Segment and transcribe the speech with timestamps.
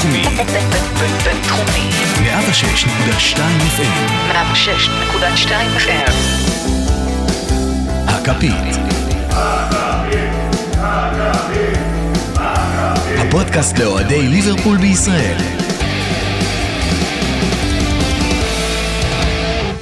[0.00, 0.22] בינתחומי.
[1.24, 1.90] בינתחומי.
[2.24, 3.38] 106.2
[3.76, 4.10] FM.
[4.32, 6.12] 106.2 FM.
[8.08, 8.76] הכפית.
[13.18, 15.36] הפודקאסט לאוהדי ליברפול בישראל.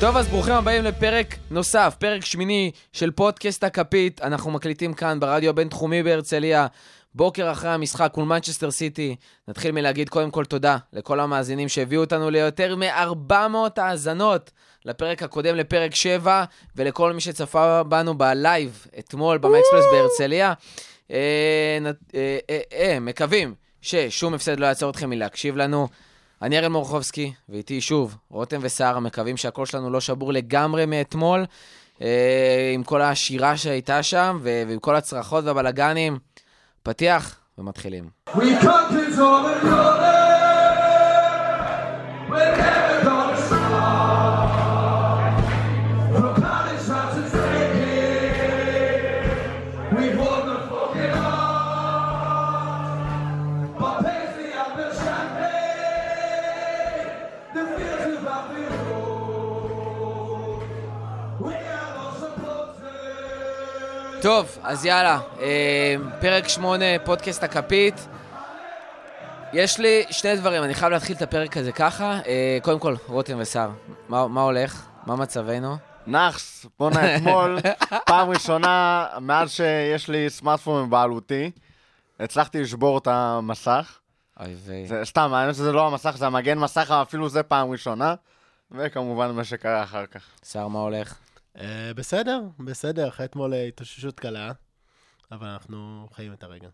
[0.01, 4.21] טוב, אז ברוכים הבאים לפרק נוסף, פרק שמיני של פודקאסט הכפית.
[4.23, 6.67] אנחנו מקליטים כאן ברדיו הבינתחומי בהרצליה,
[7.15, 9.17] בוקר אחרי המשחק מול מנצ'סטר סיטי.
[9.49, 14.51] נתחיל מלהגיד קודם כל תודה לכל המאזינים שהביאו אותנו ליותר מ-400 האזנות
[14.85, 16.45] לפרק הקודם, לפרק 7,
[16.77, 20.53] ולכל מי שצפה בנו בלייב אתמול במקספלס בהרצליה.
[21.11, 21.79] אה,
[22.15, 25.89] אה, אה, אה, מקווים ששום הפסד לא יעצור אתכם מלהקשיב לנו.
[26.43, 31.47] אני אראל מורחובסקי, ואיתי שוב, רותם וסער, מקווים שהקול שלנו לא שבור לגמרי מאתמול,
[32.03, 36.19] אה, עם כל השירה שהייתה שם, ו- ועם כל הצרחות והבלגנים.
[36.89, 38.09] פתיח, ומתחילים.
[38.29, 39.09] We come to
[64.29, 68.09] טוב, אז יאללה, אה, פרק 8, פודקאסט הכפית.
[69.53, 72.21] יש לי שני דברים, אני חייב להתחיל את הפרק הזה ככה.
[72.27, 73.71] אה, קודם כל, רותם וסער,
[74.09, 74.87] מה, מה הולך?
[75.07, 75.77] מה מצבנו?
[76.07, 77.59] נאחס, בואנה אתמול,
[78.07, 81.51] פעם ראשונה מאז שיש לי סמארטפון בבעלותי,
[82.21, 83.99] הצלחתי לשבור את המסך.
[84.41, 84.87] אוי ויי.
[84.87, 88.15] זה סתם, האמת שזה לא המסך, זה המגן מסך, אפילו זה פעם ראשונה.
[88.71, 90.23] וכמובן מה שקרה אחר כך.
[90.43, 91.15] סער, מה הולך?
[91.61, 94.53] אה, בסדר, בסדר, אחרי אתמול אה, התאוששות קלה,
[95.33, 96.69] אבל אנחנו חיים את הרגע.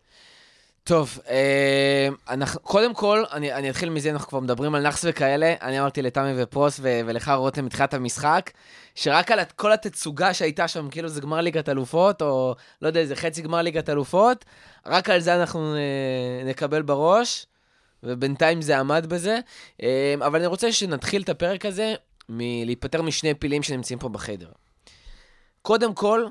[0.83, 5.53] טוב, אה, אנחנו, קודם כל, אני, אני אתחיל מזה, אנחנו כבר מדברים על נאחס וכאלה.
[5.61, 8.51] אני אמרתי לתמי ופרוס ו, ולך, רותם, מתחילת המשחק,
[8.95, 13.15] שרק על כל התצוגה שהייתה שם, כאילו זה גמר ליגת אלופות, או לא יודע, זה
[13.15, 14.45] חצי גמר ליגת אלופות,
[14.85, 15.75] רק על זה אנחנו
[16.45, 17.45] נקבל בראש,
[18.03, 19.39] ובינתיים זה עמד בזה.
[20.25, 21.95] אבל אני רוצה שנתחיל את הפרק הזה
[22.29, 24.49] מלהיפטר משני פילים שנמצאים פה בחדר.
[25.65, 26.25] קודם כל,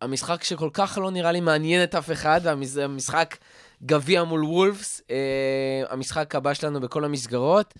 [0.00, 3.36] המשחק שכל כך לא נראה לי מעניין את אף אחד, המשחק
[3.82, 7.74] גביע מול וולפס, אה, המשחק הבא שלנו בכל המסגרות.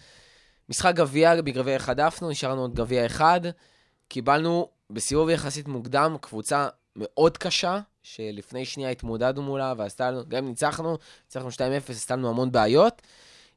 [0.69, 3.41] משחק גביע, בגביע אחד עפנו, נשארנו עוד גביע אחד.
[4.09, 10.99] קיבלנו בסיבוב יחסית מוקדם קבוצה מאוד קשה, שלפני שנייה התמודדנו מולה, ועשתה לנו, גם ניצחנו,
[11.25, 13.03] ניצחנו 2-0, עשתה לנו המון בעיות.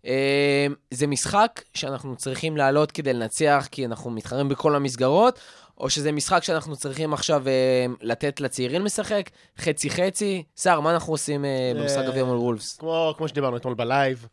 [0.06, 5.40] אה, זה משחק שאנחנו צריכים לעלות כדי לנצח, כי אנחנו מתחרים בכל המסגרות,
[5.82, 10.44] או שזה משחק שאנחנו צריכים עכשיו אה, לתת לצעירים לשחק, חצי-חצי.
[10.58, 12.78] סער, מה אנחנו עושים אה, במשחק אה, גביע מול וולפס?
[12.78, 14.28] כמו, כמו שדיברנו אתמול בלייב,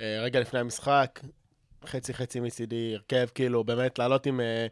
[0.00, 1.20] אה, רגע לפני המשחק,
[1.86, 4.40] חצי חצי מצידי, הרכב, כאילו, באמת לעלות עם...
[4.40, 4.66] אה,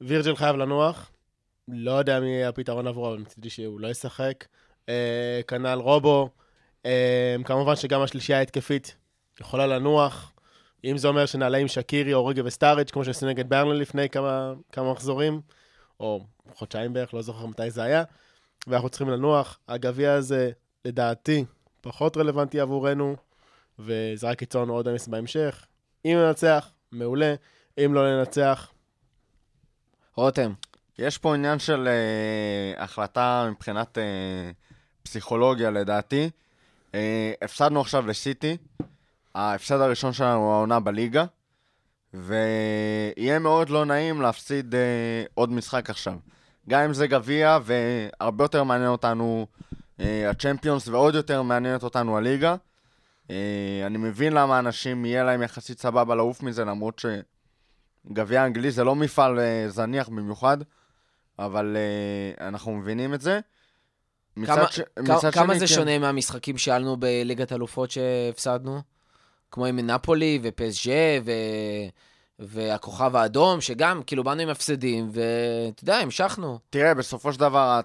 [0.00, 1.10] וירג'ל חייב לנוח,
[1.68, 4.44] לא יודע מי יהיה הפתרון עבורו, אבל מצידי שהוא לא ישחק.
[4.88, 6.30] אה, כנ"ל רובו,
[6.86, 8.96] אה, כמובן שגם השלישייה ההתקפית
[9.40, 10.32] יכולה לנוח.
[10.84, 14.52] אם זה אומר שנעלה עם שקירי או רגב וסטאריץ', כמו שעשינו נגד ברנלי לפני כמה,
[14.72, 15.40] כמה מחזורים,
[16.00, 16.24] או
[16.54, 18.04] חודשיים בערך, לא זוכר מתי זה היה,
[18.66, 19.58] ואנחנו צריכים לנוח.
[19.68, 20.50] הגביע הזה,
[20.84, 21.44] לדעתי,
[21.80, 23.16] פחות רלוונטי עבורנו,
[23.78, 25.66] וזה רק ייצור לנו עוד אמס בהמשך.
[26.04, 27.34] אם ננצח, מעולה.
[27.78, 28.72] אם לא ננצח,
[30.16, 30.52] רותם,
[30.98, 34.50] יש פה עניין של אה, החלטה מבחינת אה,
[35.02, 36.30] פסיכולוגיה לדעתי.
[36.94, 38.56] אה, הפסדנו עכשיו לסיטי,
[39.34, 41.24] ההפסד הראשון שלנו העונה בליגה,
[42.14, 46.14] ויהיה מאוד לא נעים להפסיד אה, עוד משחק עכשיו.
[46.68, 49.46] גם אם זה גביע, והרבה יותר מעניין אותנו
[50.00, 52.56] אה, הצ'מפיונס, ועוד יותר מעניינת אותנו הליגה.
[53.30, 57.02] אה, אני מבין למה אנשים יהיה להם יחסית סבבה לעוף מזה, למרות
[58.06, 60.58] שגביע אנגלי זה לא מפעל אה, זניח במיוחד.
[61.40, 63.40] אבל uh, אנחנו מבינים את זה.
[64.36, 64.80] מצד כמה, ש...
[64.80, 65.74] כמה, מצד כמה שני, זה כן.
[65.74, 68.80] שונה מהמשחקים שאלנו בליגת אלופות שהפסדנו?
[69.50, 71.32] כמו עם נפולי ופסג'ה ו...
[72.40, 76.58] והכוכב האדום, שגם, כאילו, באנו עם הפסדים, ואתה יודע, המשכנו.
[76.70, 77.80] תראה, בסופו של דבר,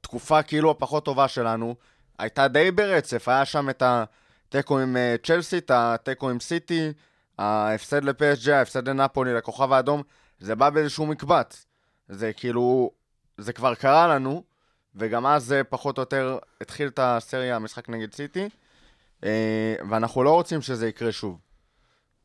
[0.00, 1.74] התקופה כאילו הפחות טובה שלנו
[2.18, 3.28] הייתה די ברצף.
[3.28, 6.92] היה שם את התיקו עם uh, צ'לסי, את התיקו עם סיטי,
[7.38, 10.02] ההפסד לפסג'ה, ההפסד לנפולי, לכוכב האדום,
[10.40, 11.66] זה בא באיזשהו מקבץ.
[12.08, 12.90] זה כאילו,
[13.38, 14.42] זה כבר קרה לנו,
[14.94, 18.48] וגם אז זה פחות או יותר התחיל את הסריה, המשחק נגד סיטי, אה,
[19.90, 21.38] ואנחנו לא רוצים שזה יקרה שוב.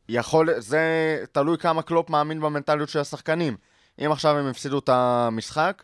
[0.10, 0.80] יכול, זה
[1.32, 3.58] תלוי כמה קלופ מאמין במנטליות של השחקנים.
[4.06, 5.84] אם עכשיו הם הפסידו את המשחק,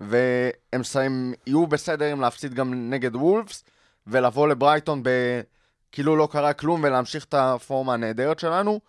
[0.00, 3.64] והם הם יהיו בסדר עם להפסיד גם נגד וולפס,
[4.06, 5.02] ולבוא לברייטון
[5.92, 8.80] כאילו לא קרה כלום ולהמשיך את הפורמה הנהדרת שלנו,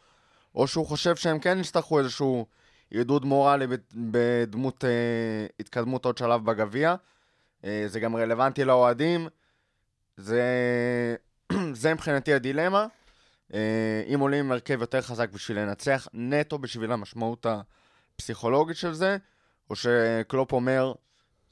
[0.56, 2.46] או שהוא חושב שהם כן יצטרכו איזשהו
[2.90, 3.80] עידוד מורלי בד-
[4.12, 4.90] בדמות אה,
[5.60, 6.96] התקדמות עוד שלב בגביע.
[7.66, 9.28] אה, זה גם רלוונטי לאוהדים.
[10.18, 10.44] זה,
[11.74, 12.86] זה מבחינתי הדילמה.
[13.54, 17.46] אה, אם עולים עם הרכב יותר חזק בשביל לנצח, נטו בשביל המשמעות
[18.16, 19.18] הפסיכולוגית של זה,
[19.70, 20.94] או שקלופ אומר,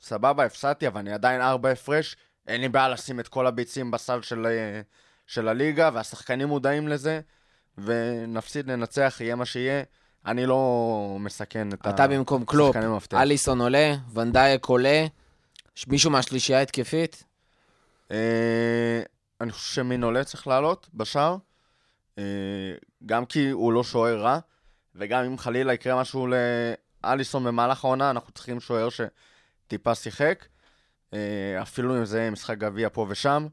[0.01, 2.15] סבבה, הפסדתי, אבל אני עדיין ארבע הפרש,
[2.47, 4.81] אין לי בעיה לשים את כל הביצים בסל של, אה,
[5.27, 7.19] של הליגה, והשחקנים מודעים לזה,
[7.77, 9.83] ונפסיד, ננצח, יהיה מה שיהיה.
[10.25, 13.17] אני לא מסכן את אתה במקום קלופ, השחקנים המפתח.
[13.17, 15.05] אליסון עולה, ונדייק עולה,
[15.87, 17.23] מישהו מהשלישייה התקפית?
[19.41, 21.37] אני חושב שמין עולה צריך לעלות בשער,
[22.17, 22.23] אה,
[23.05, 24.39] גם כי הוא לא שוער רע,
[24.95, 26.27] וגם אם חלילה יקרה משהו
[27.03, 30.45] לאליסון במהלך העונה, אנחנו צריכים שוער שטיפה שיחק,
[31.13, 31.19] אה,
[31.61, 33.47] אפילו אם זה משחק גביע פה ושם.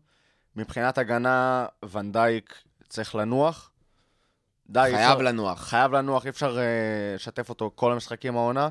[0.57, 2.55] מבחינת הגנה, ונדייק
[2.89, 3.71] צריך לנוח.
[4.69, 5.61] די, חייב אפשר- לנוח.
[5.61, 6.65] חייב לנוח, אי אפשר אה,
[7.15, 8.69] לשתף אותו כל המשחקים העונה.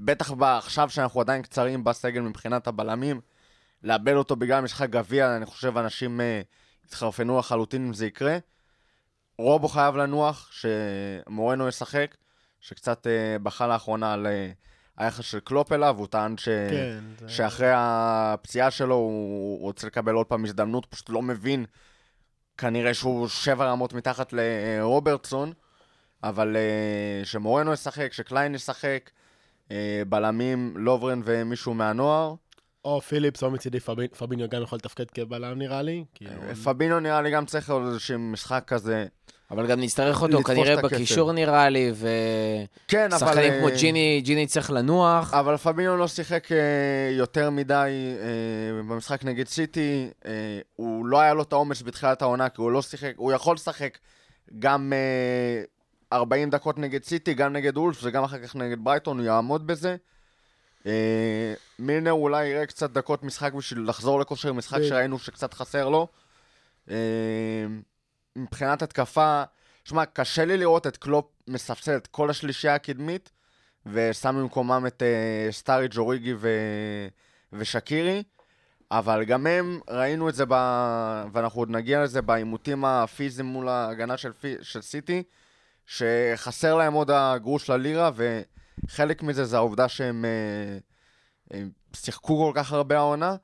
[0.00, 3.20] בטח עכשיו שאנחנו עדיין קצרים בסגל מבחינת הבלמים,
[3.82, 6.40] לאבד אותו בגלל משחק גביע, אני חושב אנשים אה,
[6.86, 8.38] יתחרפנו לחלוטין אם זה יקרה.
[9.38, 12.16] רובו חייב לנוח, שמורנו ישחק,
[12.60, 14.50] שקצת אה, בכה לאחרונה על אה,
[14.96, 16.44] היחס של קלופ אליו, הוא טען ש...
[16.48, 17.00] כן.
[17.18, 21.64] זה- שאחרי הפציעה שלו הוא רוצה לקבל עוד פעם הזדמנות, פשוט לא מבין.
[22.58, 25.52] כנראה שהוא שבע רמות מתחת לרוברטסון,
[26.22, 29.10] אבל אה, שמורנו ישחק, שקליין ישחק,
[29.70, 32.34] אה, בלמים, לוברן ומישהו מהנוער.
[32.86, 33.80] או פיליפס, או מצידי
[34.18, 36.04] פביניו גם יכול לתפקד כבלם נראה לי.
[36.14, 36.30] כאילו,
[36.64, 39.06] פבינו נראה לי גם צריך עוד איזשהו משחק כזה.
[39.50, 40.82] אבל גם נצטרך אותו כנראה.
[40.82, 41.92] בקישור נראה לי,
[42.88, 43.26] כן, אבל...
[43.26, 45.34] ושחקנים אה, כמו ג'יני, ג'יני צריך לנוח.
[45.34, 46.58] אבל פבינו לא שיחק אה,
[47.12, 47.74] יותר מדי
[48.20, 50.10] אה, במשחק נגד סיטי.
[50.26, 53.54] אה, הוא לא היה לו את העומס בתחילת העונה, כי הוא לא שיחק, הוא יכול
[53.54, 53.98] לשחק
[54.58, 59.26] גם אה, 40 דקות נגד סיטי, גם נגד אולף וגם אחר כך נגד ברייטון, הוא
[59.26, 59.96] יעמוד בזה.
[60.86, 65.88] אה, מילנר אולי יראה קצת דקות משחק בשביל לחזור לכושר משחק ב- שראינו שקצת חסר
[65.88, 66.08] לו.
[66.90, 66.96] אה,
[68.36, 69.42] מבחינת התקפה,
[69.84, 73.30] שמע, קשה לי לראות את קלופ מספסל את כל השלישייה הקדמית,
[73.86, 76.48] ושם במקומם את אה, סטאריג' אוריגי ו...
[77.52, 78.22] ושקירי,
[78.90, 80.54] אבל גם הם, ראינו את זה, ב...
[81.32, 84.54] ואנחנו עוד נגיע לזה בעימותים הפיזיים מול ההגנה של, פי...
[84.62, 85.22] של סיטי,
[85.86, 88.10] שחסר להם עוד הגרוש ללירה,
[88.84, 90.82] וחלק מזה זה העובדה שהם אה,
[91.50, 93.36] הם שיחקו כל כך הרבה העונה,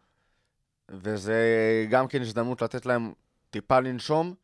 [0.88, 1.37] וזה
[1.90, 3.12] גם כן הזדמנות לתת להם
[3.50, 4.34] טיפה לנשום.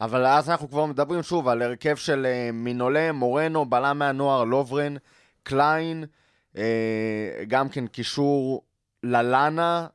[0.00, 4.96] אבל אז אנחנו כבר מדברים שוב על הרכב של אה, מיניולה, מורנו, בלם מהנוער, לוברן,
[5.42, 6.04] קליין,
[6.56, 8.64] אה, גם כן קישור
[9.02, 9.86] ללאנה,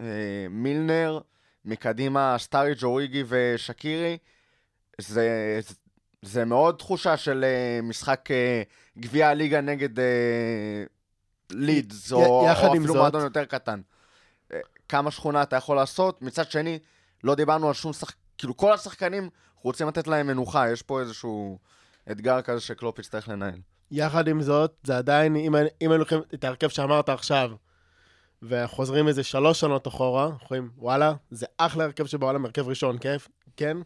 [0.00, 0.06] אה,
[0.50, 1.20] מילנר,
[1.64, 4.18] מקדימה סטאריג' אוריגי ושקירי.
[5.00, 5.60] זה,
[6.22, 8.62] זה מאוד תחושה של אה, משחק אה,
[8.98, 10.04] גביע הליגה נגד אה,
[11.50, 13.80] לידס, י- או, או אפילו מועדון יותר קטן.
[14.52, 16.78] אה, כמה שכונה אתה יכול לעשות, מצד שני,
[17.24, 18.14] לא דיברנו על שום שחק...
[18.38, 19.30] כאילו כל השחקנים,
[19.62, 21.58] רוצים לתת להם מנוחה, יש פה איזשהו
[22.10, 23.60] אתגר כזה שקלופ יצטרך לנהל.
[23.90, 27.50] יחד עם זאת, זה עדיין, אם אם היינו לוקחים את ההרכב שאמרת עכשיו,
[28.42, 33.28] וחוזרים איזה שלוש שנות אחורה, אנחנו רואים, וואלה, זה אחלה הרכב שבעולם, הרכב ראשון, כיף,
[33.56, 33.76] כן?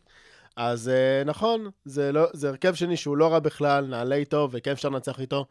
[0.56, 4.71] אז אה, נכון, זה, לא, זה הרכב שני שהוא לא רע בכלל, נעלה איתו, וכן
[4.71, 5.47] אפשר לנצח איתו.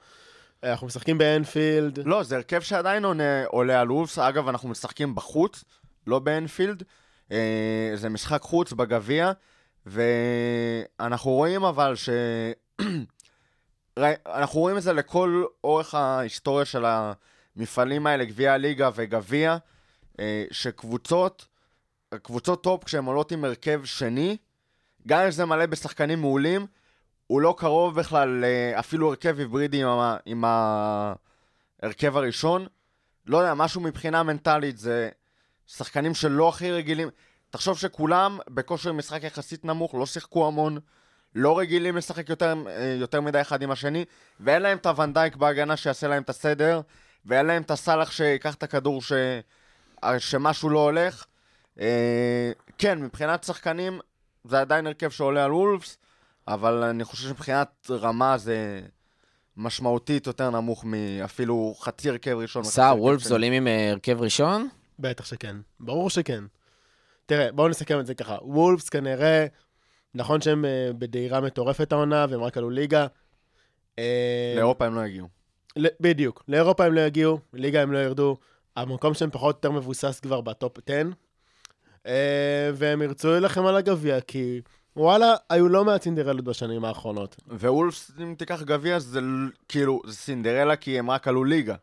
[0.63, 5.15] אה, אנחנו משחקים באנפילד, לא, זה הרכב שעדיין עונה, עולה על אולפס, אגב, אנחנו משחקים
[5.15, 5.63] בחוץ,
[6.07, 6.83] לא באנפילד.
[7.31, 9.31] אה, זה משחק חוץ בגביע,
[9.85, 12.09] ואנחנו רואים אבל ש...
[14.25, 19.57] אנחנו רואים את זה לכל אורך ההיסטוריה של המפעלים האלה, גביע הליגה וגביע,
[20.19, 21.47] אה, שקבוצות,
[22.21, 24.37] קבוצות טופ, כשהן עולות עם הרכב שני,
[25.07, 26.65] גם אם זה מלא בשחקנים מעולים,
[27.27, 32.67] הוא לא קרוב בכלל, אה, אפילו הרכב היברידי עם, ה- עם ההרכב הראשון.
[33.25, 35.09] לא יודע, משהו מבחינה מנטלית, זה
[35.67, 37.09] שחקנים שלא הכי רגילים.
[37.49, 40.77] תחשוב שכולם בכושר משחק יחסית נמוך, לא שיחקו המון,
[41.35, 44.05] לא רגילים לשחק יותר, אה, יותר מדי אחד עם השני,
[44.39, 46.81] ואין להם את הוואן דייק בהגנה שיעשה להם את הסדר,
[47.25, 49.11] ואין להם את הסאלח שיקח את הכדור ש...
[50.17, 51.25] שמשהו לא הולך.
[51.79, 53.99] אה, כן, מבחינת שחקנים,
[54.43, 55.97] זה עדיין הרכב שעולה על וולפס,
[56.47, 58.81] אבל אני חושב שמבחינת רמה זה
[59.57, 62.63] משמעותית יותר נמוך מאפילו חצי הרכב ראשון.
[62.63, 63.31] סער, וולפס שני.
[63.31, 64.67] עולים עם אה, הרכב ראשון?
[64.99, 66.43] בטח שכן, ברור שכן.
[67.25, 68.37] תראה, בואו נסכם את זה ככה.
[68.41, 69.45] וולפס כנראה,
[70.15, 73.07] נכון שהם אה, בדהירה מטורפת העונה, והם רק עלו ליגה.
[73.99, 75.27] אה, לאירופה הם לא הגיעו.
[75.75, 78.37] ל- בדיוק, לאירופה הם לא יגיעו, ליגה הם לא ירדו,
[78.75, 81.01] המקום שלהם פחות או יותר מבוסס כבר בטופ 10.
[82.07, 84.61] אה, והם ירצו להילחם על הגביע, כי
[84.95, 87.35] וואלה, היו לא מעט סינדרלות בשנים האחרונות.
[87.47, 89.19] וולפס, אם תיקח גביע, זה
[89.69, 91.75] כאילו, זה סינדרלה כי הם רק עלו ליגה.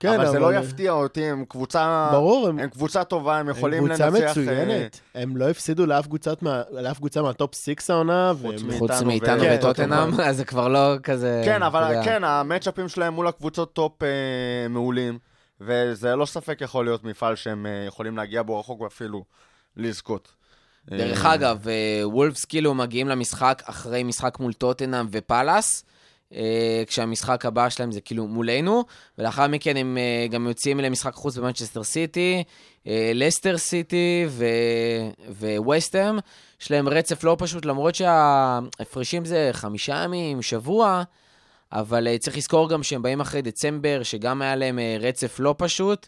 [0.00, 2.08] כן, אבל זה לא יפתיע אותי, הם קבוצה...
[2.12, 4.04] ברור, הם, הם קבוצה טובה, הם יכולים הם לנצח...
[4.08, 5.00] קבוצה אה, מצוינת.
[5.14, 8.78] הם לא הפסידו לאף קבוצת מה- לאף קבוצה מהטופ 6 העונה, חוץ והם...
[8.78, 11.42] חוץ מאיתנו וטוטנאם, אז זה כבר לא כזה...
[11.44, 12.04] כן, אבל.
[12.04, 15.18] כן, המצ'אפים שלהם מול הקבוצות טופ אה, מעולים,
[15.60, 19.24] וזה לא ספק יכול להיות מפעל שהם אה, יכולים להגיע בו רחוק ואפילו
[19.76, 20.32] לזכות.
[20.90, 25.84] דרך אה, אגב, אה, וולפס כאילו מגיעים למשחק אחרי משחק מול טוטנאם ופאלאס,
[26.34, 28.84] אה, כשהמשחק הבא שלהם זה כאילו מולנו,
[29.18, 29.98] ולאחר מכן הם
[30.30, 32.44] גם יוצאים למשחק חוץ במנצ'סטר סיטי,
[33.14, 36.18] לסטר סיטי ו- וווסטהאם.
[36.60, 41.02] יש להם רצף לא פשוט, למרות שההפרשים זה חמישה ימים, שבוע,
[41.72, 46.06] אבל צריך לזכור גם שהם באים אחרי דצמבר, שגם היה להם רצף לא פשוט.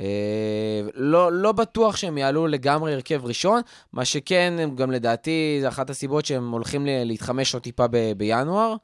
[0.00, 3.62] אה, לא, לא בטוח שהם יעלו לגמרי הרכב ראשון,
[3.92, 8.74] מה שכן, גם לדעתי, זה אחת הסיבות שהם הולכים להתחמש עוד טיפה ב- בינואר.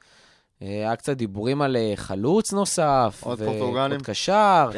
[0.62, 3.20] אה, היה קצת דיבורים על אה, חלוץ נוסף.
[3.20, 3.92] עוד ו- פורטוגלים?
[3.92, 4.70] עוד קשר.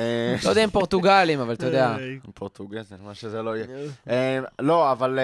[0.44, 1.96] לא יודע אם פורטוגלים, אבל אתה יודע.
[2.34, 4.42] פורטוגזר, מה שזה לא יהיה.
[4.58, 5.18] לא, אבל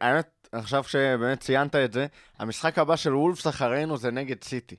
[0.00, 2.06] האמת, עכשיו שבאמת ציינת את זה,
[2.38, 4.76] המשחק הבא של וולפס אחרינו זה נגד סיטי.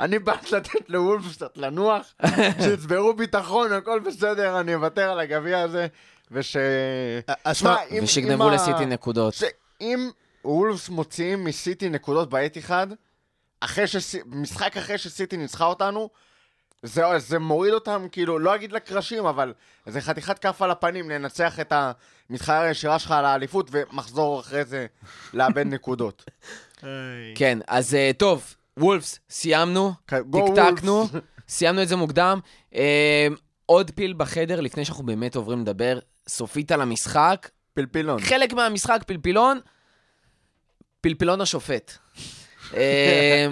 [0.00, 2.14] אני בא לתת לוולפס קצת לנוח,
[2.64, 5.86] שיצברו ביטחון, הכל בסדר, אני אוותר על הגביע הזה,
[6.30, 6.56] וש...
[7.46, 9.34] אה, שמע, אם- ושיגנבו אם ה- לסיטי נקודות.
[9.34, 10.10] שאם
[10.44, 12.86] וולפס מוציאים מסיטי נקודות בעת אחד,
[13.60, 14.14] אחרי שס...
[14.26, 16.10] משחק אחרי שסיטי ניצחה אותנו,
[16.82, 19.52] זה, זה מוריד אותם, כאילו, לא אגיד לקרשים, אבל
[19.86, 21.72] זה חתיכת כף על הפנים לנצח את
[22.30, 24.86] המתחרה הישירה שלך על האליפות, ומחזור אחרי זה
[25.34, 26.24] לאבד נקודות.
[27.34, 31.16] כן, אז אה, טוב, וולפס, סיימנו, טקטקנו, Wolves.
[31.48, 32.40] סיימנו את זה מוקדם.
[32.74, 33.26] אה,
[33.66, 37.48] עוד פיל בחדר, לפני שאנחנו באמת עוברים לדבר סופית על המשחק.
[37.74, 38.20] פלפילון.
[38.20, 39.60] חלק מהמשחק פלפילון,
[41.00, 41.92] פלפילון השופט.
[42.76, 43.48] אה,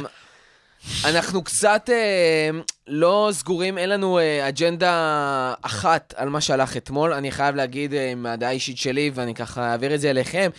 [1.05, 2.51] אנחנו קצת אה,
[2.87, 7.13] לא סגורים, אין לנו אה, אג'נדה אחת על מה שהלך אתמול.
[7.13, 10.51] אני חייב להגיד אה, מהדעה האישית שלי, ואני ככה אעביר את זה אליכם,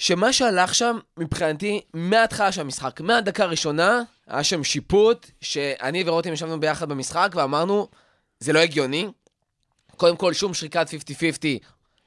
[0.00, 6.60] שמה שהלך שם, מבחינתי, מההתחלה של המשחק, מהדקה הראשונה, היה שם שיפוט, שאני ורותם ישבנו
[6.60, 7.88] ביחד במשחק ואמרנו,
[8.40, 9.08] זה לא הגיוני.
[9.96, 10.92] קודם כל, שום שריקת 50-50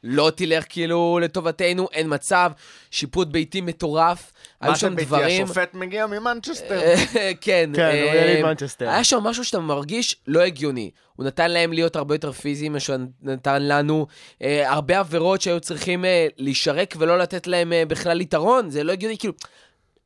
[0.04, 2.52] לא תלך כאילו לטובתנו, אין מצב.
[2.92, 4.32] שיפוט ביתי מטורף.
[4.62, 5.44] היו מה שם שביתי, דברים...
[5.44, 6.80] השופט מגיע ממנצ'סטר.
[7.42, 8.90] כן, כן, הוא אה, יליד מנצ'סטר.
[8.90, 10.92] היה שם משהו שאתה מרגיש לא הגיוני.
[11.16, 14.08] הוא נתן להם להיות הרבה יותר פיזיים, מה שהוא נתן לנו.
[14.42, 18.92] אה, הרבה עבירות שהיו צריכים אה, להישרק ולא לתת להם אה, בכלל יתרון, זה לא
[18.92, 19.34] הגיוני, כאילו...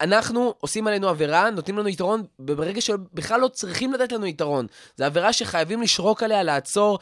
[0.01, 4.67] אנחנו עושים עלינו עבירה, נותנים לנו יתרון ברגע שבכלל לא צריכים לתת לנו יתרון.
[4.97, 6.99] זו עבירה שחייבים לשרוק עליה, לעצור.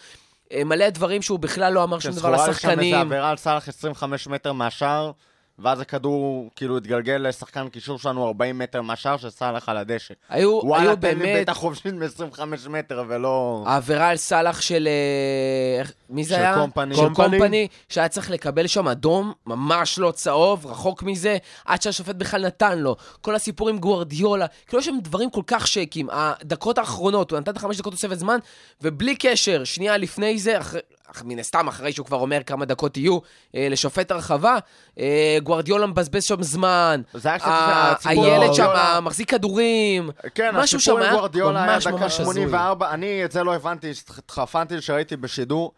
[0.52, 2.96] אה, מלא דברים שהוא בכלל לא אמר שום דבר שזכורה לי שם איזה לשחקנים.
[2.96, 5.12] עבירה על סאלח 25 מטר מהשער,
[5.60, 10.14] ואז הכדור כאילו התגלגל לשחקן קישור שלנו 40 מטר מהשער של סאלח על הדשא.
[10.30, 11.34] היו, וואלה, היו תן לי באמת...
[11.36, 13.64] בעיטה חופשית מ-25 מטר ולא...
[13.68, 14.88] העבירה על סאלח של...
[14.88, 16.56] אה, איך- מי זה של היה?
[16.56, 16.96] קומפני.
[16.96, 17.38] של קומפני.
[17.38, 22.80] קומפני, שהיה צריך לקבל שם אדום, ממש לא צהוב, רחוק מזה, עד שהשופט בכלל נתן
[22.80, 22.96] לו.
[23.22, 26.08] כל הסיפור עם גוארדיולה, כאילו יש שם דברים כל כך שקים.
[26.12, 28.38] הדקות האחרונות, הוא נתן את החמש דקות תוספת זמן,
[28.82, 30.80] ובלי קשר, שנייה לפני זה, אחרי...
[31.26, 33.20] מן הסתם, אחרי שהוא כבר אומר כמה דקות יהיו
[33.56, 34.58] אה, לשופט הרחבה,
[35.00, 37.02] אה, גוארדיולה מבזבז שם זמן,
[37.46, 41.10] היה הילד שם גוארדיולה- מחזיק כדורים, כן, משהו הסיפור שם עם היה
[41.58, 42.34] היה ממש דקה ממש הזוי.
[42.34, 45.72] 84, אני את זה לא הבנתי, התחרפנתי שראיתי בשידור.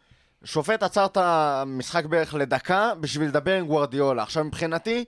[0.44, 4.24] שופט עצר את המשחק בערך לדקה בשביל לדבר עם גוארדיולה.
[4.24, 5.06] עכשיו, מבחינתי,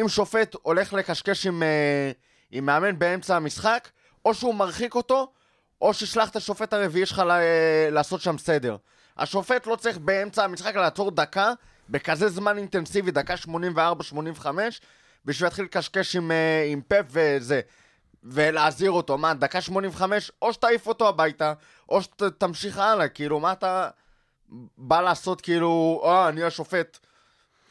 [0.00, 2.10] אם שופט הולך לקשקש עם, אה,
[2.50, 3.88] עם מאמן באמצע המשחק,
[4.24, 5.28] או שהוא מרחיק אותו,
[5.82, 7.40] או שישלח את השופט הרביעי שלך ל-
[7.90, 8.76] לעשות שם סדר.
[9.18, 11.52] השופט לא צריך באמצע המשחק לעצור דקה,
[11.90, 14.46] בכזה זמן אינטנסיבי, דקה 84-85,
[15.24, 17.60] בשביל להתחיל לקשקש עם, אה, עם פפ וזה.
[18.24, 21.52] ולהזהיר אותו, מה, דקה 85, או שתעיף אותו הביתה,
[21.88, 23.90] או שתמשיך הלאה, כאילו, מה אתה
[24.78, 26.98] בא לעשות, כאילו, אה, אני השופט.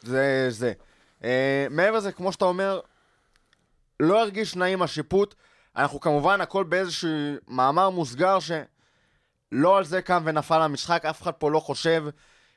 [0.04, 0.74] זה זה.
[1.24, 2.80] אה, מעבר לזה, כמו שאתה אומר,
[4.00, 5.36] לא הרגיש נעים השיפוט.
[5.76, 7.10] אנחנו כמובן, הכל באיזשהו
[7.48, 8.38] מאמר מוסגר
[9.54, 12.04] שלא על זה קם ונפל המשחק, אף אחד פה לא חושב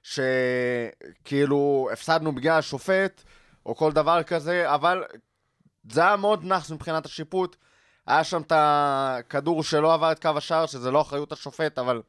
[0.02, 3.22] שכאילו הפסדנו בגלל השופט,
[3.66, 5.04] או כל דבר כזה, אבל
[5.90, 7.56] זה היה מאוד נאחס מבחינת השיפוט.
[8.06, 12.02] היה שם את הכדור שלא עבר את קו השער, שזה לא אחריות השופט, אבל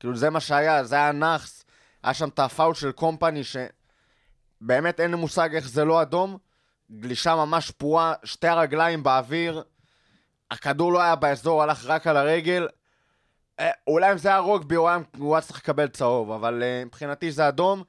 [0.00, 1.64] כאילו זה מה שהיה, זה היה נאחס.
[2.02, 6.38] היה שם את הפאול של קומפני, שבאמת אין לי מושג איך זה לא אדום.
[6.92, 9.62] גלישה ממש פרועה, שתי הרגליים באוויר.
[10.50, 12.68] הכדור לא היה באזור, הלך רק על הרגל.
[13.60, 17.48] אה, אולי אם זה היה רוגבי, הוא היה צריך לקבל צהוב, אבל אה, מבחינתי זה
[17.48, 17.82] אדום.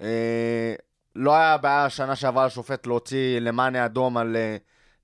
[0.00, 0.74] אה,
[1.16, 4.36] לא היה בעיה שנה שעברה לשופט להוציא למאנה אדום על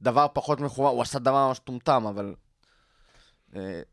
[0.02, 2.34] דבר פחות מכוון, הוא עשה דבר ממש טומטם, אבל...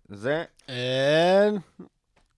[0.09, 0.43] זה...
[0.69, 1.59] אין.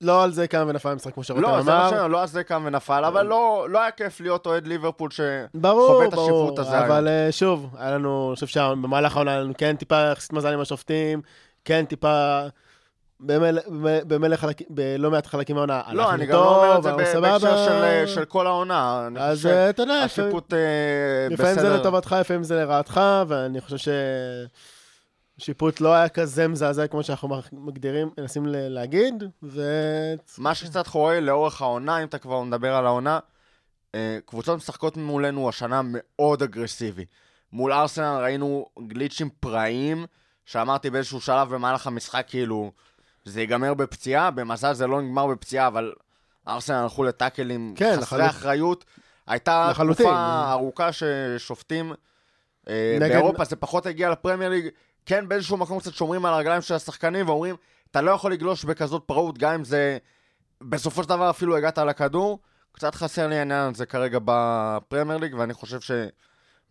[0.04, 1.90] לא על זה קם ונפל המשחק כמו שרותם לא, זה מה אמר.
[1.90, 5.20] שאני, לא על זה קם ונפל, אבל לא לא היה כיף להיות אוהד ליברפול ש...
[5.54, 9.32] ברור, חווה את ברור, השיפוט הזה אבל אה, שוב, היה לנו, אני חושב שבמהלך העונה
[9.32, 11.22] היה לנו כן טיפה יחסית מזל עם השופטים,
[11.66, 12.42] כן טיפה,
[14.08, 17.66] במילא חלקים, בלא מעט חלקים מהעונה, לא, אני גם לא אומר את זה בהקשר.
[17.66, 19.10] של, אה, של כל העונה.
[19.20, 20.60] אז אה, אתה יודע, לפעמים- שהשיפוט אה,
[21.30, 21.80] לפעמים זה בסדר.
[21.80, 23.92] לטובתך, לפעמים זה לרעתך, ואני חושב
[25.40, 29.62] ששיפוט לא היה כזה מזעזע כמו שאנחנו מגדירים, מנסים להגיד, ו...
[30.38, 33.20] מה שקצת חורה לאורך העונה, אם אתה כבר מדבר על העונה,
[34.26, 37.06] קבוצות משחקות מולנו השנה מאוד אגרסיבי.
[37.52, 40.06] מול ארסנל ראינו גליצ'ים פראיים,
[40.46, 42.72] שאמרתי באיזשהו שלב במהלך המשחק, כאילו,
[43.26, 45.94] זה ייגמר בפציעה, במזל זה לא נגמר בפציעה, אבל
[46.48, 48.86] ארסנל הלכו לטאקלים כן, חסרי לחלוט- אחריות.
[49.28, 50.06] הייתה לחלוטין.
[50.06, 51.94] תקופה ארוכה ששופטים,
[52.70, 54.68] אה, נגד- באירופה זה פחות הגיע לפרמייר ליג,
[55.06, 57.56] כן באיזשהו מקום קצת שומרים על הרגליים של השחקנים ואומרים,
[57.92, 59.98] אתה לא יכול לגלוש בכזאת פראות, גם אם זה...
[60.62, 62.40] בסופו של דבר אפילו הגעת לכדור.
[62.72, 65.80] קצת חסר לי העניין הזה כרגע בפרמייר ליג, ואני חושב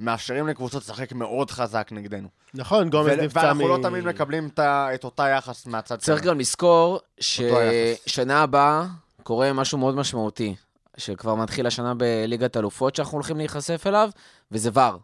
[0.03, 2.29] שמאפשרים לקבוצות לשחק מאוד חזק נגדנו.
[2.55, 6.99] נכון, גומז נפצע ואנחנו לא תמיד מקבלים את אותה יחס מהצד צריך גם לזכור.
[7.21, 8.85] ששנה הבאה
[9.23, 10.55] קורה משהו מאוד משמעותי,
[10.97, 14.11] שכבר מתחיל השנה בליגת אלופות שאנחנו הולכים להיחשף אליו,
[14.53, 14.99] וזה ור.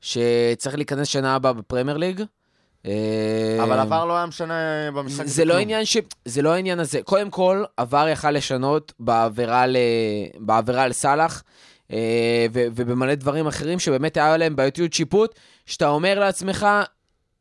[0.00, 2.22] שצריך להיכנס שנה הבאה בפרמייר ליג.
[2.86, 4.54] אה, אבל עבר לא היה משנה
[4.94, 5.26] במשחק.
[5.26, 5.58] זה לא.
[5.58, 5.96] עניין ש...
[6.24, 7.00] זה לא העניין הזה.
[7.04, 9.76] קודם כל, עבר יכל לשנות בעבירה, ל...
[10.38, 11.67] בעבירה על סאלח, אה,
[12.52, 12.66] ו...
[12.74, 15.34] ובמלא דברים אחרים שבאמת היה להם בעייתיות שיפוט,
[15.66, 16.66] שאתה אומר לעצמך,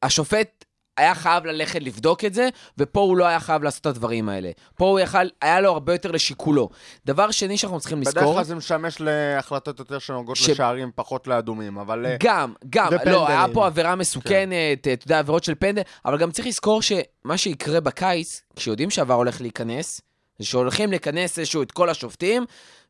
[0.03, 0.65] השופט
[0.97, 4.51] היה חייב ללכת לבדוק את זה, ופה הוא לא היה חייב לעשות את הדברים האלה.
[4.75, 6.69] פה הוא יכל, היה לו הרבה יותר לשיקולו.
[7.05, 11.27] דבר שני שאנחנו צריכים בדרך לזכור, כלל זה משמש להחלטות יותר שנוגעות ש- לשערים, פחות
[11.27, 12.05] לאדומים, אבל...
[12.05, 13.13] אה, גם, גם, ופנדלים.
[13.13, 17.37] לא, היה פה עבירה מסוכנת, אתה יודע, עבירות של פנדל, אבל גם צריך לזכור שמה
[17.37, 20.01] שיקרה בקיץ, כשיודעים שהעבר הולך להיכנס,
[20.39, 22.45] זה שהולכים לכנס איזשהו את כל השופטים,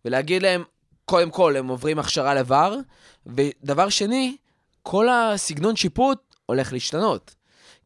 [0.06, 0.63] ולהגיד להם,
[1.10, 2.76] קודם כל, הם עוברים הכשרה לבר,
[3.26, 4.38] ודבר שני,
[4.84, 7.36] כל הסגנון שיפוט הולך להשתנות.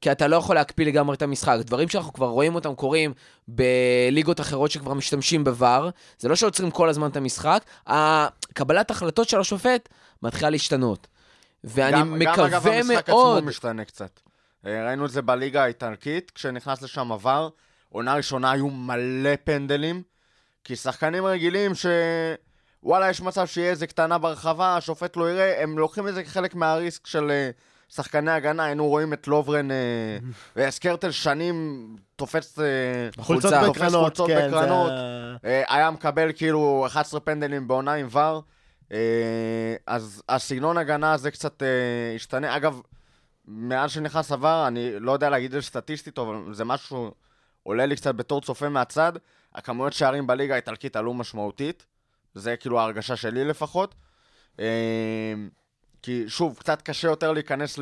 [0.02, 1.58] כי אתה לא יכול להקפיא לגמרי את המשחק.
[1.62, 3.14] דברים שאנחנו כבר רואים אותם קורים
[3.48, 5.84] בליגות אחרות שכבר משתמשים בVAR,
[6.20, 7.64] זה לא שעוצרים כל הזמן את המשחק,
[8.54, 9.90] קבלת החלטות של השופט
[10.24, 11.08] מתחילה להשתנות.
[11.64, 13.38] ואני גם- מקווה גם אגב המשחק מאוד...
[13.38, 14.20] עצמו משתנה קצת.
[14.66, 17.50] אה, ראינו את זה בליגה האיטלקית, כשנכנס לשם עבר,
[17.90, 20.04] עונה ראשונה היו מלא פנדלים,
[20.64, 21.86] כי שחקנים רגילים ש...
[22.84, 26.56] וואלה, יש מצב שיהיה איזה קטנה ברחבה, השופט לא יראה, הם לוקחים את זה כחלק
[26.56, 27.50] מהריסק של אה,
[27.90, 29.78] שחקני הגנה, היינו רואים את לוברן אה,
[30.56, 32.60] וסקרטל שנים תופס...
[32.60, 32.66] אה,
[33.18, 33.66] חולצות חולצה.
[33.68, 34.92] תופס בקרנות, חולצות כן, בקרנות.
[34.92, 35.38] זה...
[35.46, 38.44] אה, היה מקבל כאילו 11 פנדלים בעונה עם ור,
[38.92, 42.56] אה, אז הסגנון הגנה הזה קצת אה, השתנה.
[42.58, 42.82] אגב,
[43.46, 47.12] מאז שנכנס עבר, אני לא יודע להגיד את זה סטטיסטית, אבל זה משהו
[47.64, 49.14] עולה לי קצת בתור צופה מהצד.
[49.56, 51.86] הכמויות שערים בליגה האיטלקית עלו משמעותית,
[52.36, 53.96] זה כאילו ההרגשה שלי לפחות.
[54.60, 55.34] אה,
[56.02, 57.80] כי שוב, קצת קשה יותר להיכנס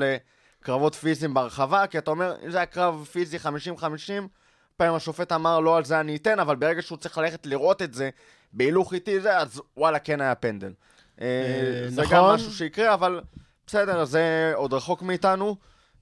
[0.62, 3.41] לקרבות פיזיים ברחבה, כי אתה אומר, אם זה היה קרב פיזי 50-50,
[4.77, 7.93] פעם השופט אמר, לא על זה אני אתן, אבל ברגע שהוא צריך ללכת לראות את
[7.93, 8.09] זה
[8.53, 10.73] בהילוך איטי זה, אז וואלה, כן היה פנדל.
[11.21, 12.35] אה, זה גם נכון.
[12.35, 13.21] משהו שיקרה, אבל
[13.67, 15.55] בסדר, זה עוד רחוק מאיתנו,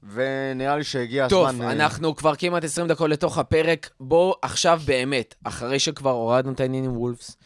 [0.04, 1.66] ונראה לי שהגיע טוב, הזמן...
[1.66, 3.90] אה, אנחנו כבר כמעט 20 דקות לתוך הפרק.
[4.00, 7.38] בואו עכשיו באמת, אחרי שכבר הורדנו את העניין עם וולפס,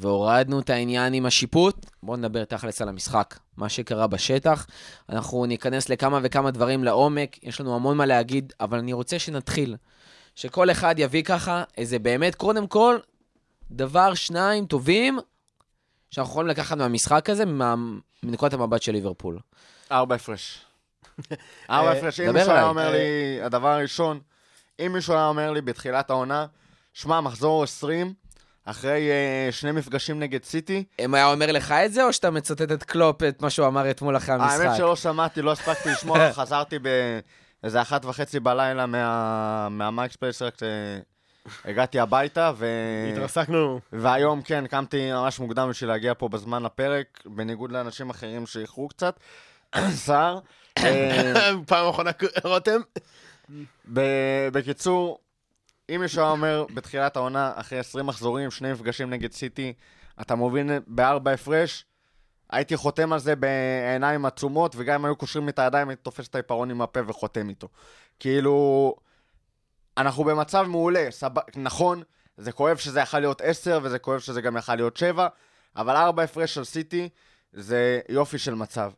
[0.00, 4.66] והורדנו את העניין עם השיפוט, בואו נדבר תכלס על המשחק, מה שקרה בשטח.
[5.08, 9.76] אנחנו ניכנס לכמה וכמה דברים לעומק, יש לנו המון מה להגיד, אבל אני רוצה שנתחיל.
[10.34, 12.98] שכל אחד יביא ככה איזה באמת, קודם כל,
[13.70, 15.18] דבר, שניים טובים,
[16.10, 17.74] שאנחנו יכולים לקחת מהמשחק הזה, מה-
[18.22, 19.38] מנקודת המבט של ליברפול.
[19.92, 20.64] ארבע הפרש.
[21.70, 22.20] ארבע הפרש.
[22.20, 22.68] אם מישהו היה.
[22.68, 24.20] אומר לי, הדבר הראשון,
[24.86, 26.46] אם מישהו היה אומר לי בתחילת העונה,
[26.92, 28.14] שמע, מחזור 20,
[28.70, 32.72] אחרי אה, שני מפגשים נגד סיטי, אם היה אומר לך את זה, או שאתה מצטט
[32.72, 34.60] את קלופ, את מה שהוא אמר אתמול אחרי המשחק?
[34.60, 36.76] האמת שלא שמעתי, לא הספקתי לשמוע, חזרתי
[37.62, 40.58] באיזה אחת וחצי בלילה מה- מהמייקס פלייס, רק
[41.64, 42.66] הגעתי הביתה, ו...
[43.12, 43.80] התרסקנו.
[43.92, 49.20] והיום כן, קמתי ממש מוקדם בשביל להגיע פה בזמן לפרק, בניגוד לאנשים אחרים שאיחרו קצת.
[49.90, 50.38] סער.
[50.78, 52.10] אה, פעם אחרונה,
[52.44, 52.80] רותם.
[53.92, 55.18] ב- בקיצור,
[55.88, 59.72] אם מישהו היה אומר בתחילת העונה, אחרי 20 מחזורים, שני מפגשים נגד סיטי,
[60.20, 61.84] אתה מוביל בארבע הפרש,
[62.50, 66.28] הייתי חותם על זה בעיניים עצומות, וגם אם היו קושרים לי את הידיים, הייתי תופס
[66.28, 67.68] את העיפרון עם הפה וחותם איתו.
[68.20, 68.94] כאילו,
[69.96, 71.30] אנחנו במצב מעולה, סב...
[71.56, 72.02] נכון,
[72.36, 75.28] זה כואב שזה יכול להיות 10, וזה כואב שזה גם יכול להיות 7,
[75.76, 77.08] אבל ארבע הפרש על סיטי
[77.52, 78.92] זה יופי של מצב.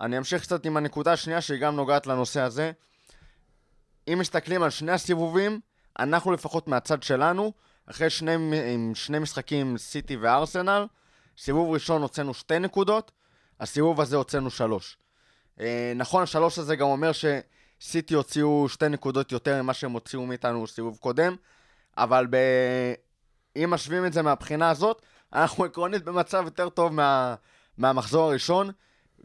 [0.00, 2.72] אני אמשיך קצת עם הנקודה השנייה שהיא גם נוגעת לנושא הזה.
[4.08, 5.60] אם מסתכלים על שני הסיבובים,
[5.98, 7.52] אנחנו לפחות מהצד שלנו,
[7.86, 8.36] אחרי שני,
[8.94, 10.86] שני משחקים סיטי וארסנל,
[11.38, 13.10] סיבוב ראשון הוצאנו שתי נקודות,
[13.60, 14.98] הסיבוב הזה הוצאנו שלוש.
[15.60, 20.66] אה, נכון, השלוש הזה גם אומר שסיטי הוציאו שתי נקודות יותר ממה שהם הוציאו מאיתנו
[20.66, 21.36] סיבוב קודם,
[21.96, 22.36] אבל ב...
[23.56, 27.34] אם משווים את זה מהבחינה הזאת, אנחנו עקרונית במצב יותר טוב מה...
[27.78, 28.70] מהמחזור הראשון,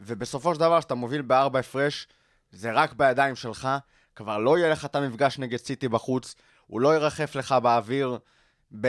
[0.00, 2.08] ובסופו של דבר, כשאתה מוביל בארבע הפרש,
[2.52, 3.68] זה רק בידיים שלך,
[4.14, 6.34] כבר לא יהיה לך את המפגש נגד סיטי בחוץ,
[6.66, 8.18] הוא לא ירחף לך באוויר
[8.80, 8.88] ב...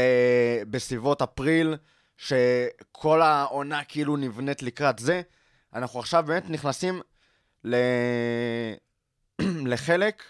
[0.70, 1.76] בסביבות אפריל,
[2.18, 5.22] שכל העונה כאילו נבנית לקראת זה.
[5.74, 7.02] אנחנו עכשיו באמת נכנסים
[7.64, 7.76] ל...
[9.72, 10.24] לחלק,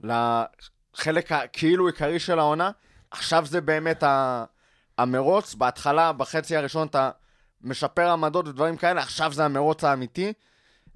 [0.00, 2.70] לחלק הכאילו עיקרי של העונה.
[3.10, 4.44] עכשיו זה באמת ה...
[4.98, 7.10] המרוץ, בהתחלה, בחצי הראשון אתה
[7.62, 10.32] משפר עמדות ודברים כאלה, עכשיו זה המרוץ האמיתי,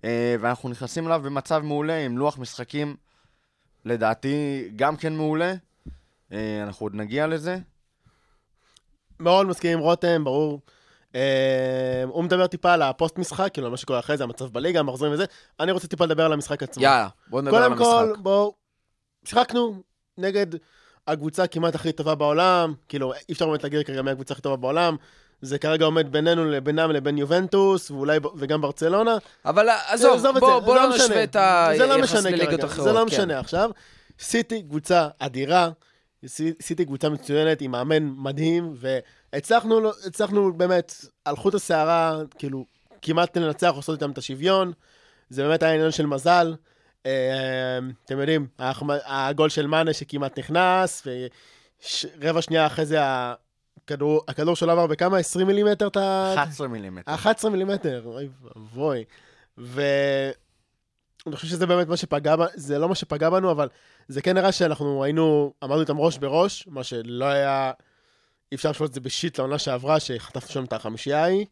[0.04, 2.96] אה, ואנחנו נכנסים אליו במצב מעולה, עם לוח משחקים,
[3.84, 5.54] לדעתי, גם כן מעולה.
[6.32, 7.58] אה, אנחנו עוד נגיע לזה.
[9.20, 10.60] מאוד מסכים עם רותם, ברור.
[11.14, 14.80] אה, הוא מדבר טיפה על הפוסט משחק, כאילו על מה שקורה אחרי זה, המצב בליגה,
[14.80, 15.24] המחזורים וזה.
[15.60, 16.82] אני רוצה טיפה לדבר על המשחק עצמו.
[16.82, 18.22] יאללה, בוא נדבר על קודם כל, המשחק.
[18.22, 18.54] בואו,
[19.24, 19.82] שיחקנו
[20.18, 20.46] נגד
[21.06, 24.56] הקבוצה כמעט הכי טובה בעולם, כאילו, אי אפשר באמת להגיד כרגע מי הקבוצה הכי טובה
[24.56, 24.96] בעולם.
[25.42, 29.16] זה כרגע עומד בינינו, לבינם לבין יובנטוס, ואולי, וגם ברצלונה.
[29.44, 31.04] אבל עזוב, עזוב בוא זה, בוא זה לא לא משנה.
[31.04, 31.36] נשווה את
[31.78, 32.84] זה לא היחס משנה לליגות אחרות.
[32.84, 33.06] זה לא כן.
[33.06, 33.70] משנה עכשיו.
[34.20, 35.70] סיטי קבוצה אדירה,
[36.62, 38.74] סיטי קבוצה מצוינת עם מאמן מדהים,
[39.32, 42.64] והצלחנו באמת על חוט השערה, כאילו,
[43.02, 44.72] כמעט לנצח, לעשות איתם את השוויון.
[45.30, 46.54] זה באמת היה עניין של מזל.
[47.06, 48.46] אה, אתם יודעים,
[49.06, 51.06] הגול של מאנה שכמעט נכנס,
[52.20, 55.18] ורבע שנייה אחרי זה הכדור, הכדור שלו עבר בכמה?
[55.18, 55.86] 20 מילימטר?
[55.86, 56.32] אתה...
[56.34, 57.14] 11 מילימטר.
[57.14, 59.04] 11 מילימטר, אוי ואבוי.
[61.26, 63.68] ואני חושב שזה באמת מה שפגע, זה לא מה שפגע בנו, אבל
[64.08, 67.72] זה כן נראה שאנחנו היינו, עמדנו איתם ראש בראש, מה שלא היה,
[68.52, 71.46] אי אפשר לשפוט את זה בשיט לעונה שעברה, שחטפנו שם את החמישייה ההיא.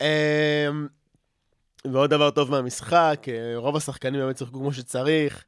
[0.00, 0.06] אמ,
[1.84, 5.44] ועוד דבר טוב מהמשחק, אה, רוב השחקנים באמת שיחקו כמו שצריך.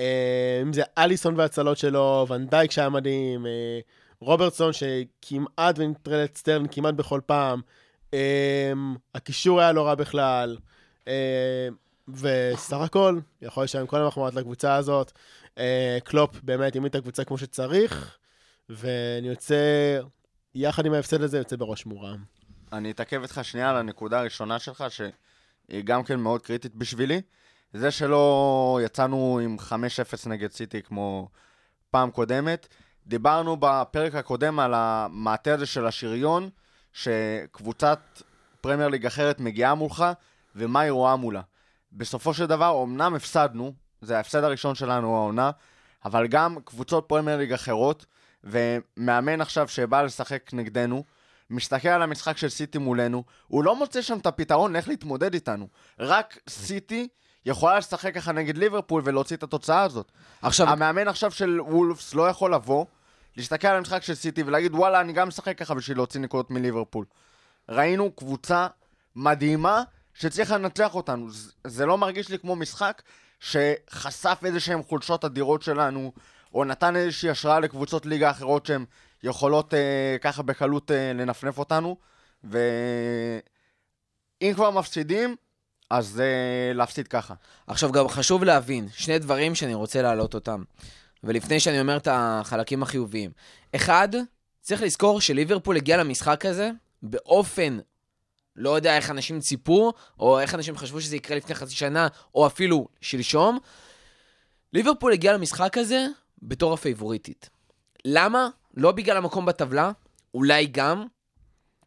[0.00, 3.80] אה, אם זה אליסון וההצלות שלו, ונדייק שהיה מדהים, אה,
[4.20, 7.60] רוברטסון שכמעט ונטרל את סטרן כמעט בכל פעם.
[8.10, 10.56] Um, הקישור היה לא רע בכלל,
[12.14, 15.12] וסך הכל, יכול עם כל המחמאות לקבוצה הזאת.
[15.48, 15.60] Uh,
[16.04, 18.18] קלופ באמת העמיד את הקבוצה כמו שצריך,
[18.68, 19.54] ואני יוצא,
[20.54, 22.24] יחד עם ההפסד הזה, יוצא בראש מורם.
[22.72, 27.20] אני אתעכב איתך שנייה על הנקודה הראשונה שלך, שהיא גם כן מאוד קריטית בשבילי.
[27.72, 29.56] זה שלא יצאנו עם
[30.24, 31.28] 5-0 נגד סיטי כמו
[31.90, 32.66] פעם קודמת.
[33.06, 36.50] דיברנו בפרק הקודם על המעטה הזה של השריון,
[36.92, 38.00] שקבוצת
[38.60, 40.04] פרמייר ליג אחרת מגיעה מולך,
[40.56, 41.40] ומה היא רואה מולה.
[41.92, 45.50] בסופו של דבר, אמנם הפסדנו, זה ההפסד הראשון שלנו העונה,
[46.04, 48.06] אבל גם קבוצות פרמייר ליג אחרות,
[48.44, 51.04] ומאמן עכשיו שבא לשחק נגדנו,
[51.50, 55.68] מסתכל על המשחק של סיטי מולנו, הוא לא מוצא שם את הפתרון איך להתמודד איתנו.
[56.00, 57.08] רק סיטי
[57.46, 60.12] יכולה לשחק ככה נגד ליברפול ולהוציא את התוצאה הזאת.
[60.42, 62.86] עכשיו, המאמן עכשיו של וולפס לא יכול לבוא,
[63.36, 67.04] להסתכל על המשחק של סיטי ולהגיד וואלה, אני גם משחק ככה בשביל להוציא נקודות מליברפול.
[67.68, 68.66] ראינו קבוצה
[69.16, 69.82] מדהימה
[70.14, 71.28] שצריכה לנצח אותנו.
[71.66, 73.02] זה- לא מרגיש לי כמו משחק
[73.40, 76.12] שחשף איזה שהם חולשות אדירות שלנו,
[76.54, 78.84] או נתן איזושהי השראה לקבוצות ליגה אחרות שהן
[79.22, 81.96] יכולות אה, ככה בקלות אה, לנפנף אותנו.
[82.44, 82.60] ואם
[84.54, 85.36] כבר מפסידים,
[85.90, 86.26] אז אה,
[86.74, 87.34] להפסיד ככה.
[87.66, 90.62] עכשיו גם חשוב להבין, שני דברים שאני רוצה להעלות אותם.
[91.24, 93.30] ולפני שאני אומר את החלקים החיוביים.
[93.76, 94.08] אחד,
[94.60, 96.70] צריך לזכור שליברפול הגיע למשחק הזה
[97.02, 97.78] באופן,
[98.60, 102.46] לא יודע איך אנשים ציפו, או איך אנשים חשבו שזה יקרה לפני חצי שנה, או
[102.46, 103.58] אפילו שלשום.
[104.72, 106.06] ליברפול הגיע למשחק הזה
[106.42, 107.50] בתור הפייבוריטית.
[108.04, 108.48] למה?
[108.74, 109.92] לא בגלל המקום בטבלה,
[110.34, 111.06] אולי גם,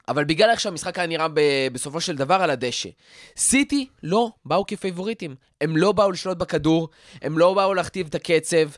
[0.07, 2.89] אבל בגלל איך שהמשחק היה נראה ב- בסופו של דבר על הדשא.
[3.37, 5.35] סיטי לא באו כפייבוריטים.
[5.61, 6.89] הם לא באו לשלוט בכדור,
[7.21, 8.69] הם לא באו להכתיב את הקצב,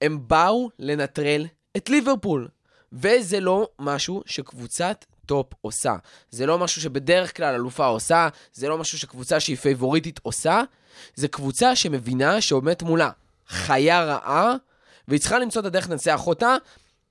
[0.00, 2.48] הם באו לנטרל את ליברפול.
[2.92, 5.94] וזה לא משהו שקבוצת טופ עושה.
[6.30, 10.62] זה לא משהו שבדרך כלל אלופה עושה, זה לא משהו שקבוצה שהיא פייבוריטית עושה,
[11.14, 13.10] זה קבוצה שמבינה שעומדת מולה
[13.48, 14.54] חיה רעה,
[15.08, 16.56] והיא צריכה למצוא את הדרך לנצח אותה.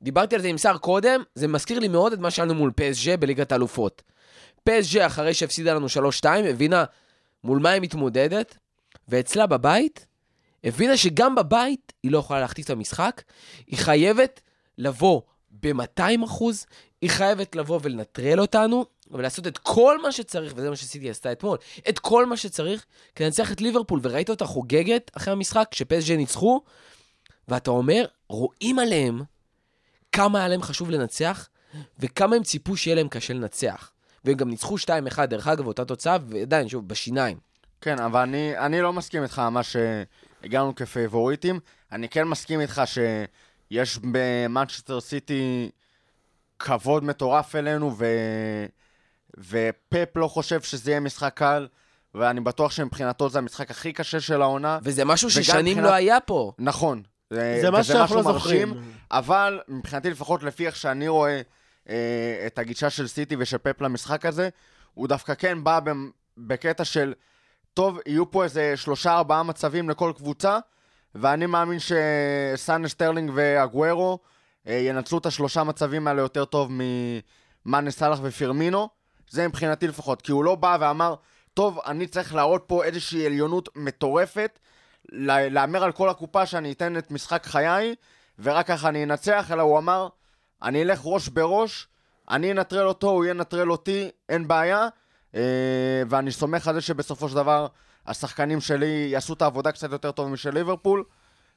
[0.01, 2.71] דיברתי על זה עם סער קודם, זה מזכיר לי מאוד את מה שהיה לנו מול
[2.75, 4.01] פסז'ה בליגת האלופות.
[4.63, 5.87] פסז'ה, אחרי שהפסידה לנו
[6.21, 6.83] 3-2, הבינה
[7.43, 8.57] מול מה היא מתמודדת,
[9.07, 10.05] ואצלה בבית,
[10.63, 13.21] הבינה שגם בבית היא לא יכולה להכתיב את המשחק,
[13.67, 14.41] היא חייבת
[14.77, 15.21] לבוא
[15.65, 16.65] ב-200 אחוז,
[17.01, 21.57] היא חייבת לבוא ולנטרל אותנו, ולעשות את כל מה שצריך, וזה מה שסיטי עשתה אתמול,
[21.89, 26.61] את כל מה שצריך כדי לנצח את ליברפול, וראית אותה חוגגת אחרי המשחק, כשפסג'ה ניצחו,
[27.47, 29.21] ואתה אומר, רואים עליהם
[30.11, 31.49] כמה היה להם חשוב לנצח,
[31.99, 33.91] וכמה הם ציפו שיהיה להם קשה לנצח.
[34.25, 37.37] והם גם ניצחו 2-1, דרך אגב, אותה תוצאה, ועדיין, שוב, בשיניים.
[37.81, 41.59] כן, אבל אני, אני לא מסכים איתך על מה שהגענו כפייבוריטים.
[41.91, 42.81] אני כן מסכים איתך
[43.69, 45.69] שיש במנצ'סטר סיטי
[46.59, 48.05] כבוד מטורף אלינו, ו...
[49.37, 51.67] ופפ לא חושב שזה יהיה משחק קל,
[52.15, 54.79] ואני בטוח שמבחינתו זה המשחק הכי קשה של העונה.
[54.83, 56.51] וזה משהו ששנים מבחינת- לא היה פה.
[56.59, 57.03] נכון.
[57.29, 58.73] זה מה שאנחנו לא זוכרים.
[59.11, 61.41] אבל מבחינתי, לפחות לפי איך שאני רואה
[61.89, 64.49] אה, את הגישה של סיטי ושל פפ למשחק הזה,
[64.93, 65.79] הוא דווקא כן בא
[66.37, 67.13] בקטע של,
[67.73, 70.59] טוב, יהיו פה איזה שלושה ארבעה מצבים לכל קבוצה,
[71.15, 74.19] ואני מאמין שסאנה שטרלינג ואגוארו
[74.67, 78.89] אה, ינצלו את השלושה מצבים האלה יותר טוב ממאנה סאלח ופירמינו.
[79.29, 81.15] זה מבחינתי לפחות, כי הוא לא בא ואמר,
[81.53, 84.59] טוב, אני צריך להראות פה איזושהי עליונות מטורפת,
[85.09, 87.95] לה- להמר על כל הקופה שאני אתן את משחק חיי,
[88.39, 90.07] ורק ככה אני אנצח, אלא הוא אמר,
[90.63, 91.87] אני אלך ראש בראש,
[92.29, 94.87] אני אנטרל אותו, הוא ינטרל אותי, אין בעיה,
[95.35, 95.41] אה,
[96.09, 97.67] ואני סומך על זה שבסופו של דבר
[98.07, 101.03] השחקנים שלי יעשו את העבודה קצת יותר טוב משל ליברפול,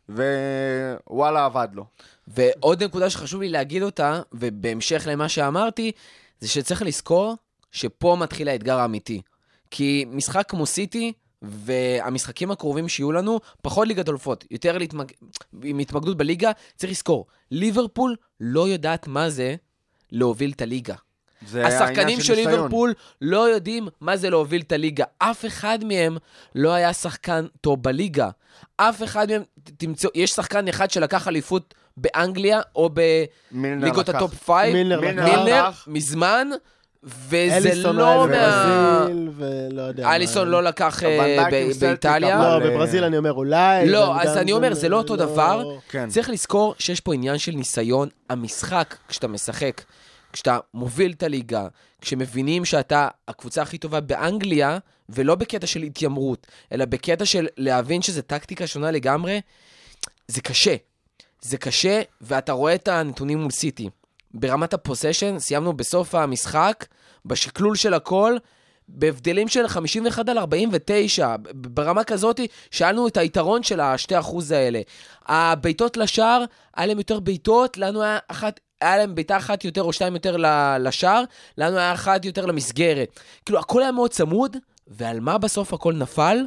[0.09, 1.85] ווואלה, עבד לו.
[2.29, 5.93] ועוד נקודה שחשוב לי להגיד אותה, ובהמשך למה שאמרתי,
[6.41, 7.37] זה שצריך לזכור
[7.73, 9.23] שפה מתחיל האתגר האמיתי.
[9.71, 15.13] כי משחק כמו סיטי, והמשחקים הקרובים שיהיו לנו, פחות ליגת אלופות, יותר להתמג...
[15.63, 19.57] עם התמקדות בליגה, צריך לזכור, ליברפול לא יודעת מה זה
[20.13, 20.95] להוביל את הליגה.
[21.47, 22.35] זה השחקנים של.
[22.35, 25.05] ליברפול לא יודעים מה זה להוביל את הליגה.
[25.19, 26.17] אף אחד מהם
[26.55, 28.29] לא היה שחקן טוב בליגה.
[28.77, 29.43] אף אחד מהם,
[29.77, 32.91] תמצאו, יש שחקן אחד שלקח אליפות באנגליה או
[33.53, 34.09] בליגות.
[34.09, 34.73] ה-top five.
[34.73, 35.45] מילנר מילנר לקח.
[35.45, 35.71] מילנר.
[35.87, 36.49] מזמן,
[37.03, 38.27] וזה אליסון לא היה מה...
[38.27, 40.15] בברזיל, ולא יודע.
[40.15, 41.45] אליסון לא לקח אה,
[41.81, 42.39] באיטליה.
[42.39, 43.89] לא, בברזיל אני אומר אולי.
[43.89, 45.65] לא, אז אני אומר, זה לא אותו דבר.
[45.89, 46.09] כן.
[46.09, 48.09] צריך לזכור שיש פה עניין של ניסיון.
[48.31, 49.83] המשחק, כשאתה משחק,
[50.37, 51.69] כשאתה מוביל את הליגה,
[52.01, 58.23] כשמבינים שאתה הקבוצה הכי טובה באנגליה, ולא בקטע של התיימרות, אלא בקטע של להבין שזו
[58.23, 59.41] טקטיקה שונה לגמרי,
[60.29, 60.77] זה קשה.
[61.41, 63.89] זה קשה, ואתה רואה את הנתונים מול סיטי.
[64.35, 66.87] ברמת הפוסשן, סיימנו בסוף המשחק,
[67.27, 68.37] בשקלול של הכל,
[68.89, 74.81] בהבדלים של 51 על 49, ב- ברמה כזאת שאלנו את היתרון של ה-2% האלה.
[75.27, 76.45] הבעיטות לשער,
[76.77, 78.61] היה להם יותר בעיטות, לנו היה אחת...
[78.81, 80.37] היה להם בעיטה אחת יותר או שתיים יותר
[80.79, 81.23] לשער,
[81.59, 83.21] לנו היה אחת יותר למסגרת.
[83.45, 84.57] כאילו, הכל היה מאוד צמוד,
[84.89, 86.39] ועל מה בסוף הכל נפל?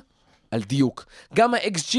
[0.52, 1.06] על דיוק.
[1.34, 1.98] גם ה-XG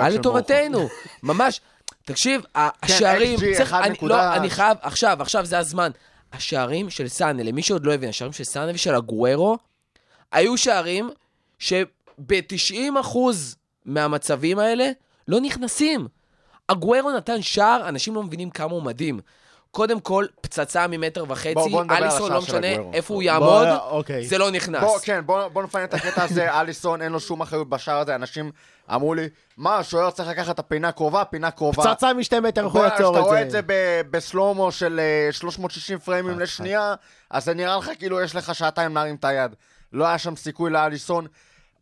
[0.00, 0.18] היה בורחו.
[0.38, 0.88] לטובתנו,
[1.22, 1.60] ממש.
[2.04, 5.90] תקשיב, השערים, XG, צריך, אחד אני, נקודה- לא, אני חייב, עכשיו, עכשיו זה הזמן.
[6.32, 9.58] השערים של סאנה, למי שעוד לא הבין, השערים של סאנה ושל הגוארו,
[10.32, 11.10] היו שערים
[11.58, 13.18] שב-90%
[13.84, 14.90] מהמצבים האלה
[15.28, 16.08] לא נכנסים.
[16.68, 19.20] הגוארו נתן שער, אנשים לא מבינים כמה הוא מדהים.
[19.70, 22.90] קודם כל, פצצה ממטר וחצי, בוא- בוא נדבר על אליסון השער לא משנה הגוארו.
[22.94, 24.26] איפה הוא בוא, יעמוד, אוקיי.
[24.26, 24.80] זה לא נכנס.
[24.82, 28.14] בוא, כן, בוא, בוא נפנה את הקטע הזה, אליסון, אין לו שום אחריות בשער הזה,
[28.14, 28.50] אנשים
[28.94, 31.82] אמרו לי, מה, השוער צריך לקחת את הפינה קרובה, פינה קרובה.
[31.94, 33.58] פצצה משתי מטר, איך הוא בוא, יעצור כשאתה רואה את את זה?
[33.58, 36.94] זה ב- בסלומו של אה, 360 פריימים לשנייה,
[37.30, 39.54] אז זה נראה לך כאילו יש לך שעתיים להרים את היד.
[39.92, 41.26] לא היה שם סיכוי לאליסון.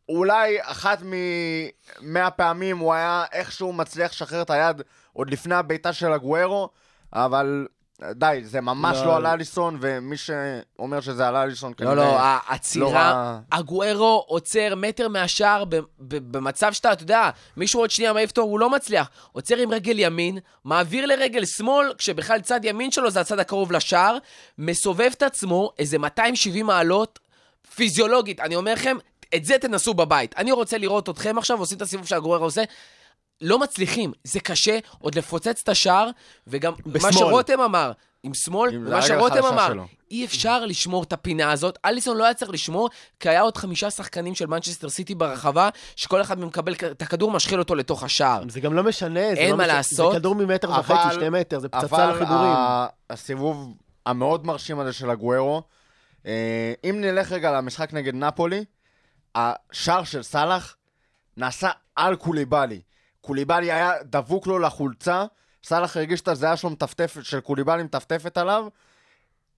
[0.09, 6.12] אולי אחת ממאה פעמים הוא היה איכשהו מצליח לשחרר את היד עוד לפני הבעיטה של
[6.12, 6.68] הגוארו,
[7.12, 7.66] אבל
[8.15, 9.07] די, זה ממש לא.
[9.07, 13.39] לא על אליסון, ומי שאומר שזה על אליסון לא, לא, לא העצירה, ראה.
[13.53, 18.43] הגוארו עוצר מטר מהשער ב- ב- במצב שאתה, אתה יודע, מישהו עוד שנייה מעיף אותו,
[18.43, 19.11] הוא לא מצליח.
[19.33, 24.19] עוצר עם רגל ימין, מעביר לרגל שמאל, כשבכלל צד ימין שלו זה הצד הקרוב לשער,
[24.59, 27.19] מסובב את עצמו איזה 270 מעלות
[27.75, 28.41] פיזיולוגית.
[28.41, 28.97] אני אומר לכם,
[29.35, 30.35] את זה תנסו בבית.
[30.39, 32.63] אני רוצה לראות אתכם עכשיו עושים את הסיבוב שהגוארו עושה.
[33.40, 36.11] לא מצליחים, זה קשה עוד לפוצץ את השער,
[36.46, 37.12] וגם מה בשמאל.
[37.12, 39.87] שרותם אמר, עם שמאל, עם ומה הרגל שרותם אמר, שלו.
[40.11, 41.79] אי אפשר לשמור את הפינה הזאת.
[41.85, 42.88] אליסון לא היה צריך לשמור,
[43.20, 47.31] כי היה עוד חמישה שחקנים של מנצ'סטר סיטי ברחבה, שכל אחד מהם מקבל את הכדור,
[47.31, 48.42] משחיל אותו לתוך השער.
[48.49, 49.77] זה גם לא משנה, זה אין לא מה משנה.
[49.77, 50.12] לעשות.
[50.12, 52.51] זה כדור ממטר אבל- וחצי, שתי מטר, זה פצצה אבל לחיבורים.
[52.57, 53.75] ה- הסיבוב
[54.07, 55.62] המאוד מרשים הזה של הגוארו,
[56.27, 58.64] אה, אם נלך רגע למשחק נגד נפולי,
[59.35, 60.77] השער של סאלח
[61.37, 62.81] נעשה על קוליבאלי.
[63.27, 65.25] קוליבאלי היה דבוק לו לחולצה,
[65.65, 68.67] סאלח הרגיש את הזיעה שלו מטפטפת, של קוליבאלי מטפטפת עליו,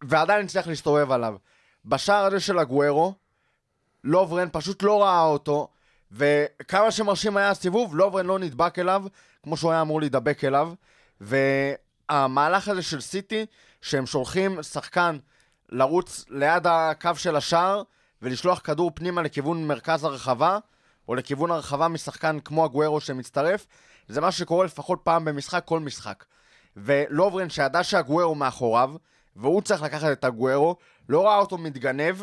[0.03, 1.37] ועדיין הצליח להסתובב עליו.
[1.85, 3.15] בשער הזה של הגוארו,
[4.05, 5.69] לוברן פשוט לא ראה אותו,
[6.13, 9.05] וכמה שמרשים היה הסיבוב, לוברן לא נדבק אליו,
[9.43, 10.73] כמו שהוא היה אמור להידבק אליו,
[11.21, 13.47] והמהלך הזה של סיטי,
[13.83, 15.19] שהם שולחים שחקן
[15.69, 17.83] לרוץ ליד הקו של השער
[18.23, 20.59] ולשלוח כדור פנימה לכיוון מרכז הרחבה,
[21.09, 23.67] או לכיוון הרחבה משחקן כמו הגוארו שמצטרף,
[24.09, 26.25] זה מה שקורה לפחות פעם במשחק, כל משחק.
[26.77, 28.91] ולוברן, שידע שהגוארו מאחוריו,
[29.37, 30.77] והוא צריך לקחת את הגוארו,
[31.09, 32.17] לא ראה אותו מתגנב,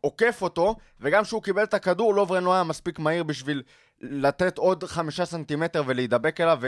[0.00, 3.62] עוקף אותו, וגם כשהוא קיבל את הכדור, לוברן לא היה מספיק מהיר בשביל
[4.00, 6.58] לתת עוד חמישה סנטימטר ולהידבק אליו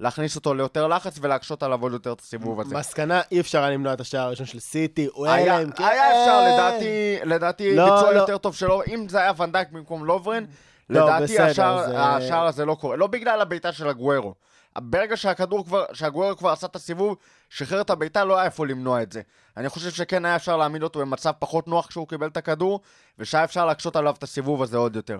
[0.00, 2.74] ולהכניס אותו ליותר לחץ ולהקשות עליו עוד יותר את הסיבוב הזה.
[2.74, 5.70] מסקנה, אי אפשר היה למנוע את השער הראשון של סיטי, הוא היה להם...
[5.78, 8.18] היה אפשר, לדעתי, לדעתי לא, ביצוע לא.
[8.18, 10.44] יותר טוב שלו, אם זה היה ונדייק במקום לוברן,
[10.90, 12.96] לא, לדעתי השער, זה- השער הזה לא קורה.
[12.96, 14.34] לא בגלל הבעיטה של הגוארו.
[14.80, 17.16] ברגע שהכדור כבר, שהגוארו כבר עשה את הסיבוב,
[17.50, 19.22] שחרר את הבעיטה, לא היה איפה למנוע את זה.
[19.56, 22.80] אני חושב שכן היה אפשר להעמיד אותו במצב פחות נוח כשהוא קיבל את הכדור,
[23.18, 25.18] ושהיה אפשר להקשות עליו את הסיבוב הזה עוד יותר.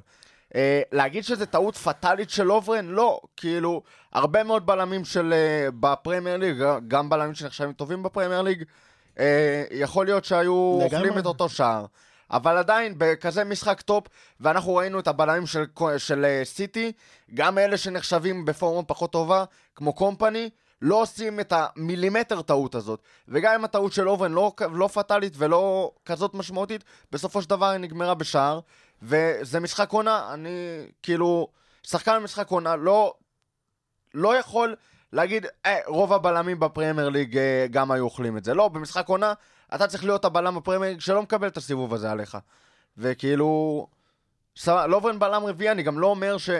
[0.52, 0.56] Uh,
[0.92, 2.86] להגיד שזה טעות פטאלית של לוברן?
[2.86, 3.20] לא.
[3.36, 5.34] כאילו, הרבה מאוד בלמים של...
[5.34, 8.62] Uh, בפרמייר ליג, גם בלמים שנחשבים טובים בפרמייר ליג,
[9.14, 9.18] uh,
[9.70, 10.78] יכול להיות שהיו.
[10.82, 11.86] אוכלים את אותו שער.
[12.30, 14.06] אבל עדיין, בכזה משחק טופ,
[14.40, 15.64] ואנחנו ראינו את הבלמים של,
[15.98, 16.92] של אה, סיטי,
[17.34, 20.50] גם אלה שנחשבים בפורמה פחות טובה, כמו קומפני,
[20.82, 23.00] לא עושים את המילימטר טעות הזאת.
[23.28, 27.78] וגם אם הטעות של לוברן לא, לא פטאלית ולא כזאת משמעותית, בסופו של דבר היא
[27.78, 28.60] נגמרה בשער.
[29.02, 31.48] וזה משחק עונה, אני כאילו,
[31.82, 33.14] שחקן במשחק עונה לא,
[34.14, 34.74] לא יכול
[35.12, 38.54] להגיד, אה, רוב הבלמים בפרמייר ליג אה, גם היו אוכלים את זה.
[38.54, 39.32] לא, במשחק עונה,
[39.74, 42.38] אתה צריך להיות הבלם בפרמייר ליג שלא מקבל את הסיבוב הזה עליך.
[42.98, 43.86] וכאילו,
[44.56, 46.50] סבבה, לוברן בלם רביעי, אני גם לא אומר ש...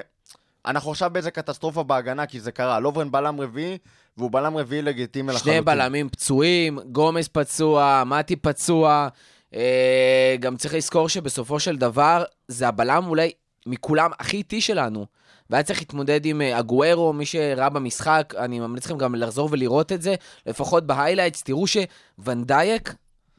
[0.66, 2.80] אנחנו עכשיו באיזה קטסטרופה בהגנה, כי זה קרה.
[2.80, 3.78] לוברן בלם רביעי,
[4.16, 5.52] והוא בלם רביעי לגיטימי לחלוטין.
[5.52, 9.08] שני בלמים פצועים, גומז פצוע, מתי פצוע.
[9.54, 13.32] אה, גם צריך לזכור שבסופו של דבר, זה הבלם אולי
[13.66, 15.06] מכולם הכי איטי שלנו.
[15.50, 19.92] והיה צריך להתמודד עם אה, אגוארו, מי שראה במשחק, אני ממליץ לכם גם לחזור ולראות
[19.92, 20.14] את זה,
[20.46, 22.94] לפחות ב highlights, תראו שוונדייק,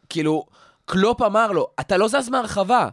[0.10, 0.46] כאילו,
[0.86, 2.90] קלופ אמר לו, אתה לא זז מהרחבה.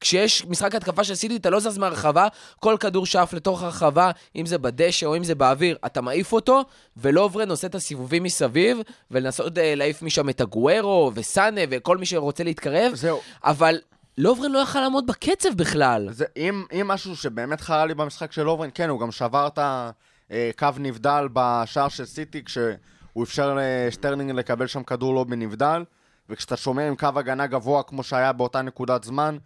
[0.00, 2.28] כשיש משחק התקפה של סיטי, אתה לא זז מהרחבה,
[2.60, 6.62] כל כדור שעף לתוך הרחבה, אם זה בדשא או אם זה באוויר, אתה מעיף אותו,
[6.96, 8.78] ולוברן עושה את הסיבובים מסביב,
[9.10, 13.20] ולנסות אה, להעיף משם את אגוארו, וסאנה, וכל מי שרוצה להתקרב, זהו.
[13.44, 13.78] אבל
[14.20, 16.08] לוברן לא יכל לעמוד בקצב בכלל.
[16.12, 19.58] זה, אם, אם משהו שבאמת חרה לי במשחק של אורן, כן, הוא גם שבר את
[19.62, 25.84] הקו נבדל בשער של סיטי, כשהוא אפשר לשטרלינג לקבל שם כדור לא בנבדל,
[26.28, 29.38] וכשאתה שומר עם קו הגנה גבוה כמו שהיה באותה נקודת זמן,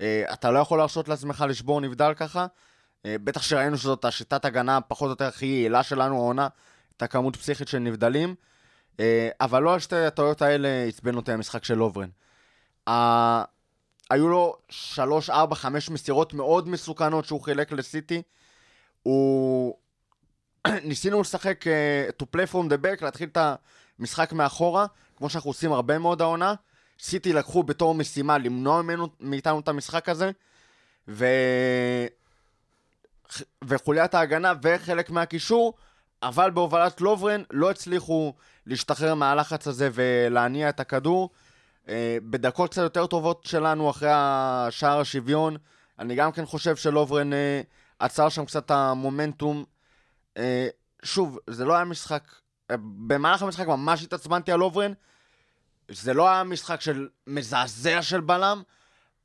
[0.00, 2.46] אה, אתה לא יכול להרשות לעצמך לשבור נבדל ככה.
[3.06, 6.48] אה, בטח שראינו שזאת השיטת הגנה פחות או יותר הכי יעילה שלנו העונה,
[6.96, 8.34] את הכמות פסיכית של נבדלים.
[9.00, 12.08] אה, אבל לא על שתי הטעויות האלה עצבן אותי המשחק של לוברן.
[14.10, 18.22] היו לו שלוש, ארבע, חמש מסירות מאוד מסוכנות שהוא חילק לסיטי.
[19.02, 19.76] הוא...
[20.84, 23.38] ניסינו לשחק uh, to play from the back, להתחיל את
[23.98, 26.54] המשחק מאחורה, כמו שאנחנו עושים הרבה מאוד העונה.
[27.00, 30.30] סיטי לקחו בתור משימה למנוע ממנו, מאיתנו את המשחק הזה,
[31.08, 31.26] ו...
[33.64, 35.74] וחוליית ההגנה וחלק מהקישור,
[36.22, 38.34] אבל בהובלת לוברן לא הצליחו
[38.66, 41.30] להשתחרר מהלחץ הזה ולהניע את הכדור.
[41.90, 45.56] אה, בדקות קצת יותר טובות שלנו אחרי השער השוויון,
[45.98, 47.60] אני גם כן חושב שלוברן אה,
[47.98, 49.64] עצר שם קצת המומנטום.
[50.36, 50.68] אה,
[51.02, 52.22] שוב, זה לא היה משחק,
[53.06, 54.92] במהלך המשחק ממש התעצבנתי על לוברן.
[55.88, 58.62] זה לא היה משחק של מזעזע של בלם,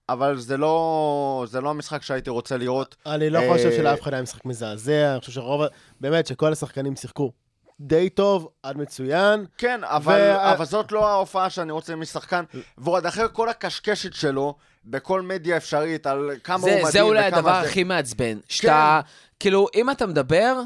[0.09, 2.95] אבל זה לא, זה לא המשחק שהייתי רוצה לראות.
[3.05, 5.61] אני לא חושב שלאף אחד היה משחק מזעזע, אני חושב שרוב,
[6.01, 7.31] באמת, שכל השחקנים שיחקו
[7.79, 9.45] די טוב, עד מצוין.
[9.57, 12.43] כן, אבל, וה- אבל זאת לא ההופעה שאני רוצה משחקן.
[12.77, 17.27] ועוד אחרי כל הקשקשת שלו, בכל מדיה אפשרית, על כמה הוא זה, מדהים זה אולי
[17.27, 17.61] וכמה הדבר זה...
[17.61, 17.67] כן.
[17.69, 18.37] הכי מעצבן.
[18.49, 19.01] שאתה,
[19.39, 20.61] כאילו, אם אתה מדבר,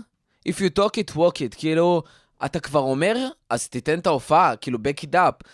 [0.50, 1.56] if you talk it, walk it.
[1.58, 2.04] כאילו,
[2.46, 3.16] אתה כבר אומר,
[3.50, 5.48] אז תיתן את ההופעה, כאילו, back it up.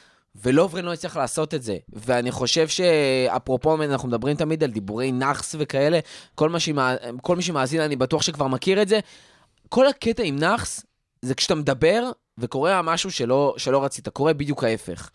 [0.44, 1.78] ולוברן לא יצטרך לעשות את זה.
[1.94, 6.00] ואני חושב שאפרופו, אנחנו מדברים תמיד על דיבורי נאחס וכאלה,
[6.36, 6.96] כל, מה שמע...
[7.22, 9.00] כל מי שמאזין, אני בטוח שכבר מכיר את זה.
[9.70, 10.86] כל הקטע עם נאחס,
[11.26, 15.10] זה כשאתה מדבר וקורה משהו שלא, שלא רצית, קורה בדיוק ההפך.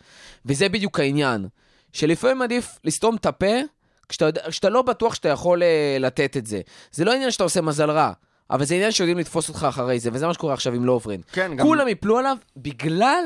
[0.45, 1.47] וזה בדיוק העניין.
[1.93, 3.55] שלפעמים עדיף לסתום את הפה
[4.09, 6.61] כשאתה, כשאתה לא בטוח שאתה יכול אה, לתת את זה.
[6.91, 8.11] זה לא עניין שאתה עושה מזל רע,
[8.49, 11.19] אבל זה עניין שיודעים לתפוס אותך אחרי זה, וזה מה שקורה עכשיו עם לוברן.
[11.31, 11.65] כן, גם...
[11.65, 13.23] כולם יפלו עליו בגלל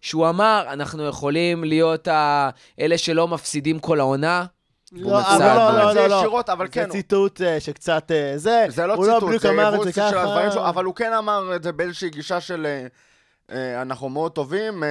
[0.00, 2.50] שהוא אמר, אנחנו יכולים להיות ה...
[2.80, 4.44] אלה שלא מפסידים כל העונה.
[4.92, 6.14] לא, אבל לא, לא, לא, לא.
[6.14, 8.64] ישירות, אבל כן, זה ציטוט אה, שקצת אה, זה.
[8.68, 10.70] זה לא לא ציטוט, זה אמר את אבולוציה זה של הדברים שלו, ככה.
[10.70, 12.66] אבל הוא כן אמר את זה באיזושהי גישה של
[13.50, 14.82] אה, אנחנו מאוד טובים,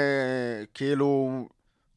[0.73, 1.29] כאילו,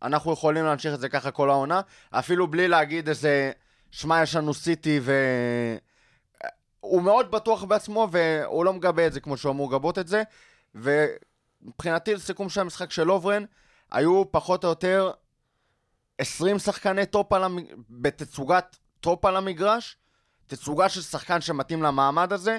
[0.02, 1.80] אנחנו יכולים להמשיך את זה ככה כל העונה,
[2.10, 3.52] אפילו בלי להגיד איזה,
[3.90, 5.12] שמע, יש לנו סיטי ו...
[6.80, 10.22] הוא מאוד בטוח בעצמו, והוא לא מגבה את זה כמו שהוא אמור לגבות את זה,
[10.74, 13.44] ומבחינתי, לסיכום של המשחק של לוברן,
[13.90, 15.10] היו פחות או יותר
[16.18, 17.58] 20 שחקני טופ על המ...
[17.90, 19.96] בתצוגת טופ על המגרש,
[20.46, 22.58] תצוגה של שחקן שמתאים למעמד הזה.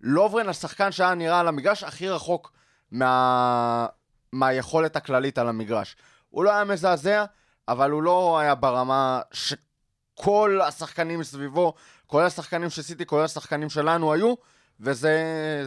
[0.00, 2.52] לוברן השחקן שהיה נראה על המגרש הכי רחוק
[2.90, 3.86] מה...
[4.32, 5.96] מהיכולת הכללית על המגרש.
[6.30, 7.24] הוא לא היה מזעזע,
[7.68, 11.74] אבל הוא לא היה ברמה שכל השחקנים מסביבו,
[12.06, 14.34] כולל השחקנים של סיטי, כולל השחקנים שלנו היו,
[14.80, 15.14] וזה...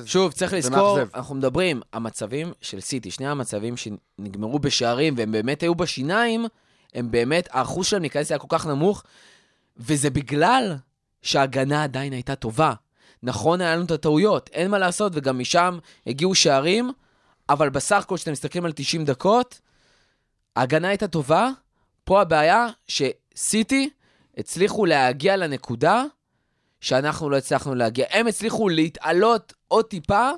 [0.06, 1.16] שוב, צריך לזכור, מאכזב.
[1.16, 6.46] אנחנו מדברים, המצבים של סיטי, שני המצבים שנגמרו בשערים, והם באמת היו בשיניים,
[6.96, 9.04] הם באמת, האחוז שלהם להיכנס היה כל כך נמוך,
[9.78, 10.76] וזה בגלל
[11.22, 12.74] שההגנה עדיין הייתה טובה.
[13.24, 16.92] נכון, היה לנו את הטעויות, אין מה לעשות, וגם משם הגיעו שערים,
[17.50, 19.60] אבל בסך הכל, כשאתם מסתכלים על 90 דקות,
[20.56, 21.50] ההגנה הייתה טובה,
[22.04, 23.90] פה הבעיה שסיטי
[24.38, 26.04] הצליחו להגיע לנקודה
[26.82, 28.06] שאנחנו לא הצלחנו להגיע.
[28.10, 30.30] הם הצליחו להתעלות עוד טיפה,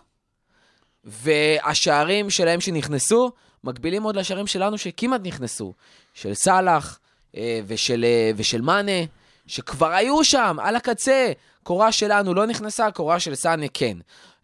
[1.03, 3.31] והשערים שלהם שנכנסו,
[3.63, 5.73] מקבילים עוד לשערים שלנו שכמעט נכנסו.
[6.17, 6.99] של סאלח
[7.37, 8.91] אה, ושל, אה, ושל מאנה,
[9.47, 11.31] שכבר היו שם, על הקצה.
[11.63, 13.97] קורה שלנו לא נכנסה, קורה של סאנה כן.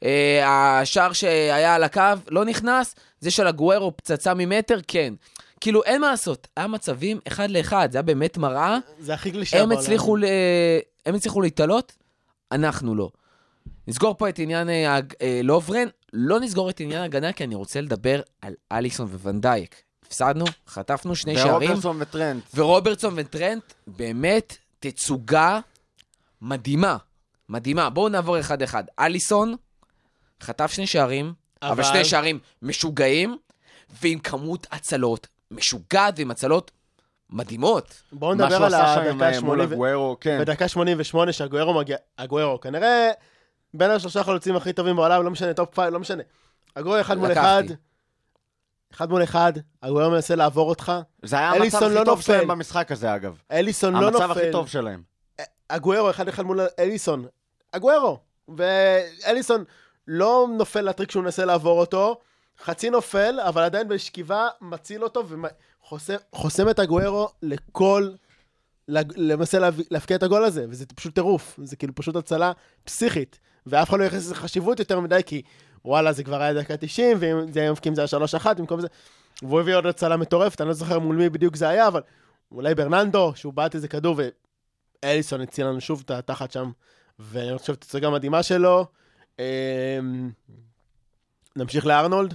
[0.04, 5.14] אה, השער שהיה על הקו לא נכנס, זה של הגוארו פצצה ממטר, כן.
[5.62, 8.78] כאילו, אין מה לעשות, היה מצבים אחד לאחד, זה היה באמת מראה.
[9.00, 10.24] זה הכי קלישה הצליחו, ל...
[11.06, 11.94] הם הצליחו להתעלות,
[12.52, 13.10] אנחנו לא.
[13.88, 14.68] נסגור פה את עניין
[15.44, 19.84] לוברן, לא נסגור את עניין ההגנה, כי אני רוצה לדבר על אליסון וונדייק.
[20.14, 22.44] הפסדנו, חטפנו שני שערים, ורוברטסון וטרנט.
[22.56, 25.60] ורוברטסון וטרנט, באמת תצוגה
[26.42, 26.98] מדהימה.
[27.50, 27.90] מדהימה.
[27.90, 28.84] בואו נעבור אחד-אחד.
[29.00, 29.56] אליסון
[30.42, 33.38] חטף שני שערים, אבל, אבל- שני שערים משוגעים,
[34.02, 36.72] ועם כמות הצלות משוגעת ועם הצלות
[37.30, 38.02] מדהימות.
[38.12, 39.68] בואו נדבר על הדקה עם, אה, מול ה-80.
[39.68, 40.40] אגוארו, כן.
[40.40, 43.10] בדקה 88 שאגוארו מגיע, אגוארו, כנראה
[43.74, 46.24] בין השלושה חלוצים הכי טובים בעולם, לא משנה, top five, לא משנה.
[46.76, 47.64] אגוארו אחד מול אחד.
[48.94, 50.92] אחד מול אחד, אגוארו מנסה לעבור אותך,
[51.24, 52.22] זה היה המצב הכי לא טוב נופל.
[52.22, 53.42] שלהם במשחק הזה, אגב.
[53.52, 54.52] אליסון לא המצב הכי נופל.
[54.52, 55.02] טוב שלהם.
[55.70, 57.26] אגוארו אחד אחד מול אליסון,
[57.74, 58.20] אגוארו,
[58.58, 59.64] ואליסון
[60.08, 62.20] לא נופל לטריק שהוא מנסה לעבור אותו,
[62.64, 65.24] חצי נופל, אבל עדיין בשכיבה מציל אותו
[66.34, 68.10] וחוסם את הגוארו לכל,
[68.88, 69.58] למעשה
[69.92, 72.52] להבקיע את הגול הזה, וזה פשוט טירוף, זה כאילו פשוט הצלה
[72.84, 75.42] פסיכית, ואף אחד לא ייחס לזה חשיבות יותר מדי, כי
[75.86, 78.88] וואלה, זה כבר היה דקה 90, ואם זה היה מבקיעים זה היה 3-1 במקום זה,
[79.42, 82.02] והוא הביא עוד הצלה מטורפת, אני לא זוכר מול מי בדיוק זה היה, אבל
[82.52, 84.20] אולי ברננדו, שהוא בעט איזה כדור,
[85.04, 86.72] ואליסון הציל לנו שוב את התחת שם,
[87.20, 88.86] ואני חושב שזו גם מדהימה שלו.
[89.40, 89.44] אמ,
[91.56, 92.34] נמשיך לארנולד.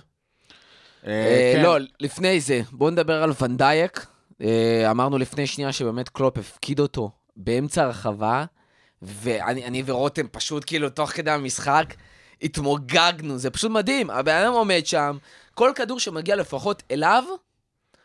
[1.06, 1.62] אה, אה, כן.
[1.62, 4.06] לא, לפני זה, בואו נדבר על ון דייק.
[4.40, 8.44] אה, אמרנו לפני שנייה שבאמת קלופ הפקיד אותו באמצע הרחבה,
[9.02, 11.94] ואני אני ורותם פשוט כאילו תוך כדי המשחק
[12.42, 14.10] התמוגגנו, זה פשוט מדהים.
[14.10, 15.18] הבן אדם עומד שם,
[15.54, 17.24] כל כדור שמגיע לפחות אליו,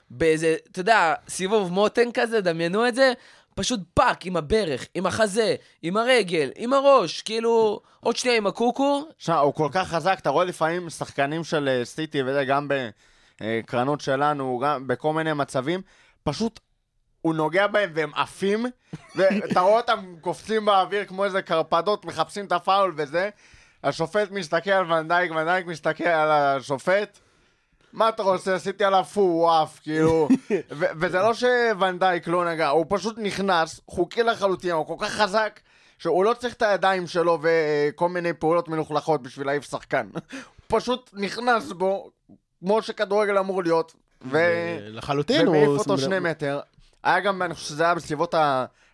[0.10, 3.14] באיזה, אתה יודע, סיבוב מותן כזה, דמיינו את זה,
[3.56, 9.06] פשוט פאק עם הברך, עם החזה, עם הרגל, עם הראש, כאילו, עוד שנייה עם הקוקו,
[9.18, 12.68] שמע, הוא כל כך חזק, אתה רואה לפעמים שחקנים של אה, סיטי, וזה גם
[13.42, 15.82] בקרנות שלנו, גם בכל מיני מצבים,
[16.24, 16.60] פשוט
[17.22, 18.66] הוא נוגע בהם והם עפים,
[19.16, 23.30] ואתה רואה אותם קופצים באוויר כמו איזה קרפדות, מחפשים את הפאול וזה.
[23.84, 27.20] השופט מסתכל על ונדייק, ונדייק מסתכל על השופט.
[27.94, 28.56] מה אתה רוצה?
[28.56, 30.28] עשיתי עליו פו, הוא עף, כאילו.
[30.80, 35.60] ו- וזה לא שוונדייק לא נגע, הוא פשוט נכנס, חוקי לחלוטין, הוא כל כך חזק,
[35.98, 40.10] שהוא לא צריך את הידיים שלו וכל מיני פעולות מלוכלכות בשביל להעיף שחקן.
[40.14, 42.12] הוא פשוט נכנס בו,
[42.60, 44.38] כמו שכדורגל אמור להיות, ו...
[44.80, 45.78] לחלוטין, ומעיף הוא...
[45.78, 46.60] אותו שני מטר.
[47.04, 48.36] היה גם, אני חושב שזה היה בסביבות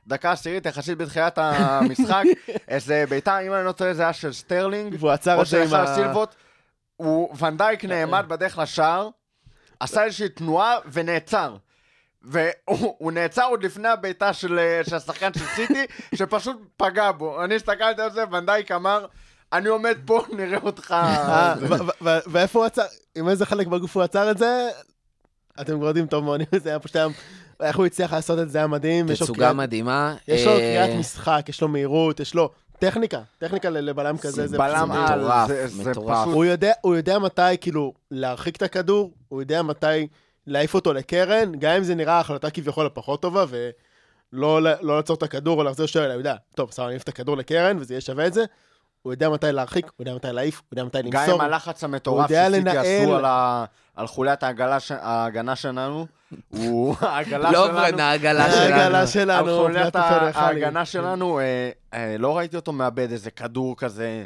[0.10, 2.24] הדקה העשירית, יחסית בתחילת המשחק,
[2.68, 5.84] איזה בעיטה, אם אני לא טועה, זה היה של סטרלינג, והוא עצר או של ה...
[5.84, 6.36] הסילבות.
[6.95, 9.10] הוא, ון דייק נעמד בדרך לשער,
[9.80, 11.55] עשה איזושהי תנועה ונעצר.
[12.22, 15.86] והוא הוא נעצר עוד לפני הבעיטה של, אה, של השחקן של סיטי,
[16.18, 17.43] שפשוט פגע בו.
[17.43, 19.05] אני הסתכלתי על זה, ונדייק אמר,
[19.53, 20.91] אני עומד פה, נראה אותך...
[20.91, 21.55] אה,
[22.01, 22.86] ואיפה הוא עצר?
[23.16, 24.70] עם איזה חלק בגוף הוא עצר את זה?
[25.62, 26.95] אתם כבר יודעים טוב מאוד, זה היה פשוט.
[27.62, 29.14] איך הוא הצליח לעשות את זה היה מדהים.
[29.14, 30.16] תצוגה קריאת- מדהימה.
[30.28, 32.49] יש לו אה, קריאת משחק, יש לו מהירות, יש לו
[32.80, 34.47] טכניקה, טכניקה ל- לבלם כזה.
[34.47, 36.18] זה בלם על, מטורף, זה, זה מטורף.
[36.22, 36.34] פשוט...
[36.34, 40.07] הוא יודע, הוא יודע מתי כאילו להרחיק את הכדור, הוא יודע מתי
[40.47, 45.24] להעיף אותו לקרן, גם אם זה נראה החלטה כביכול הפחות טובה, ולא לא לעצור את
[45.24, 47.93] הכדור או להחזיר שוער, אלא הוא יודע, טוב, בסדר, אני אעיף את הכדור לקרן וזה
[47.93, 48.45] יהיה שווה את זה.
[49.02, 51.36] הוא יודע מתי להרחיק, הוא יודע מתי להעיף, הוא יודע מתי גם למסור.
[51.36, 52.78] עם הלחץ המטורף שסיטי לנהל.
[52.78, 53.66] עשו על, ה...
[53.95, 54.91] על חוליית העגלה ש...
[54.91, 56.06] ההגנה שלנו,
[56.50, 56.95] הוא...
[57.02, 57.78] העגלה לא שלנו...
[57.78, 58.76] ברן, העגלה שלנו.
[58.76, 59.95] העגלה על שלנו, חוליית.
[59.95, 64.26] ההגנה שלנו, אה, אה, לא ראיתי אותו מאבד איזה כדור כזה,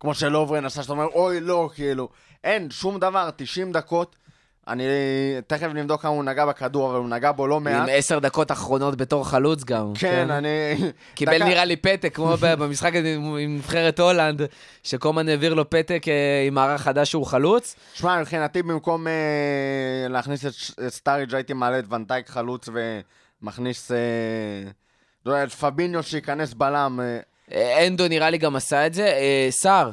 [0.00, 2.08] כמו שלוברן עשה, שאתה אומר, אוי, לא, כאילו.
[2.44, 4.16] אין, שום דבר, 90 דקות.
[4.68, 4.84] אני
[5.46, 7.88] תכף נבדוק כמה הוא נגע בכדור, אבל הוא נגע בו לא עם מעט.
[7.92, 9.92] עשר דקות אחרונות בתור חלוץ גם.
[9.94, 10.48] כן, אני...
[11.14, 14.42] קיבל דקה- נראה לי פתק, כמו במשחק עם עם נבחרת הולנד,
[14.82, 17.76] שקומן העביר לו פתק אה, עם מערך חדש שהוא חלוץ.
[17.94, 19.12] שמע, מבחינתי במקום אה,
[20.08, 20.52] להכניס את,
[20.92, 22.68] סטאריג' הייתי מעלה את ונדייק חלוץ
[23.42, 23.96] ומכניס, אה,
[25.26, 27.00] לא יודע, את פביניו שייכנס בלם.
[27.02, 27.18] אה,
[27.52, 29.06] אה, אנדו נראה לי גם עשה את זה.
[29.06, 29.90] אה, סער,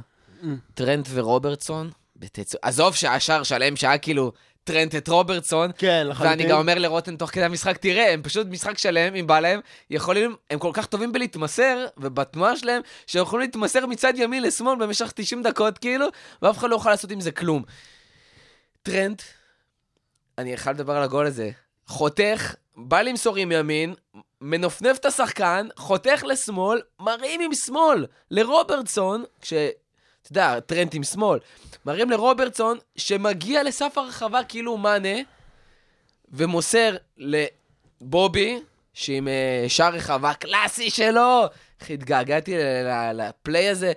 [0.73, 2.57] טרנט ורוברטסון, בתצו...
[2.61, 4.31] עזוב שהשער שלם שהיה כאילו
[4.63, 6.39] טרנט את רוברטסון, כן, לחלוטין.
[6.39, 9.59] ואני גם אומר לרוטן תוך כדי המשחק, תראה, הם פשוט משחק שלם עם בעליהם,
[9.89, 15.11] יכולים, הם כל כך טובים בלהתמסר, ובתנועה שלהם, שהם יכולים להתמסר מצד ימין לשמאל במשך
[15.15, 16.05] 90 דקות, כאילו,
[16.41, 17.63] ואף אחד לא יכול לעשות עם זה כלום.
[18.83, 19.21] טרנט,
[20.37, 21.49] אני חייב לדבר על הגול הזה,
[21.87, 23.93] חותך, בא למסור עם ימין,
[24.41, 29.53] מנפנף את השחקן, חותך לשמאל, מרים עם שמאל לרוברטסון, כש...
[30.21, 31.39] אתה יודע, טרנט עם שמאל,
[31.85, 35.17] מרים לרוברטסון, שמגיע לסף הרחבה כאילו מאנה,
[36.31, 38.59] ומוסר לבובי,
[38.93, 41.43] שעם אה, שער רחבה קלאסי שלו,
[41.81, 43.93] איך התגעגעתי ל- ל- לפליי הזה.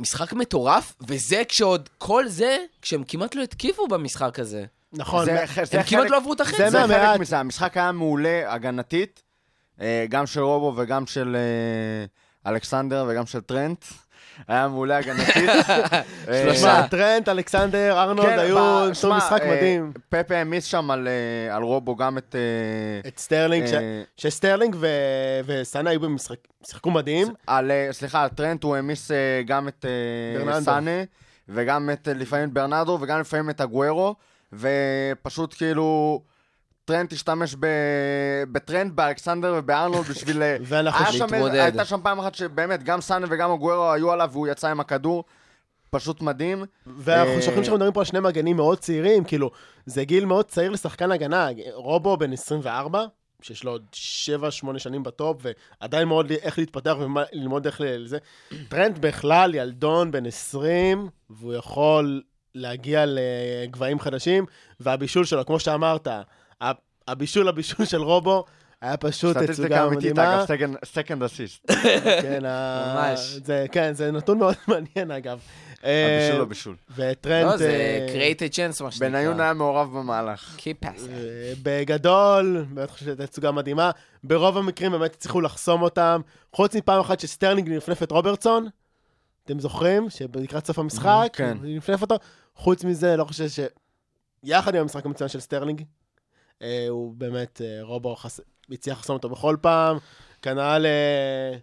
[0.00, 4.64] משחק מטורף, וזה כשעוד, כל זה, כשהם כמעט לא התקיפו במשחק הזה.
[4.92, 5.24] נכון.
[5.24, 6.56] זה- מה- זה הם כמעט חלק- לא עברו את החצי.
[6.56, 7.20] זה זה חלק.
[7.20, 9.22] מזה, המשחק היה מעולה הגנתית,
[9.80, 13.84] אה, גם של רובו וגם של אה, אלכסנדר וגם של טרנט.
[14.48, 15.48] היה מעולה הגנתית.
[16.28, 16.60] אה, שלושה.
[16.60, 19.92] שמע, טרנט, אלכסנדר, ארנולד כן, היו, שמע, משחק אה, מדהים.
[20.08, 22.36] פפ העמיס שם על, אה, על רובו גם את...
[23.06, 23.66] את סטרלינג,
[24.16, 24.76] שסטרלינג
[25.46, 27.28] וסאנה היו במשחק, שיחקו מדהים.
[27.46, 29.10] על, סליחה, על טרנט הוא העמיס
[29.46, 29.84] גם את.
[30.60, 31.02] סאנה,
[31.48, 34.14] וגם את, לפעמים את ברנדו, וגם לפעמים את הגוורו,
[34.52, 36.20] ופשוט כאילו,
[36.88, 37.66] טרנט השתמש ב,
[38.52, 40.42] בטרנט, באלכסנדר ובארנולד בשביל...
[40.42, 41.54] אה, ואנחנו להתמודד.
[41.54, 45.24] הייתה שם פעם אחת שבאמת, גם סאנה וגם הגוורו היו עליו, והוא יצא עם הכדור,
[45.90, 46.64] פשוט מדהים.
[46.86, 49.50] ואנחנו אה, שוכחים שאנחנו מדברים פה על שני מגנים מאוד צעירים, כאילו,
[49.86, 51.48] זה גיל מאוד צעיר לשחקן הגנה.
[51.72, 53.04] רובו בן 24,
[53.42, 53.84] שיש לו עוד
[54.74, 55.42] 7-8 שנים בטופ,
[55.80, 58.18] ועדיין מאוד איך להתפתח וללמוד איך לזה.
[58.70, 62.22] טרנט בכלל, ילדון בן 20, והוא יכול
[62.54, 64.46] להגיע לגבהים חדשים,
[64.80, 66.08] והבישול שלו, כמו שאמרת,
[67.08, 68.44] הבישול הבישול של רובו
[68.80, 70.44] היה פשוט סטטיסטיקה תצוגה אמיתית, מדהימה.
[70.44, 71.72] אגב, second assist.
[72.22, 73.38] כן, ממש.
[73.44, 75.40] זה, כן, זה נתון מאוד מעניין, אגב.
[75.84, 76.76] אה, הבישול הבישול.
[76.96, 77.50] וטרנט...
[77.50, 79.08] לא, זה אה, create a chance, מה שנקרא.
[79.08, 80.56] בניון היה מעורב במהלך.
[80.58, 81.10] Key passing.
[81.10, 83.90] אה, בגדול, באמת חושב שזו תצוגה מדהימה.
[84.24, 86.20] ברוב המקרים באמת הצליחו לחסום אותם.
[86.52, 88.68] חוץ מפעם אחת שסטרלינג נפנף את רוברטסון,
[89.44, 90.10] אתם זוכרים?
[90.10, 91.56] שלקראת סוף המשחק, כן.
[91.62, 92.16] נפנף אותו.
[92.54, 93.60] חוץ מזה, לא חושב ש...
[94.44, 95.82] יחד עם המשחק המצוין של סטרלינג,
[96.88, 98.40] הוא באמת, אה, רובו חס...
[98.70, 99.96] הצליח לחסום אותו בכל פעם.
[100.42, 101.58] כנ"ל אה,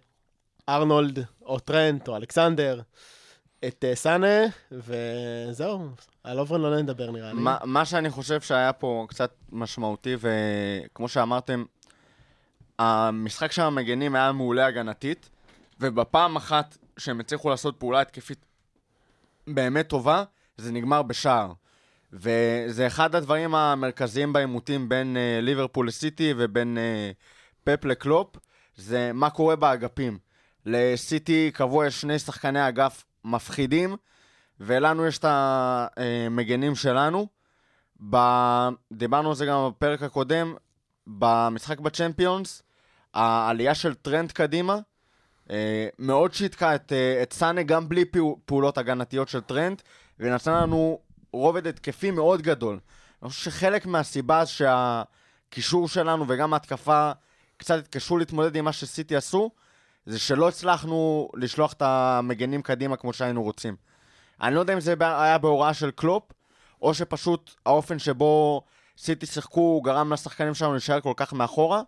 [0.68, 2.80] ארנולד, או טרנט, או אלכסנדר,
[3.64, 5.88] את אה, סאנה, וזהו.
[6.24, 7.40] על לוברן לא נדבר נראה לי.
[7.40, 11.64] מה, מה שאני חושב שהיה פה קצת משמעותי, וכמו שאמרתם,
[12.78, 15.30] המשחק של המגנים היה מעולה הגנתית,
[15.80, 18.46] ובפעם אחת שהם הצליחו לעשות פעולה התקפית
[19.46, 20.24] באמת טובה,
[20.56, 21.52] זה נגמר בשער.
[22.16, 27.14] וזה אחד הדברים המרכזיים בעימותים בין uh, ליברפול לסיטי ובין uh,
[27.64, 28.36] פפ לקלופ,
[28.76, 30.18] זה מה קורה באגפים.
[30.66, 33.96] לסיטי קבוע יש שני שחקני אגף מפחידים,
[34.60, 37.26] ולנו יש את המגנים שלנו.
[38.10, 38.16] ב...
[38.92, 40.54] דיברנו על זה גם בפרק הקודם,
[41.06, 42.62] במשחק בצ'מפיונס,
[43.14, 44.78] העלייה של טרנט קדימה,
[45.50, 49.82] אה, מאוד שיתקה את, אה, את סאנה גם בלי פעו- פעולות הגנתיות של טרנט,
[50.20, 50.98] ונתן לנו
[51.36, 52.78] רובד התקפי מאוד גדול.
[53.22, 57.10] אני חושב שחלק מהסיבה שהקישור שלנו וגם ההתקפה
[57.56, 59.50] קצת התקשו להתמודד עם מה שסיטי עשו,
[60.06, 63.76] זה שלא הצלחנו לשלוח את המגנים קדימה כמו שהיינו רוצים.
[64.40, 66.22] אני לא יודע אם זה היה בהוראה של קלופ,
[66.82, 68.62] או שפשוט האופן שבו
[68.98, 71.82] סיטי שיחקו גרם לשחקנים שלנו להישאר כל כך מאחורה,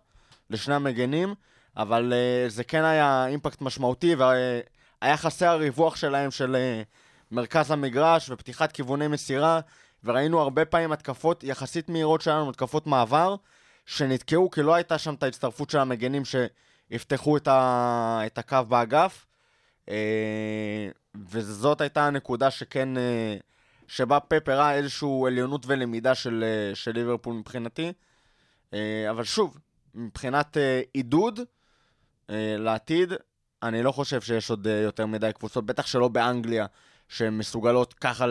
[0.49, 1.35] לשני המגנים,
[1.77, 6.85] אבל uh, זה כן היה אימפקט משמעותי, והיה חסר הריווח שלהם של uh,
[7.31, 9.59] מרכז המגרש ופתיחת כיווני מסירה,
[10.03, 13.35] וראינו הרבה פעמים התקפות יחסית מהירות שלנו, התקפות מעבר,
[13.85, 18.21] שנתקעו כי לא הייתה שם את ההצטרפות של המגנים שיפתחו את, ה...
[18.25, 19.25] את הקו באגף.
[19.89, 20.89] אה,
[21.29, 23.37] וזאת הייתה הנקודה שכן, אה,
[23.87, 27.93] שבה פפ הראה איזושהי עליונות ולמידה של, אה, של ליברפול מבחינתי.
[29.09, 29.57] אבל שוב,
[29.95, 30.57] מבחינת
[30.93, 31.39] עידוד
[32.57, 33.13] לעתיד,
[33.63, 36.65] אני לא חושב שיש עוד יותר מדי קבוצות, בטח שלא באנגליה,
[37.09, 38.25] שהן מסוגלות ככה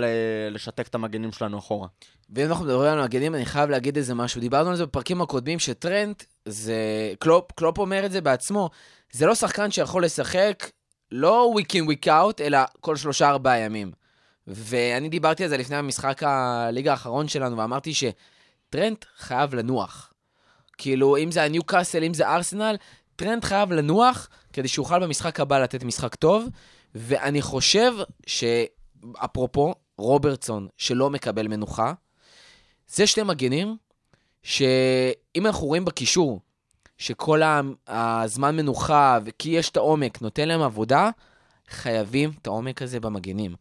[0.50, 1.88] לשתק את המגנים שלנו אחורה.
[2.30, 4.40] ואם אנחנו מדברים על מגנים, אני חייב להגיד איזה משהו.
[4.40, 6.74] דיברנו על זה בפרקים הקודמים, שטרנט, זה...
[7.18, 8.70] קלופ, קלופ אומר את זה בעצמו,
[9.12, 10.70] זה לא שחקן שיכול לשחק
[11.12, 13.92] לא week in week out, אלא כל שלושה ארבעה ימים.
[14.46, 20.12] ואני דיברתי על זה לפני המשחק הליגה האחרון שלנו, ואמרתי שטרנט חייב לנוח.
[20.78, 22.76] כאילו, אם זה הניו קאסל, אם זה ארסנל,
[23.16, 26.48] טרנט חייב לנוח כדי שיוכל במשחק הבא לתת משחק טוב,
[26.94, 27.92] ואני חושב
[28.26, 31.92] שאפרופו, רוברטסון, שלא מקבל מנוחה,
[32.88, 33.76] זה שני מגנים,
[34.42, 36.40] שאם אנחנו רואים בקישור,
[36.98, 37.40] שכל
[37.86, 41.10] הזמן מנוחה, וכי יש את העומק, נותן להם עבודה,
[41.68, 43.54] חייבים את העומק הזה במגנים.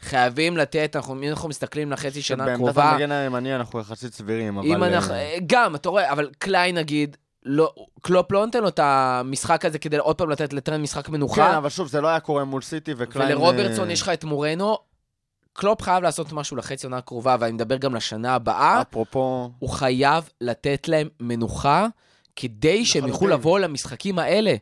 [0.00, 4.66] חייבים לתת, אנחנו, אם אנחנו מסתכלים לחצי שנה הקרובה, המגן הימני אנחנו יחסית סבירים, אבל...
[4.66, 5.14] אם אה, אנחנו,
[5.46, 7.72] גם, אתה רואה, אבל קליין נגיד, לא,
[8.02, 11.48] קלופ לא נותן לו את המשחק הזה כדי עוד פעם לתת לטרנט משחק מנוחה.
[11.48, 13.30] כן, אבל שוב, זה לא היה קורה מול סיטי, וקליין...
[13.30, 14.78] ולרוברטסון אה, יש לך את מורנו.
[15.52, 18.80] קלופ חייב לעשות משהו לחצי עונה הקרובה, ואני מדבר גם לשנה הבאה.
[18.80, 19.50] אפרופו...
[19.58, 21.86] הוא חייב לתת להם מנוחה,
[22.36, 23.28] כדי שהם יוכלו.
[23.28, 24.54] לבוא למשחקים האלה.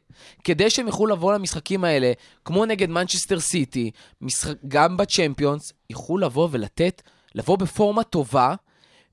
[0.45, 2.13] כדי שהם יוכלו לבוא למשחקים האלה,
[2.45, 7.03] כמו נגד מנצ'סטר סיטי, משחק, גם בצ'מפיונס, יוכלו לבוא ולתת,
[7.35, 8.55] לבוא בפורמה טובה,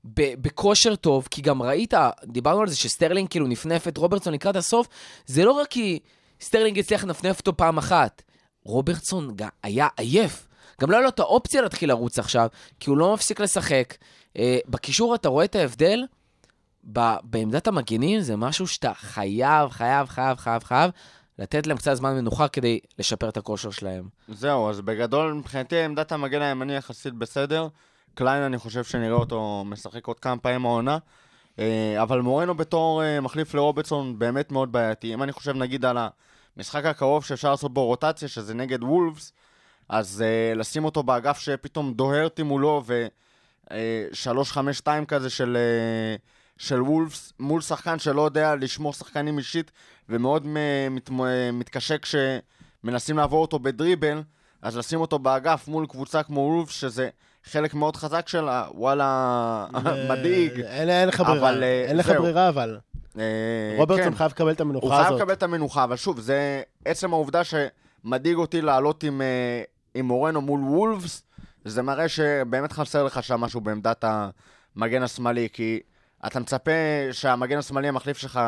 [0.04, 1.94] בכושר טוב, כי גם ראית,
[2.24, 4.88] דיברנו על זה שסטרלינג כאילו נפנף את רוברטסון לקראת הסוף,
[5.26, 5.98] זה לא רק כי
[6.40, 8.22] סטרלינג הצליח לנפנף אותו פעם אחת,
[8.64, 10.48] רוברטסון היה עייף.
[10.80, 12.48] גם לא היה לו את האופציה להתחיל לרוץ עכשיו,
[12.80, 13.94] כי הוא לא מפסיק לשחק.
[14.36, 16.04] אה, בקישור אתה רואה את ההבדל?
[17.22, 20.90] בעמדת המגינים זה משהו שאתה חייב, חייב, חייב, חייב, חייב
[21.38, 24.08] לתת להם קצת זמן מנוחה כדי לשפר את הכושר שלהם.
[24.28, 27.68] זהו, אז בגדול, מבחינתי עמדת המגן הימני יחסית בסדר.
[28.14, 30.98] קליין, אני חושב שנראה אותו משחק עוד כמה פעמים העונה.
[31.58, 35.14] אה, אבל מורנו בתור אה, מחליף לרוברטסון באמת מאוד בעייתי.
[35.14, 35.98] אם אני חושב נגיד על
[36.56, 39.32] המשחק הקרוב שאפשר לעשות בו רוטציה, שזה נגד וולפס,
[39.88, 46.16] אז אה, לשים אותו באגף שפתאום דוהרתי מולו ו-3-5-2 כזה של, אה,
[46.58, 49.70] של וולפס, מול שחקן שלא יודע לשמור שחקנים אישית
[50.08, 51.10] ומאוד מ- מת,
[51.52, 54.22] מתקשה כשמנסים לעבור אותו בדריבל,
[54.62, 57.08] אז לשים אותו באגף מול קבוצה כמו וולפס, שזה
[57.44, 59.66] חלק מאוד חזק שלה, וואלה,
[60.10, 60.60] מדאיג.
[60.60, 62.22] אה, אין אין לך ברירה, אה, אין לך זהו.
[62.22, 62.78] ברירה אבל.
[63.18, 64.16] אה, רוברטסון כן.
[64.16, 65.20] חייב לקבל את הוא המנוחה חייב הזאת.
[65.20, 70.60] לקבל את המנוחה, אבל שוב, זה עצם העובדה שמדאיג אותי לעלות עם, אה, מורנו מול
[70.60, 71.22] וולפס,
[71.64, 74.04] זה מראה שבאמת חסר לך שם משהו בעמדת
[74.76, 75.80] המגן השמאלי, כי
[76.26, 76.70] אתה מצפה
[77.12, 78.40] שהמגן השמאלי המחליף שלך,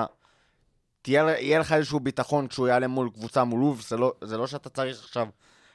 [1.02, 4.46] תהיה, יהיה לך איזשהו ביטחון כשהוא יעלה מול קבוצה מול וולפס, זה לא, זה לא
[4.46, 5.28] שאתה צריך עכשיו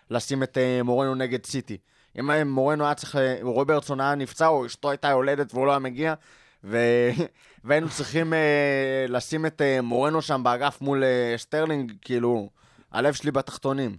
[0.09, 1.78] לשים את אה, מורנו נגד סיטי.
[2.20, 5.80] אם מורנו היה צריך, אה, רוברטסון היה נפצע, או אשתו הייתה יולדת והוא לא היה
[5.80, 6.13] מגיע,
[6.63, 6.78] ו...
[7.65, 12.49] והיינו צריכים אה, לשים את אה, מורנו שם באגף מול אה, שטרלינג, כאילו,
[12.91, 13.97] הלב שלי בתחתונים.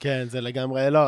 [0.00, 1.00] כן, זה לגמרי, לא.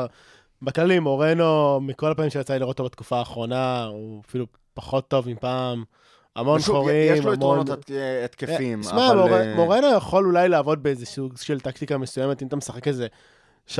[0.63, 5.85] בכללי, מורנו, מכל הפעמים שיצא לי לראות אותו בתקופה האחרונה, הוא אפילו פחות טוב מפעם.
[6.37, 7.35] המון ושוב, חורים, יש לו המון...
[7.35, 9.33] יתרונות הת- אה, התקפים, שמע, אבל...
[9.33, 13.07] אה, מורנו יכול אולי לעבוד באיזה סוג של טקטיקה מסוימת, אם אתה משחק איזה
[13.69, 13.75] 3-5-2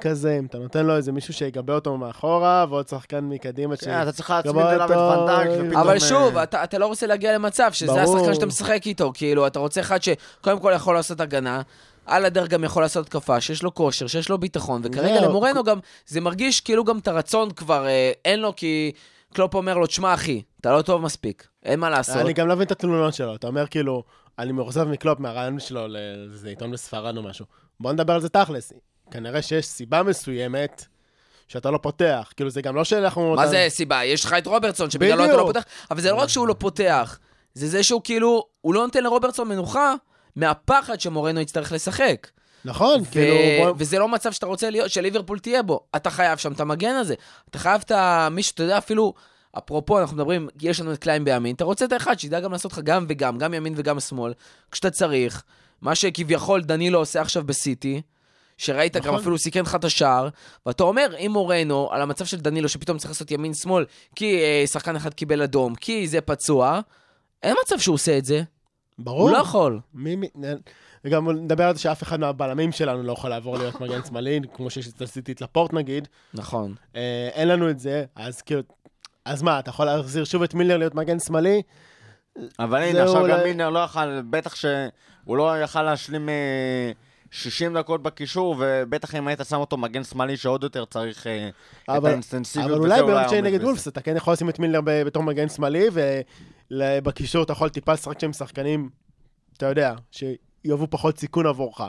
[0.00, 3.84] כזה, אם אתה נותן לו איזה מישהו שיגבה אותו מאחורה, ועוד שחקן מקדימה ש...
[3.84, 5.76] כן, אתה צריך להצמיד אליו את ונדייק, ופתאום...
[5.76, 8.02] אבל אה, שוב, אתה, אתה לא רוצה להגיע למצב שזה.
[8.02, 9.12] השחקן שאתה משחק איתו.
[9.14, 11.62] כאילו, אתה רוצה אחד שקודם כל יכול לעשות הגנה,
[12.06, 15.20] על הדרך גם יכול לעשות התקפה, שיש לו כושר, שיש לו ביטחון, וכרגע.
[15.20, 18.92] למורנו גם, זה מרגיש כאילו גם את הרצון כבר אה, אין לו, כי
[19.34, 22.16] קלופ אומר לו, תשמע אחי, אתה לא טוב מספיק, אין מה לעשות.
[22.16, 23.34] אני גם לא מבין את התלונות שלו.
[23.34, 24.02] אתה אומר כאילו,
[24.38, 27.46] אני מאוכזב מקלופ מהרעיון שלו לאיזה עיתון בספרד או משהו.
[27.80, 28.72] בוא נדבר על זה תכלס.
[29.10, 30.84] כנראה שיש סיבה מסוימת
[31.48, 32.32] שאתה לא פותח.
[32.36, 33.34] כאילו, זה גם לא שאנחנו...
[33.34, 34.04] מה אתה- זה סיבה?
[34.04, 35.42] יש לך את רוברטסון, שבגללו אתה לא.
[35.46, 37.18] פותח, אבל זה לא רק שהוא לא פותח,
[37.54, 39.94] זה זה שהוא כאילו, הוא לא נותן לרוברטסון מנוחה
[40.36, 42.26] מהפחד שמורנו יצטרך לשחק.
[42.64, 43.36] נכון, ו- כאילו...
[43.64, 45.80] בוא- וזה לא מצב שאתה רוצה להיות, שליברפול תהיה בו.
[45.96, 47.14] אתה חייב שם את המגן הזה.
[47.50, 47.92] אתה חייב את
[48.30, 49.14] מישהו, אתה יודע, אפילו,
[49.58, 52.72] אפרופו, אנחנו מדברים, יש לנו את קליין בימין, אתה רוצה את האחד שידע גם לעשות
[52.72, 54.32] לך גם וגם, גם ימין וגם שמאל,
[54.72, 55.42] כשאתה צריך.
[55.82, 58.02] מה שכביכול דנילו עושה עכשיו בסיטי,
[58.58, 59.14] שראית גם נכון.
[59.14, 60.28] אפילו סיכן לך את השער,
[60.66, 63.84] ואתה אומר, אם מורנו, על המצב של דנילו, שפתאום צריך לעשות ימין-שמאל,
[64.16, 66.80] כי אה, שחקן אחד קיבל אדום, כי זה פצוע,
[67.42, 68.42] אין מצב שהוא עושה את זה.
[68.98, 69.20] ברור.
[69.22, 69.80] הוא לא יכול.
[69.94, 70.16] מי...
[70.16, 70.28] מי-
[71.04, 74.70] וגם נדבר על זה שאף אחד מהבלמים שלנו לא יכול לעבור להיות מגן שמאלי, כמו
[74.70, 76.08] שיש את לפורט נגיד.
[76.34, 76.74] נכון.
[76.96, 78.62] אה, אין לנו את זה, אז כאילו...
[79.24, 81.62] אז מה, אתה יכול להחזיר שוב את מילר להיות מגן שמאלי?
[82.58, 86.90] אבל הנה, עכשיו גם אולי- מילנר לא יכל, בטח שהוא לא יכל להשלים אה,
[87.30, 91.48] 60 דקות בקישור, ובטח אם היית שם אותו מגן שמאלי שעוד יותר צריך אה,
[91.84, 93.64] את אבל- האינסטנסיביות, אבל אולי לא ביום שני נגד.
[93.64, 95.84] וולפס, אתה כן יכול לשים את מילר ב- בתור מגן שמאלי,
[96.70, 98.90] ובקישור אתה יכול טיפה לשחק שם שחקנים,
[99.56, 101.80] אתה יודע, שיהוו פחות סיכון עבורך.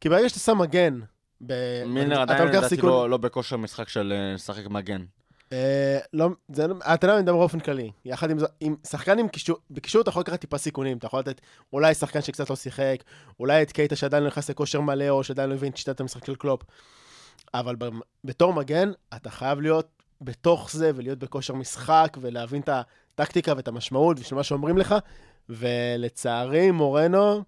[0.00, 1.00] כי ברגע שאתה שם מגן,
[1.46, 5.04] ב- מילנר עדיין לדעתי סיכון- לא- לא בכושר משחק של אה, לשחק מגן.
[5.52, 7.90] אה, לא, זה, לא- אתה יודע, אני מדבר באופן כללי.
[8.04, 11.40] יחד עם, עם שחקן עם קישור, בקישור אתה יכול לקחת טיפה סיכונים, אתה יכול לתת
[11.72, 12.96] אולי שחקן שקצת לא שיחק,
[13.40, 16.24] אולי את קייטה שעדיין לא נכנס לכושר מלא, או שעדיין לא הבין את שיטת המשחק
[16.24, 16.62] של קלופ.
[17.54, 17.76] אבל
[18.24, 19.88] בתור מגן, אתה חייב להיות
[20.20, 24.94] בתוך זה, ולהיות בכושר משחק, ולהבין את הטקטיקה ואת המשמעות ושל מה שאומרים לך.
[25.48, 27.42] ולצערי, מורנו,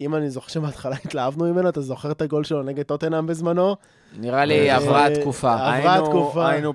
[0.00, 3.76] אם אני זוכר שבהתחלה התלהבנו ממנו, אתה זוכר את הגול שלו נגד טוטנאם בזמנו?
[4.18, 5.52] נראה לי אה, עברה אה, תקופה.
[5.54, 6.48] עברה היינו- תקופה.
[6.50, 6.72] היינו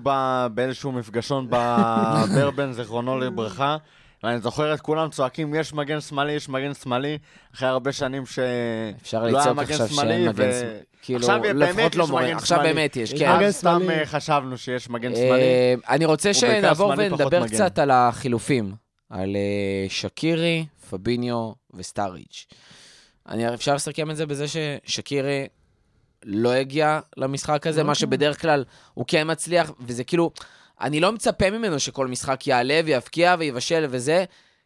[0.53, 3.77] באיזשהו מפגשון בברבן, זיכרונו לברכה,
[4.23, 7.17] ואני זוכר את כולם צועקים, יש מגן שמאלי, יש מגן שמאלי,
[7.55, 8.39] אחרי הרבה שנים ש...
[9.01, 10.51] אפשר לא היה מגן שמאלי, ו- שמאלי.
[11.01, 12.31] כאילו, עכשיו באמת לפחות לא יש מורה.
[12.31, 12.73] עכשיו שמאלי.
[12.73, 13.35] באמת יש, כן.
[13.35, 13.99] מגן אז סתם שמאלי.
[13.99, 15.31] אה, חשבנו שיש מגן שמאלי.
[15.41, 17.47] אה, אני רוצה שנעבור שמאלי ונדבר.
[17.47, 18.73] קצת על החילופים.
[19.09, 19.35] על
[19.89, 22.47] שקירי, פביניו וסטאריץ'.
[23.29, 25.47] אני, אפשר לסכם את זה בזה ששקירי
[26.23, 28.63] לא הגיע למשחק הזה, מה שבדרך כלל
[28.93, 30.31] הוא כן מצליח, וזה כאילו,
[30.81, 34.25] אני לא מצפה ממנו שכל משחק יעלה ויבקיע ויבשל וזה.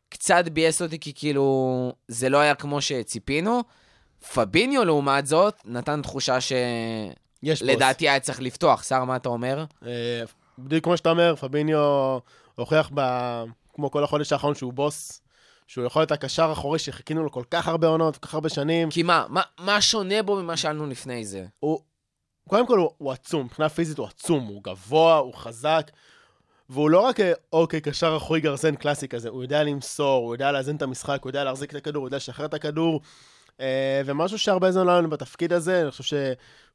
[0.10, 3.64] קצת ביאס אותי כי כאילו, זה לא היה כמו שציפינו.
[4.34, 6.42] פביניו, לעומת זאת, נתן תחושה
[7.44, 7.68] יש פוס.
[7.68, 8.84] שלדעתי היה צריך לפתוח.
[8.84, 9.66] שר, מה אתה אומר?
[9.86, 10.24] אה,
[10.60, 12.20] בדיוק כמו שאתה אומר, פביניו
[12.56, 13.02] הוכיח ב...
[13.74, 15.22] כמו כל החודש האחרון שהוא בוס,
[15.70, 18.90] שהוא יכול להיות הקשר האחורי שחיכינו לו כל כך הרבה עונות, כל כך הרבה שנים.
[18.90, 21.46] כי מה, מה, מה שונה בו ממה שהיה לנו לפני זה?
[21.60, 21.80] הוא,
[22.50, 25.92] קודם כל הוא, הוא עצום, מבחינה פיזית הוא עצום, הוא גבוה, הוא חזק,
[26.70, 27.16] והוא לא רק,
[27.54, 31.30] אוקיי, קשר אחורי גרזן קלאסי כזה, הוא יודע למסור, הוא יודע לאזן את המשחק, הוא
[31.30, 33.02] יודע להחזיק את הכדור, הוא יודע לשחרר את הכדור,
[33.60, 36.18] אה, ומשהו שהרבה זמן לא היה לנו בתפקיד הזה, אני חושב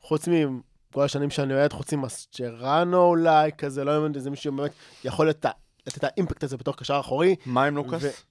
[0.02, 4.72] שחוץ מכל השנים שאני אוהד, חוץ ממסצ'רנו אולי, כזה, לא יודע, זה מישהו באמת
[5.04, 5.46] יכול לת...
[5.86, 7.36] לתת את האימפקט הזה בתור קשר אחורי.
[7.46, 8.24] מה עם לוקאס?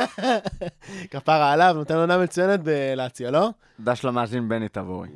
[0.00, 0.04] ו-
[1.10, 3.48] כפרה עליו, נותן עונה מצוינת בלאציו, לא?
[3.80, 5.08] דש למאזין בני תבורי.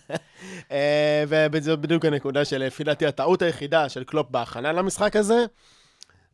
[0.72, 5.44] אה, וזו בדיוק הנקודה שלפי דעתי הטעות היחידה של קלופ בהכנה למשחק הזה,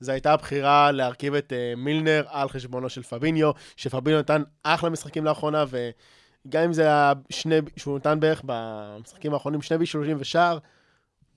[0.00, 5.24] זו הייתה הבחירה להרכיב את אה, מילנר על חשבונו של פביניו, שפביניו נתן אחלה משחקים
[5.24, 10.58] לאחרונה, וגם אם זה היה שני, שהוא נתן בערך במשחקים האחרונים שני בישולים ושער,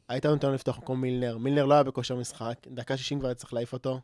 [0.09, 1.37] היית נותן לפתוח במקום מילנר.
[1.37, 3.99] מילנר לא היה בכושר משחק, דקה 60 כבר היה צריך להעיף אותו,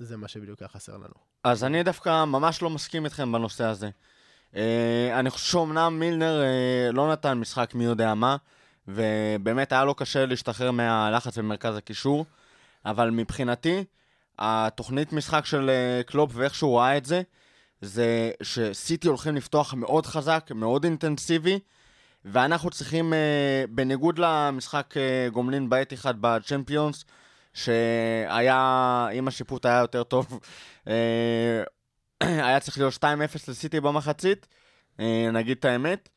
[0.00, 1.14] וזה מה שבדיוק היה חסר לנו.
[1.44, 3.90] אז אני דווקא ממש לא מסכים איתכם בנושא הזה.
[4.56, 8.36] אה, אני חושב שאומנם מילנר אה, לא נתן משחק מי יודע מה,
[8.88, 12.26] ובאמת היה לו קשה להשתחרר מהלחץ במרכז הקישור,
[12.84, 13.84] אבל מבחינתי,
[14.38, 17.22] התוכנית משחק של אה, קלופ ואיך שהוא ראה את זה,
[17.80, 21.58] זה שסיטי הולכים לפתוח מאוד חזק, מאוד אינטנסיבי,
[22.24, 27.04] ואנחנו צריכים, אה, בניגוד למשחק אה, גומלין באתיחאד בצ'מפיונס,
[27.54, 30.40] שהיה, אם השיפוט היה יותר טוב,
[30.88, 31.62] אה,
[32.46, 33.04] היה צריך להיות 2-0
[33.48, 34.46] לסיטי במחצית,
[35.00, 36.08] אה, נגיד את האמת.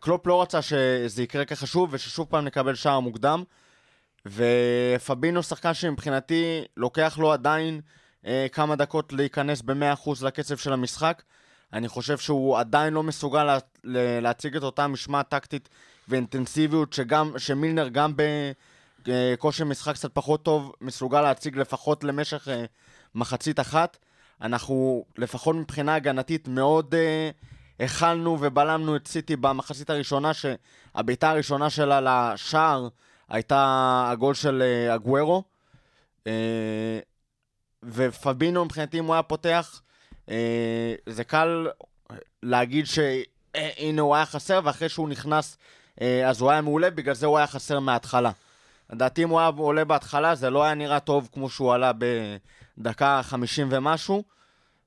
[0.00, 3.44] קלופ לא רצה שזה יקרה ככה שוב, וששוב פעם נקבל שער מוקדם.
[4.26, 7.80] ופבינו שחקן שמבחינתי לוקח לו עדיין
[8.26, 11.22] אה, כמה דקות להיכנס ב-100% לקצב של המשחק.
[11.72, 13.58] אני חושב שהוא עדיין לא מסוגל לה,
[14.20, 15.68] להציג את אותה משמעת טקטית
[16.08, 18.12] ואינטנסיביות שגם, שמילנר גם
[19.06, 22.64] בכושר משחק קצת פחות טוב מסוגל להציג לפחות למשך אה,
[23.14, 23.96] מחצית אחת.
[24.42, 27.30] אנחנו לפחות מבחינה הגנתית מאוד אה,
[27.80, 32.88] הכלנו ובלמנו את סיטי במחצית הראשונה, שהבעיטה הראשונה שלה לשער
[33.28, 35.42] הייתה הגול של אה, אגוורו.
[36.26, 36.98] אה,
[37.82, 39.82] ופבינו מבחינתי אם הוא היה פותח,
[40.30, 41.68] אה, זה קל
[42.42, 45.56] להגיד שהנה הוא היה חסר, ואחרי שהוא נכנס
[46.00, 48.30] אה, אז הוא היה מעולה, בגלל זה הוא היה חסר מההתחלה.
[48.92, 51.92] לדעתי אם הוא היה עולה בהתחלה זה לא היה נראה טוב כמו שהוא עלה
[52.78, 54.24] בדקה 50 ומשהו.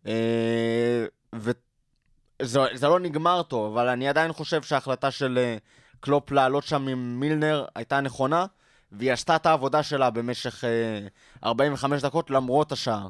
[0.07, 5.57] אה, וזה זה לא נגמר טוב, אבל אני עדיין חושב שההחלטה של אה,
[5.99, 8.45] קלופ לעלות שם עם מילנר הייתה נכונה,
[8.91, 11.07] והיא עשתה את העבודה שלה במשך אה,
[11.43, 13.09] 45 דקות למרות השער.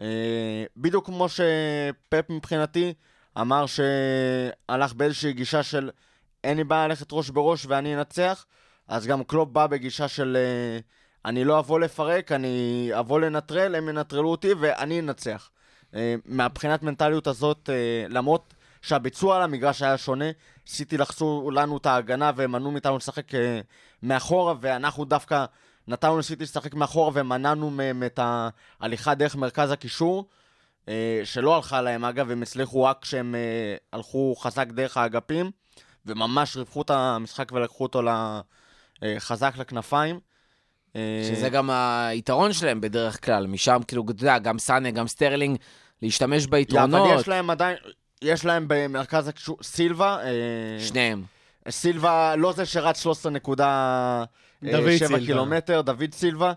[0.00, 2.94] אה, בדיוק כמו שפפ מבחינתי
[3.40, 5.90] אמר שהלך באיזושהי גישה של
[6.44, 8.46] אין לי בעיה ללכת ראש בראש ואני אנצח,
[8.88, 10.78] אז גם קלופ בא בגישה של אה,
[11.24, 15.50] אני לא אבוא לפרק, אני אבוא לנטרל, הם ינטרלו אותי ואני אנצח.
[15.94, 20.24] אה, מהבחינת מנטליות הזאת, אה, למרות שהביצוע על המגרש היה שונה,
[20.66, 23.26] סיטי לחצו לנו את ההגנה ומנעו מאיתנו לשחק
[24.02, 25.44] מאחורה, ואנחנו דווקא
[25.88, 30.28] נתנו לסיטי לשחק מאחורה ומנענו מהם את ההליכה דרך מרכז הקישור,
[31.24, 33.34] שלא הלכה להם אגב, הם הצליחו רק כשהם
[33.92, 35.50] הלכו חזק דרך האגפים,
[36.06, 38.40] וממש ריווחו את המשחק ולקחו אותו ל-
[39.18, 40.20] חזק לכנפיים.
[40.96, 43.46] אה, שזה גם היתרון שלהם בדרך כלל.
[43.46, 45.58] משם, כאילו, אתה יודע, גם סאנה, גם סטרלינג,
[46.02, 47.20] להשתמש אבל ביתרונות.
[47.20, 47.76] יש להם עדיין,
[48.22, 50.30] יש להם במרכז הקישור, סילבה, אה,
[50.80, 51.24] שניהם.
[51.70, 53.06] סילבה, לא זה שרץ 13.7
[54.62, 55.18] דוד סילבה.
[55.26, 56.52] קילומטר, דוד סילבה.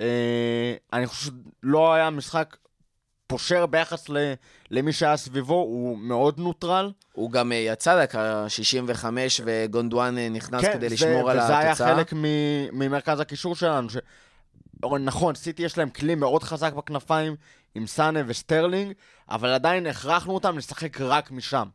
[0.00, 1.30] אה, אני חושב
[1.62, 2.56] שלא היה משחק
[3.26, 4.16] פושר ביחס ל,
[4.70, 6.92] למי שהיה סביבו, הוא מאוד נוטרל.
[7.12, 11.70] הוא גם אה, יצא דקה 65, וגונדואן אה, נכנס כדי זה- לשמור על וזה היה
[11.70, 11.94] התוצאה.
[11.96, 13.90] חלק מ- ממרכז הקישור שלנו.
[13.90, 13.96] ש...
[15.00, 17.36] נכון, סיטי יש להם כלי מאוד חזק בכנפיים,
[17.74, 18.92] עם סאנה וסטרלינג,
[19.28, 21.68] אבל עדיין הכרחנו אותם לשחק רק משם.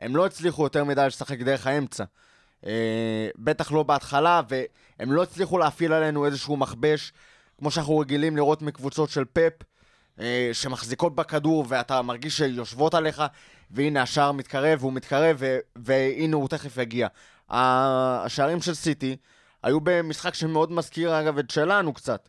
[0.00, 2.04] הם לא הצליחו יותר מדי לשחק דרך האמצע.
[2.66, 2.70] אה,
[3.36, 7.12] בטח לא בהתחלה, והם לא הצליחו להפעיל עלינו איזשהו מכבש,
[7.58, 9.66] כמו שאנחנו רגילים לראות מקבוצות של פפ, אה,
[10.52, 13.22] שמחזיקות בכדור ואתה מרגיש שיושבות עליך,
[13.70, 17.08] והנה השער מתקרב, והוא מתקרב, ו- והנה הוא תכף יגיע.
[17.50, 19.16] השערים של סיטי
[19.62, 22.28] היו במשחק שמאוד מזכיר אגב את שלנו קצת.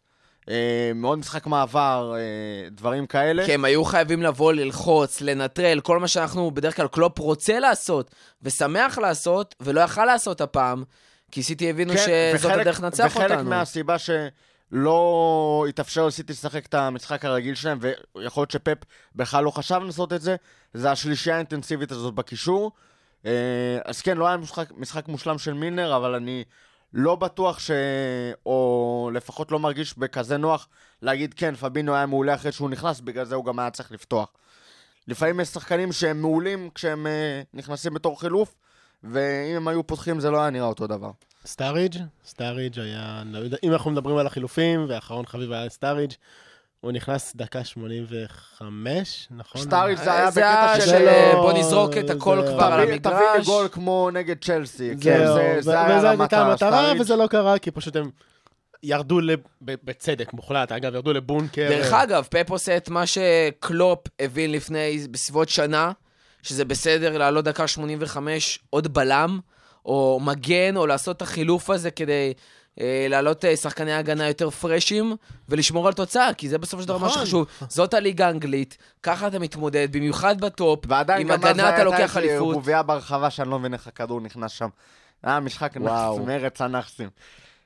[0.50, 2.22] אה, מאוד משחק מעבר, אה,
[2.70, 3.46] דברים כאלה.
[3.46, 8.12] כי הם היו חייבים לבוא, ללחוץ, לנטרל, כל מה שאנחנו בדרך כלל קלופ רוצה לעשות,
[8.42, 10.84] ושמח לעשות, ולא יכל לעשות הפעם,
[11.32, 13.50] כי סיטי הבינו שזאת כן, וחלק- הדרך לנצח וחלק אותנו.
[13.50, 13.96] מהסיבה
[14.72, 17.80] שלא התאפשר לסיטי לשחק את המשחק הרגיל שלהם,
[18.16, 18.78] ויכול להיות שפפ
[19.16, 20.36] בכלל לא חשב לעשות את זה,
[20.74, 22.72] זה השלישייה האינטנסיבית הזאת בקישור.
[23.26, 26.44] אה, אז כן, לא היה משחק, משחק מושלם של מילנר, אבל אני
[26.94, 27.72] לא בטוח ש...
[28.46, 30.68] או לפחות לא מרגיש בכזה נוח
[31.02, 34.32] להגיד, כן, פביניו היה מעולה אחרי שהוא נכנס, בגלל זה הוא גם היה צריך לפתוח.
[35.08, 38.56] לפעמים יש שחקנים שהם מעולים כשהם אה, נכנסים בתור חילוף,
[39.04, 41.12] ואם הם היו פותחים זה לא היה נראה אותו דבר.
[41.46, 41.96] סטארידג',
[42.26, 46.12] סטארידג' היה, לא אם אנחנו מדברים על החילופים, ואחרון חביב היה סטארידג',
[46.82, 49.62] הוא נכנס דקה 85, נכון?
[49.62, 50.86] סטארידג' זה היה אה, בקטע של...
[50.86, 53.46] של לא- בוא נזרוק את הכל כבר על תביא- תביא לי המגרש.
[53.46, 54.94] גול כמו נגד צ'לסי.
[55.02, 55.26] כן,
[55.60, 56.94] זה- היה המטרה.
[57.00, 58.10] וזה לא קרה, כי פשוט הם
[58.84, 59.20] ירדו,
[59.62, 61.68] בצדק מוחלט, אגב, ירדו לבונקר.
[61.70, 65.92] דרך אגב, פפ עושה את מה שקלופ הבין לפני בסביבות שנה,
[66.44, 69.40] שזה בסדר לעלות דקה 85 עוד בלם,
[69.86, 72.34] או מגן, או לעשות את החילוף הזה כדי
[72.80, 75.16] אה, לעלות אה, שחקני הגנה יותר פרשים,
[75.50, 77.26] ולשמור על תוצאה, כי זה בסופו של דבר מה נכון.
[77.26, 77.48] שחשוב.
[77.70, 81.84] זאת הליגה האנגלית, ככה אתה מתמודד, במיוחד בטופ, ועדיין עם גם אז הגנה אתה הייתה
[81.84, 82.48] לוקח אליפות.
[82.48, 84.70] ערבוביה ברחבה שאני לא מבין איך הכדור נכנס שם.
[85.24, 86.20] היה משחק וואו.
[86.20, 87.10] נאחס, מרץ הנאחסים.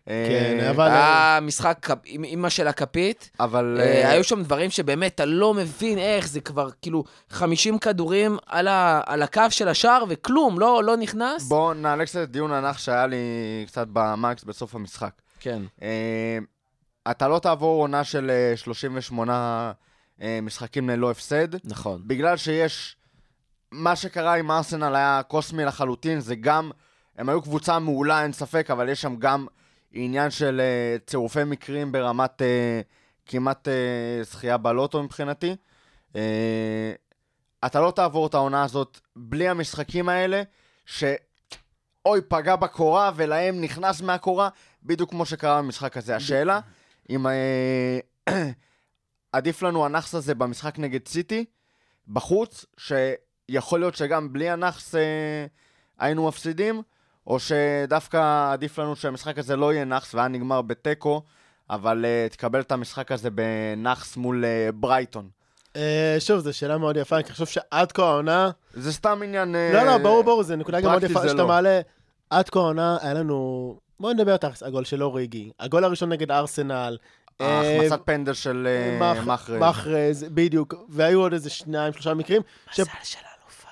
[0.06, 0.88] כן, אה, אבל...
[0.88, 3.30] היה משחק קפ- עם אימא של הכפית.
[3.39, 3.78] אבל...
[3.80, 8.38] אה, אה, היו שם דברים שבאמת אתה לא מבין איך, זה כבר כאילו 50 כדורים
[8.45, 11.43] על, ה, על הקו של השער וכלום, לא, לא נכנס.
[11.47, 13.18] בואו נעלה קצת את דיון הנח שהיה לי
[13.68, 15.12] קצת במקס בסוף המשחק.
[15.39, 15.62] כן.
[15.82, 16.38] אה,
[17.12, 19.72] אתה לא תעבור עונה של אה, 38
[20.22, 22.01] אה, משחקים ללא הפסד, נכון.
[22.06, 22.95] בגלל שיש...
[23.72, 26.72] מה שקרה עם ארסנל היה קוסמי לחלוטין, זה גם...
[27.18, 29.45] הם היו קבוצה מעולה, אין ספק, אבל יש שם גם
[29.96, 32.82] עניין של אה, צירופי מקרים ברמת אה,
[33.26, 35.56] כמעט אה, זכייה בלוטו מבחינתי.
[36.16, 36.93] אה,
[37.66, 40.41] אתה לא תעבור את העונה הזאת בלי המשחקים האלה,
[40.86, 44.50] שאוי, פגע בקורה ולהם נכנס מהקורה,
[44.84, 46.16] בדיוק כמו שקרה במשחק הזה.
[46.16, 46.60] השאלה,
[47.10, 48.00] אם אה,
[49.32, 51.46] עדיף לנו הנאחס הזה במשחק נגד סיטי,
[52.08, 55.46] בחוץ, שיכול להיות שגם בלי הנאחס אה,
[56.00, 56.82] היינו מפסידים,
[57.28, 61.21] או שדווקא עדיף לנו שהמשחק הזה לא יהיה נאחס והיה נגמר בתיקו,
[61.69, 65.30] אבל אה, תקבל את המשחק הזה בנאחס מול אה, ברייטון.
[65.76, 68.49] אה, שוב, זו שאלה מאוד יפה, אני חושב שעד כה העונה...
[68.73, 69.55] זה סתם עניין...
[69.55, 71.47] אה, לא, לא, ברור, ברור, זו נקודה גם מאוד יפה שאתה לא.
[71.47, 71.82] מעלה.
[72.30, 73.80] עד כה העונה היה לנו...
[73.99, 75.51] בואו נדבר תכלס, הגול של אוריגי.
[75.59, 76.97] הגול הראשון נגד ארסנל.
[77.41, 78.67] אה, ההחמצת פנדל של
[78.99, 79.59] מח- מחרז.
[79.61, 80.73] מחרז, בדיוק.
[80.89, 82.41] והיו עוד איזה שניים, שלושה מקרים.
[82.71, 83.69] ש- מזל של אלופה.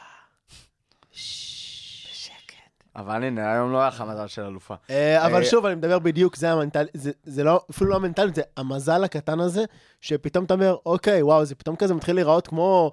[2.96, 4.76] אבל הנה, היום לא היה לך מזל של אלופה.
[4.90, 6.86] אה, אבל אה, שוב, אני מדבר בדיוק, זה המנטל...
[7.24, 9.64] זה- לא, אפילו לא המנטליות, זה המזל הקטן הזה,
[10.02, 12.92] שפתאום אתה אומר, אוקיי, וואו, זה פתאום כזה מתחיל להיראות כמו...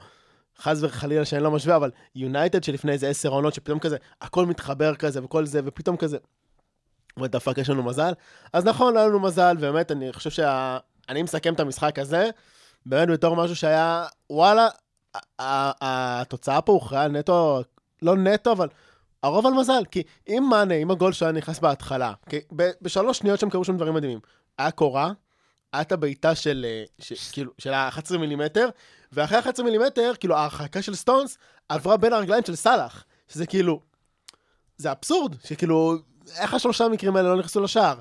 [0.62, 4.94] חס וחלילה שאני לא משווה, אבל יונייטד שלפני איזה עשר עונות, שפתאום כזה, הכל מתחבר
[4.94, 6.18] כזה וכל זה, ופתאום כזה,
[7.16, 8.12] what the fuck, יש לנו מזל.
[8.52, 10.78] אז נכון, לא היה לנו מזל, באמת, אני חושב שה...
[11.08, 12.30] אני מסכם את המשחק הזה,
[12.86, 14.68] באמת בתור משהו שהיה, וואלה,
[15.38, 17.62] התוצאה פה הוכרעה נטו,
[18.02, 18.68] לא נטו, אבל
[19.22, 22.12] הרוב על מזל, כי אם מאנה, אם הגול שהיה נכנס בהתחלה,
[22.82, 24.20] בשלוש שניות שם קרו שם דברים מדהימים.
[24.58, 25.12] היה קורה,
[25.72, 26.84] היה את הבעיטה של, אה,
[27.32, 28.68] כאילו, של ה-11 מילימטר,
[29.12, 33.80] ואחרי ה-11 מילימטר, כאילו, ההרחקה של סטונס עברה בין הרגליים של סאלח, שזה כאילו,
[34.76, 35.96] זה אבסורד, שכאילו,
[36.38, 37.98] איך השלושה המקרים האלה לא נכנסו לשער?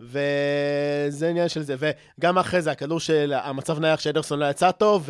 [0.00, 5.08] וזה עניין של זה, וגם אחרי זה, הכדור של המצב נייח שאדרסון לא יצא טוב,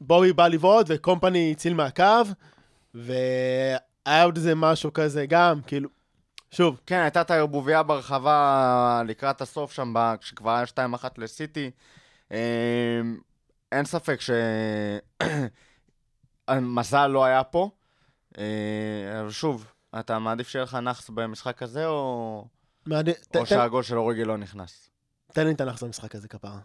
[0.00, 2.22] ובובי בא לבעוט, וקומפני הציל מהקו,
[2.96, 3.78] והיה
[4.24, 5.88] עוד איזה משהו כזה גם, כאילו,
[6.50, 10.78] שוב, כן, הייתה את הערבוביה ברחבה לקראת הסוף שם, כשכבר היה 2-1
[11.18, 11.70] לסיטי.
[12.32, 12.38] אה,
[13.72, 14.18] אין ספק
[16.50, 17.70] שהמזל לא היה פה.
[18.38, 18.44] אה,
[19.20, 19.66] אבל שוב,
[19.98, 22.44] אתה מעדיף שיהיה לך נאחס במשחק הזה, או,
[22.88, 24.90] ת- או תן- שהגול של אוריגי לא נכנס?
[25.32, 26.58] תן לי את הנחס במשחק הזה כפרה.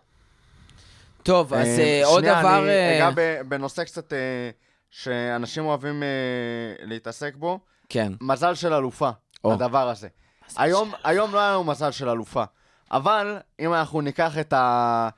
[1.24, 2.60] טוב, אז אה, אה, עוד שנייה, דבר...
[2.60, 4.50] אני אה, אגע בנושא קצת אה,
[4.92, 6.08] שאנשים אוהבים אה,
[6.86, 7.60] להתעסק בו.
[7.90, 8.14] כן.
[8.22, 9.10] מזל של אלופה,
[9.44, 9.54] או.
[9.54, 10.08] הדבר הזה.
[10.58, 12.44] היום, היום לא היה לנו מזל של אלופה,
[12.92, 15.10] אבל אם אנחנו ניקח את, ה,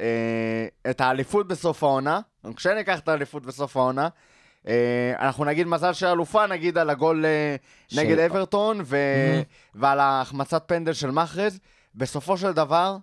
[0.00, 2.20] אה, את האליפות בסוף העונה,
[2.56, 4.08] כשניקח את האליפות בסוף העונה,
[4.68, 7.56] אה, אנחנו נגיד מזל של אלופה, נגיד על הגול אה,
[7.88, 8.96] של- נגד אברטון ו,
[9.74, 11.58] ועל ההחמצת פנדל של מחרז.
[11.94, 12.96] בסופו של דבר,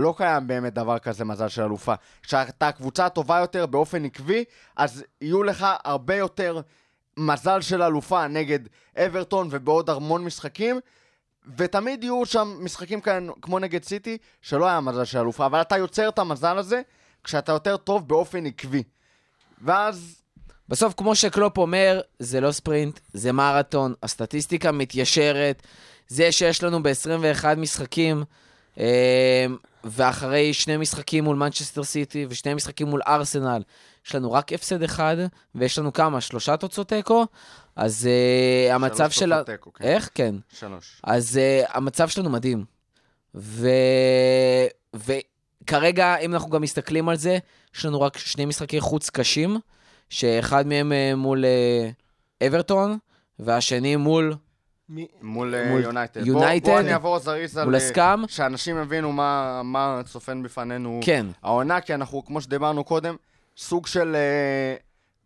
[0.00, 1.94] לא קיים באמת דבר כזה מזל של אלופה.
[2.22, 4.44] כשאתה הקבוצה הטובה יותר באופן עקבי,
[4.76, 6.60] אז יהיו לך הרבה יותר
[7.16, 8.58] מזל של אלופה נגד
[8.96, 10.80] אברטון ובעוד המון משחקים,
[11.56, 15.76] ותמיד יהיו שם משחקים כאן, כמו נגד סיטי, שלא היה מזל של אלופה, אבל אתה
[15.76, 16.82] יוצר את המזל הזה
[17.24, 18.82] כשאתה יותר טוב באופן עקבי.
[19.62, 20.22] ואז,
[20.68, 25.62] בסוף, כמו שקלופ אומר, זה לא ספרינט, זה מרתון, הסטטיסטיקה מתיישרת.
[26.08, 28.24] זה שיש לנו ב-21 משחקים,
[29.84, 33.62] ואחרי שני משחקים מול מנצ'סטר סיטי ושני משחקים מול ארסנל,
[34.06, 35.16] יש לנו רק הפסד אחד,
[35.54, 36.20] ויש לנו כמה?
[36.20, 37.26] שלושה תוצאות תיקו?
[37.76, 39.32] אז אה, המצב שלוש של...
[39.32, 39.84] ה- תוצאות תיקו, כן.
[39.84, 40.10] איך?
[40.14, 40.34] כן.
[40.58, 41.00] שלוש.
[41.04, 42.64] אז uh, המצב שלנו מדהים.
[43.34, 43.68] ו...
[44.94, 47.38] וכרגע, אם אנחנו גם מסתכלים על זה,
[47.74, 49.56] יש לנו רק שני משחקי חוץ קשים,
[50.10, 52.98] שאחד מהם uh, מול uh, אברטון,
[53.38, 54.34] והשני מול,
[55.22, 56.26] מול יונייטד.
[56.26, 57.64] יונייטד, בוא, בוא אני אעבור זריז על...
[57.64, 58.28] מול אה, הסקאם.
[58.28, 61.26] שאנשים יבינו מה, מה צופן בפנינו כן.
[61.42, 63.16] העונה, כי אנחנו, כמו שדיברנו קודם,
[63.56, 64.16] סוג של...
[64.16, 64.76] אה,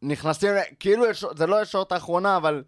[0.04, 0.50] נכנסים,
[0.80, 2.62] כאילו, יש, זה לא ישורת האחרונה, אבל...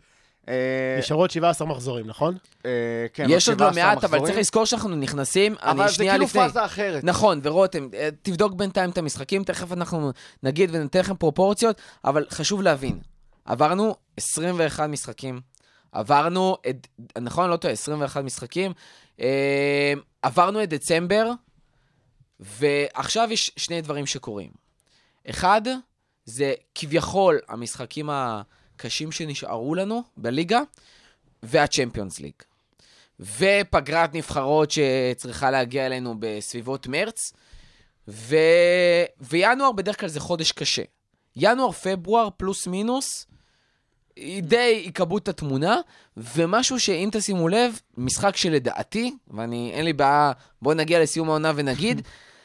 [0.49, 0.55] אה,
[0.99, 2.37] נשארו עוד 17 מחזורים, נכון?
[2.67, 2.71] אה,
[3.13, 4.27] כן, יש עוד לא 17 מעט, אבל.
[4.27, 6.41] צריך לזכור שאנחנו נכנסים, אבל אני זה שנייה כאילו לפני.
[6.43, 7.05] פאזה אחרת.
[7.05, 7.89] נכון, ורותם,
[8.23, 12.99] תבדוק בינתיים את המשחקים, תכף אנחנו נגיד וניתן לכם פרופורציות, אבל חשוב להבין,
[13.45, 15.41] עברנו 21 משחקים,
[15.97, 16.87] עברנו את,
[17.19, 18.73] נכון, לא טועה, 21 משחקים,
[19.21, 19.93] אה,
[20.23, 21.31] עברנו את דצמבר,
[22.41, 24.51] ועכשיו יש שני דברים שקורים.
[25.31, 25.63] אחד,
[26.25, 30.61] זה כביכול המשחקים הקשים שנשארו לנו בליגה,
[31.43, 32.35] והצ'מפיונס ליג.
[33.21, 37.33] ופגרת נבחרות שצריכה להגיע אלינו בסביבות מרץ,
[38.09, 38.37] ו...
[39.21, 40.83] וינואר בדרך כלל זה חודש קשה.
[41.37, 43.27] ינואר, פברואר, פלוס מינוס,
[44.43, 45.77] די יקבעו את התמונה,
[46.17, 52.03] ומשהו שאם תשימו לב, משחק שלדעתי, ואני, אין לי בעיה, בואו נגיע לסיום העונה ונגיד,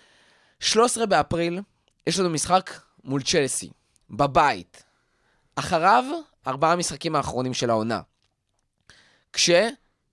[0.60, 1.62] 13 באפריל,
[2.08, 2.72] יש לנו משחק
[3.04, 3.70] מול צ'לסי,
[4.10, 4.84] בבית.
[5.56, 6.04] אחריו,
[6.48, 8.02] ארבעה המשחקים האחרונים של העונה.
[9.34, 9.50] כש...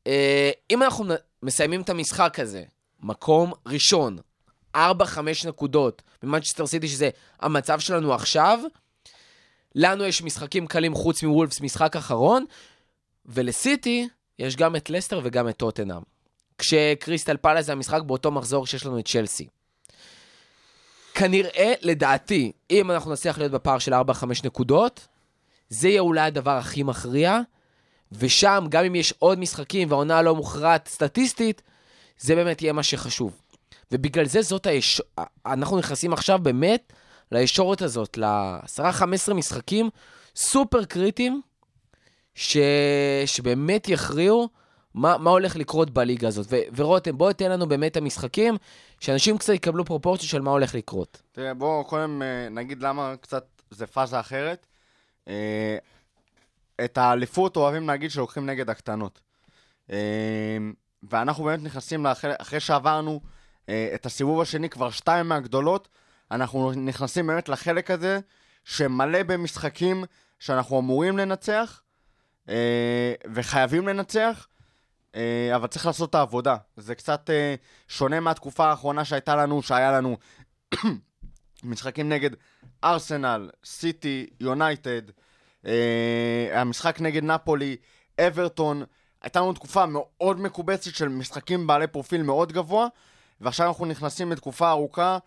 [0.06, 2.64] אה, אם אנחנו מסיימים את המשחק הזה,
[3.00, 4.18] מקום ראשון,
[4.76, 4.78] 4-5
[5.46, 8.58] נקודות במנצ'סטר סיטי, שזה המצב שלנו עכשיו,
[9.74, 12.44] לנו יש משחקים קלים חוץ מוולפס, משחק אחרון,
[13.26, 14.08] ולסיטי
[14.38, 16.02] יש גם את לסטר וגם את טוטנאם.
[16.58, 19.48] כשקריסטל פאלה זה המשחק באותו מחזור שיש לנו את צ'לסי.
[21.14, 23.96] כנראה, לדעתי, אם אנחנו נצליח להיות בפער של 4-5
[24.44, 25.06] נקודות,
[25.68, 27.40] זה יהיה אולי הדבר הכי מכריע,
[28.12, 31.62] ושם, גם אם יש עוד משחקים והעונה לא מוכרעת סטטיסטית,
[32.18, 33.40] זה באמת יהיה מה שחשוב.
[33.92, 35.02] ובגלל זה זאת היש...
[35.46, 36.92] אנחנו נכנסים עכשיו באמת
[37.32, 39.90] לישורת הזאת, ל-10-15 משחקים
[40.36, 41.40] סופר קריטיים,
[42.34, 42.56] ש...
[43.26, 44.48] שבאמת יכריעו
[44.94, 46.46] מה, מה הולך לקרות בליגה הזאת.
[46.50, 46.56] ו...
[46.76, 48.56] ורותם, בוא תן לנו באמת את המשחקים,
[49.00, 51.22] שאנשים קצת יקבלו פרופורציות של מה הולך לקרות.
[51.32, 54.66] תראה, בואו קודם אה, נגיד למה קצת זה פאזה אחרת.
[55.28, 55.78] אה,
[56.84, 59.20] את האליפות אוהבים להגיד שלוקחים נגד הקטנות.
[59.90, 60.58] אה,
[61.02, 63.20] ואנחנו באמת נכנסים, לאחרי, אחרי שעברנו
[63.94, 65.88] את הסיבוב השני, כבר שתיים מהגדולות,
[66.30, 68.20] אנחנו נכנסים באמת לחלק הזה
[68.64, 70.04] שמלא במשחקים
[70.38, 71.82] שאנחנו אמורים לנצח,
[72.48, 74.46] אה, וחייבים לנצח,
[75.14, 76.56] אה, אבל צריך לעשות את העבודה.
[76.76, 77.54] זה קצת אה,
[77.88, 80.16] שונה מהתקופה האחרונה שהייתה לנו, שהיה לנו
[81.64, 82.30] משחקים נגד
[82.84, 85.02] ארסנל, סיטי, יונייטד,
[85.66, 87.76] אה, המשחק נגד נפולי,
[88.20, 88.84] אברטון.
[89.22, 92.86] הייתה לנו תקופה מאוד מקובצת של משחקים בעלי פרופיל מאוד גבוה,
[93.40, 95.18] ועכשיו אנחנו נכנסים לתקופה ארוכה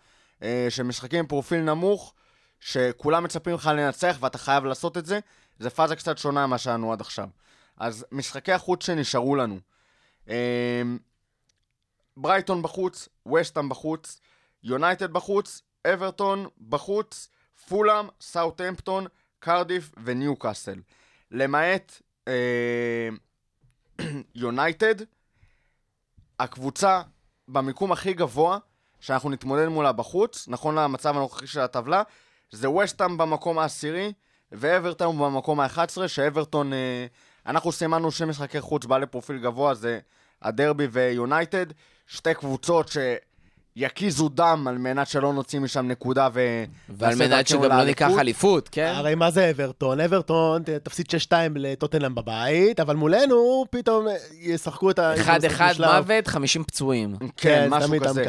[0.42, 2.14] אה, של משחקים עם פרופיל נמוך,
[2.60, 5.18] שכולם מצפים לך לנצח ואתה חייב לעשות את זה.
[5.58, 7.28] זה פאזה קצת שונה ממה שהיה לנו עד עכשיו.
[7.76, 9.58] אז משחקי החוץ שנשארו לנו.
[10.28, 10.82] אה,
[12.16, 14.20] ברייטון בחוץ, וסטאם בחוץ,
[14.62, 17.28] יונייטד בחוץ, אברטון בחוץ,
[17.68, 19.06] פולאם, סאוטהמפטון,
[19.38, 20.80] קרדיף וניוקאסל.
[21.30, 21.92] למעט
[22.28, 23.08] אה,
[24.34, 24.94] יונייטד,
[26.40, 27.02] הקבוצה
[27.48, 28.58] במיקום הכי גבוה
[29.02, 32.02] שאנחנו נתמודד מולה בחוץ, נכון למצב הנוכחי של הטבלה,
[32.50, 34.12] זה וסטאם במקום העשירי
[34.52, 37.06] ואברטון במקום ה-11, שאברטון, אה,
[37.46, 39.98] אנחנו סימנו שני משחקי חוץ בעלי פרופיל גבוה, זה
[40.42, 41.66] הדרבי ויונייטד,
[42.06, 42.88] שתי קבוצות
[43.76, 46.64] יקיזו דם על מנת שלא נוציא משם נקודה ו...
[46.88, 48.10] ועל מנת שגם לא ניקח.
[48.18, 48.92] אליפות, כן?
[48.96, 50.00] הרי מה זה אברטון?
[50.00, 55.14] אברטון תפסיד 6-2 לטוטנאם בבית, אבל מולנו פתאום אה, ישחקו את ה...
[55.14, 55.90] אחד ישחקו אחד שלב.
[55.96, 57.16] מוות, 50 פצועים.
[57.36, 58.24] כן, משהו תמיד כזה.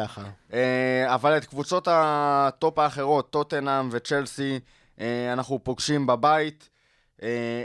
[0.53, 4.59] אה, אבל את קבוצות הטופ האחרות, טוטנאם וצ'לסי,
[4.99, 6.69] אה, אנחנו פוגשים בבית.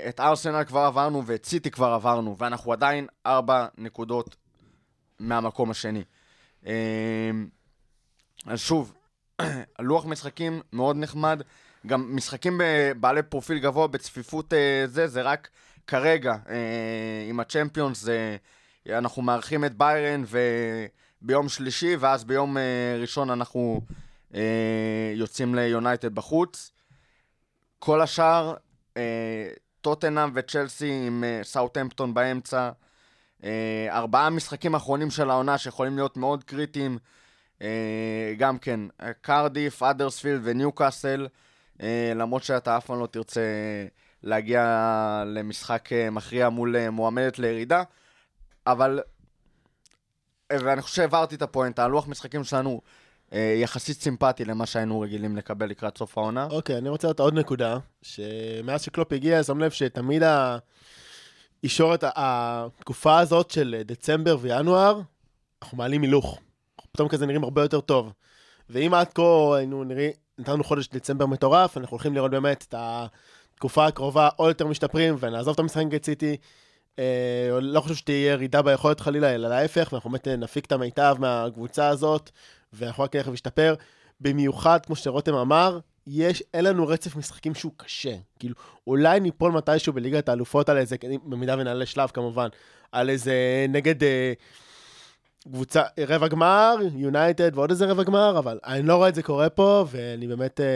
[0.08, 4.36] את ארסנל כבר עברנו ואת סיטי כבר עברנו, ואנחנו עדיין ארבע נקודות
[5.18, 6.02] מהמקום השני.
[8.46, 8.94] אה, אז שוב,
[9.78, 11.42] לוח משחקים מאוד נחמד.
[11.86, 12.60] גם משחקים
[13.00, 15.48] בעלי פרופיל גבוה בצפיפות אה, זה, זה רק
[15.86, 18.36] כרגע אה, עם הצ'מפיונס, זה,
[18.88, 20.24] אנחנו מארחים את ביירן
[21.22, 23.80] וביום שלישי, ואז ביום אה, ראשון אנחנו
[24.34, 26.72] אה, יוצאים ליונייטד בחוץ.
[27.78, 28.54] כל השאר,
[28.96, 29.48] אה,
[29.80, 32.70] טוטנאם וצ'לסי עם אה, סאוטהמפטון באמצע.
[33.44, 36.92] אה, ארבעה משחקים אחרונים של העונה שיכולים להיות מאוד קריטיים.
[36.92, 37.17] אה,
[38.38, 41.28] גם כן, אה, קרדיף, האדרספילד וניוקאסל,
[41.82, 43.40] אה, למרות שאתה אף פעם לא תרצה
[44.22, 47.82] להגיע למשחק אה, מכריע מול אה, מועמדת לירידה,
[48.66, 49.00] אבל,
[50.50, 52.80] אה, ואני חושב שהעברתי את הפואנטה, הלוח משחקים שלנו
[53.32, 56.48] אה, יחסית סימפטי למה שהיינו רגילים לקבל לקראת סוף העונה.
[56.50, 60.58] אוקיי, אני רוצה לתת עוד נקודה, שמאז שקלופ הגיע, שם לב שתמיד ה...
[61.62, 65.00] ישורת התקופה הזאת של דצמבר וינואר,
[65.62, 66.40] אנחנו מעלים הילוך.
[66.92, 68.12] פתאום כזה נראים הרבה יותר טוב.
[68.70, 73.86] ואם עד כה היינו נראים, נתנו חודש דצמבר מטורף, אנחנו הולכים לראות באמת את התקופה
[73.86, 76.36] הקרובה עוד יותר משתפרים, ונעזוב את המשחק נגד סיטי.
[76.98, 81.88] אה, לא חושב שתהיה ירידה ביכולת חלילה, אלא להפך, ואנחנו באמת נפיק את המיטב מהקבוצה
[81.88, 82.30] הזאת,
[82.72, 83.74] ואנחנו רק נלך ונשתפר.
[84.20, 88.14] במיוחד, כמו שרותם אמר, יש, אין לנו רצף משחקים שהוא קשה.
[88.38, 88.54] כאילו,
[88.86, 92.48] אולי ניפול מתישהו בליגת האלופות על איזה, במידה ונעלה שלב כמובן,
[92.92, 94.32] על איזה נגד אה,
[95.52, 99.50] קבוצה, רבע גמר, יונייטד ועוד איזה רבע גמר, אבל אני לא רואה את זה קורה
[99.50, 100.66] פה, ואני באמת אה,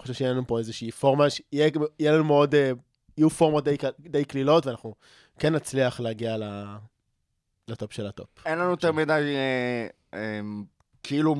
[0.00, 2.72] חושב שיהיה לנו פה איזושהי פורמה, שיהיה יהיה לנו מאוד, אה,
[3.18, 4.94] יהיו פורמות די, די קלילות, ואנחנו
[5.38, 6.64] כן נצליח להגיע ל,
[7.68, 8.28] לטופ של הטופ.
[8.46, 9.86] אין לנו יותר מדי, אה,
[10.18, 10.40] אה,
[11.02, 11.34] כאילו,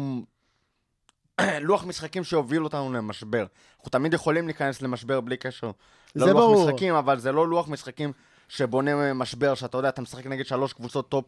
[1.61, 3.47] לוח משחקים שהוביל אותנו למשבר.
[3.77, 5.71] אנחנו תמיד יכולים להיכנס למשבר בלי קשר.
[6.17, 6.67] לא זה לוח ברור.
[6.67, 8.13] משחקים, אבל זה לא לוח משחקים
[8.49, 11.25] שבונה משבר, שאתה יודע, אתה משחק נגד שלוש קבוצות טופ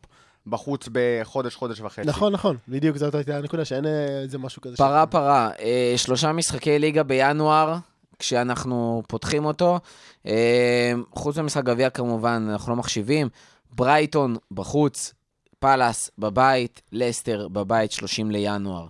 [0.47, 2.09] בחוץ בחודש, חודש וחצי.
[2.09, 4.77] נכון, נכון, בדיוק זאת הייתה הנקודה, שאין אה, איזה משהו כזה.
[4.77, 7.77] פרה פרה, אה, שלושה משחקי ליגה בינואר,
[8.19, 9.81] כשאנחנו פותחים אותו.
[10.27, 13.29] אה, חוץ ממשחק גביע כמובן, אנחנו לא מחשיבים.
[13.71, 15.15] ברייטון בחוץ,
[15.59, 18.87] פאלאס בבית, לסטר בבית, 30 לינואר.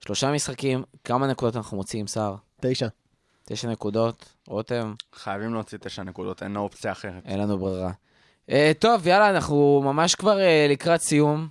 [0.00, 2.34] שלושה משחקים, כמה נקודות אנחנו מוציאים, סער?
[2.60, 2.88] תשע.
[3.44, 7.22] תשע נקודות, רותם, חייבים להוציא תשע נקודות, אין אופציה אחרת.
[7.26, 7.92] אין לנו ברירה.
[8.50, 11.48] אה, טוב, יאללה, אנחנו ממש כבר אה, לקראת סיום.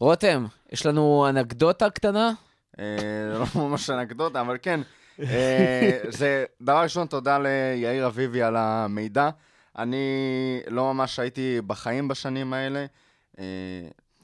[0.00, 2.32] רותם, יש לנו אנקדוטה קטנה?
[2.78, 2.84] זה
[3.38, 4.80] לא ממש אנקדוטה, אבל כן.
[5.20, 9.30] אה, זה, דבר ראשון, תודה ליאיר אביבי על המידע.
[9.78, 10.06] אני
[10.68, 12.86] לא ממש הייתי בחיים בשנים האלה.
[13.38, 13.44] אני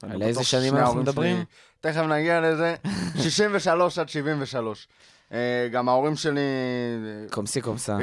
[0.03, 1.35] על איזה שנים אנחנו מדברים?
[1.35, 1.45] שלי-
[1.91, 2.75] תכף נגיע לזה.
[3.23, 4.87] 63 עד 73.
[5.33, 7.97] אה, גם ההורים שלי אה, קומסי קומסה.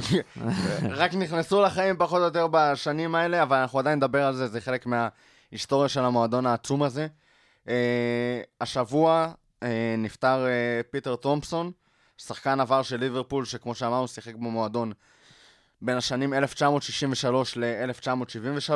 [0.91, 4.61] רק נכנסו לחיים פחות או יותר בשנים האלה, אבל אנחנו עדיין נדבר על זה, זה
[4.61, 7.07] חלק מההיסטוריה של המועדון העצום הזה.
[7.66, 7.70] Uh,
[8.61, 9.64] השבוע uh,
[9.99, 11.70] נפטר uh, פיטר תומפסון,
[12.18, 14.93] שחקן עבר של ליברפול, שכמו שאמרנו, שיחק במועדון
[15.82, 18.73] בין השנים 1963 ל-1973.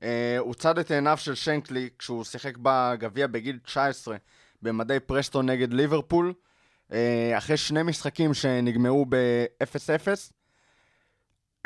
[0.00, 0.04] Uh,
[0.38, 4.16] הוא צד את עיניו של שנקלי כשהוא שיחק בגביע בגיל 19
[4.62, 6.26] במדי פרסטון נגד ליברפול.
[6.28, 6.49] אה,
[7.36, 10.08] אחרי שני משחקים שנגמרו ב-0-0,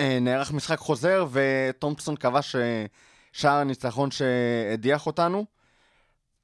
[0.00, 2.86] אה, נערך משחק חוזר, וטומפסון כבש אה,
[3.32, 5.44] שער הניצחון שהדיח אותנו.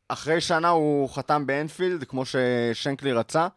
[0.09, 3.49] אחרי שנה הוא חתם באנפילד, כמו ששנקלי רצה,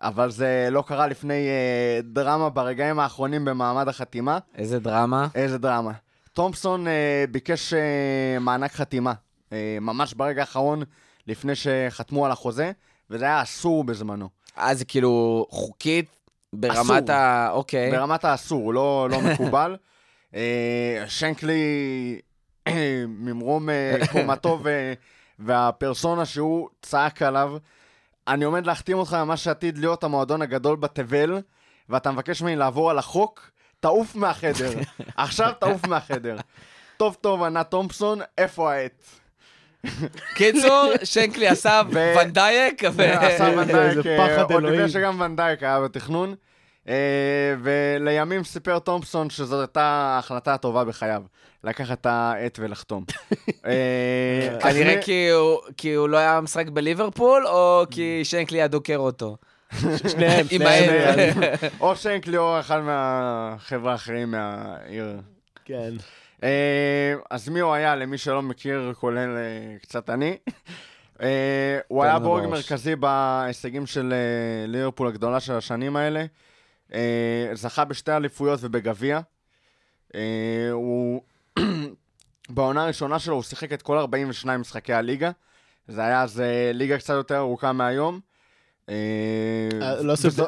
[0.00, 4.38] אבל זה לא קרה לפני אה, דרמה ברגעים האחרונים במעמד החתימה.
[4.54, 5.28] איזה דרמה.
[5.34, 5.92] איזה דרמה.
[6.32, 9.12] תומפסון אה, ביקש אה, מענק חתימה,
[9.52, 10.82] אה, ממש ברגע האחרון,
[11.26, 12.72] לפני שחתמו על החוזה,
[13.10, 14.28] וזה היה אסור בזמנו.
[14.58, 16.06] אה, זה כאילו חוקית
[16.52, 17.16] ברמת אסור.
[17.16, 17.50] ה...
[17.50, 17.90] אוקיי.
[17.90, 19.76] ברמת האסור, לא, לא מקובל.
[20.34, 21.62] אה, שנקלי,
[22.68, 24.92] אה, ממרום אה, קומתו ו-
[25.38, 27.56] והפרסונה שהוא צעק עליו,
[28.28, 31.38] אני עומד להחתים אותך ממש שעתיד להיות המועדון הגדול בתבל,
[31.88, 34.70] ואתה מבקש ממני לעבור על החוק, תעוף מהחדר.
[35.16, 36.36] עכשיו תעוף מהחדר.
[36.96, 39.04] טוב טוב, ענה תומפסון, איפה העט?
[40.34, 43.02] קיצור, שנקלי עשה ו- ונדייק, ו...
[43.02, 44.88] עשה ונדייק, אה, פחד עוד לפני.
[44.88, 46.34] שגם ונדייק היה בתכנון.
[46.88, 46.94] אה,
[47.62, 51.22] ולימים סיפר תומפסון שזאת הייתה ההחלטה הטובה בחייו,
[51.64, 53.04] לקחת את העט ולחתום.
[53.66, 58.96] אה, כנראה כי הוא- כי הוא לא היה משחק בליברפול, או כי שנקלי היה דוקר
[58.96, 59.36] אותו?
[60.10, 61.38] שניהם, שניהם.
[61.80, 65.16] או שנקלי או אחד מהחבר'ה האחרים מהעיר.
[65.64, 65.90] כן.
[66.42, 70.36] אה, אז מי הוא היה, למי שלא מכיר, כולל אה, קצת אני?
[71.22, 72.46] אה, הוא היה בורג.
[72.46, 74.14] מרכזי בהישגים של
[74.66, 76.24] ליברפול הגדולה של השנים האלה.
[77.54, 79.20] זכה בשתי אליפויות ובגביע.
[80.72, 81.22] הוא...
[82.50, 85.30] בעונה הראשונה שלו הוא שיחק את כל 42 משחקי הליגה.
[85.88, 86.42] זה היה אז
[86.74, 88.20] ליגה קצת יותר ארוכה מהיום.
[88.88, 88.94] לא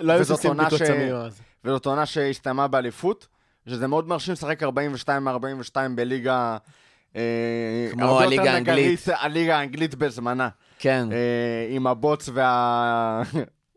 [0.00, 0.40] לא היו בדיקות
[0.78, 1.40] ש- סמים אז.
[1.64, 3.26] וזאת עונה שהסתיימה באליפות,
[3.66, 6.56] שזה מאוד מרשים לשחק 42 מ-42 בליגה...
[7.16, 9.00] אה, כמו הליגה האנגלית.
[9.08, 10.48] הליגה האנגלית בזמנה.
[10.78, 11.08] כן.
[11.12, 12.28] אה, עם הבוץ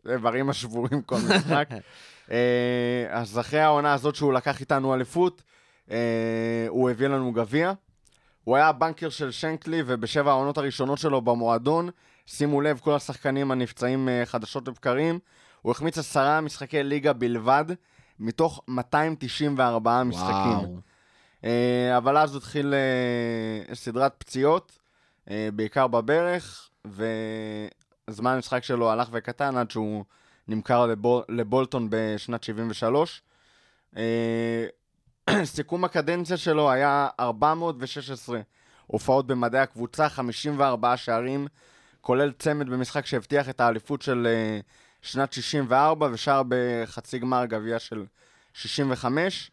[0.06, 1.68] והאיברים השבורים כל משחק.
[2.30, 5.42] אה, אז אחרי העונה הזאת שהוא לקח איתנו אליפות,
[6.68, 7.72] הוא הביא לנו גביע.
[8.44, 11.90] הוא היה הבנקר של שנקלי, ובשבע העונות הראשונות שלו במועדון,
[12.26, 15.18] שימו לב, כל השחקנים הנפצעים חדשות לבקרים,
[15.62, 17.64] הוא החמיץ עשרה משחקי ליגה בלבד,
[18.20, 20.58] מתוך 294 משחקים.
[20.58, 20.76] וואו.
[21.44, 24.78] אה, אבל אז התחיל אה, סדרת פציעות,
[25.30, 30.04] אה, בעיקר בברך, וזמן המשחק שלו הלך וקטן עד שהוא
[30.48, 33.22] נמכר לבול, לבולטון בשנת 73.
[33.96, 34.66] אה,
[35.44, 38.40] סיכום הקדנציה שלו היה 416
[38.86, 41.46] הופעות במדעי הקבוצה, 54 שערים,
[42.00, 44.60] כולל צמד במשחק שהבטיח את האליפות של אה,
[45.04, 48.04] שנת 64 ושאר בחצי גמר גביע של
[48.54, 49.50] 65.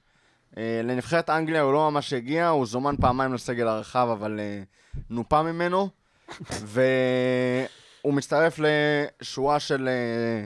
[0.57, 4.63] אה, לנבחרת אנגליה הוא לא ממש הגיע, הוא זומן פעמיים לסגל הרחב, אבל אה,
[5.09, 5.89] נופה ממנו.
[6.73, 10.45] והוא מצטרף לשורה של אה,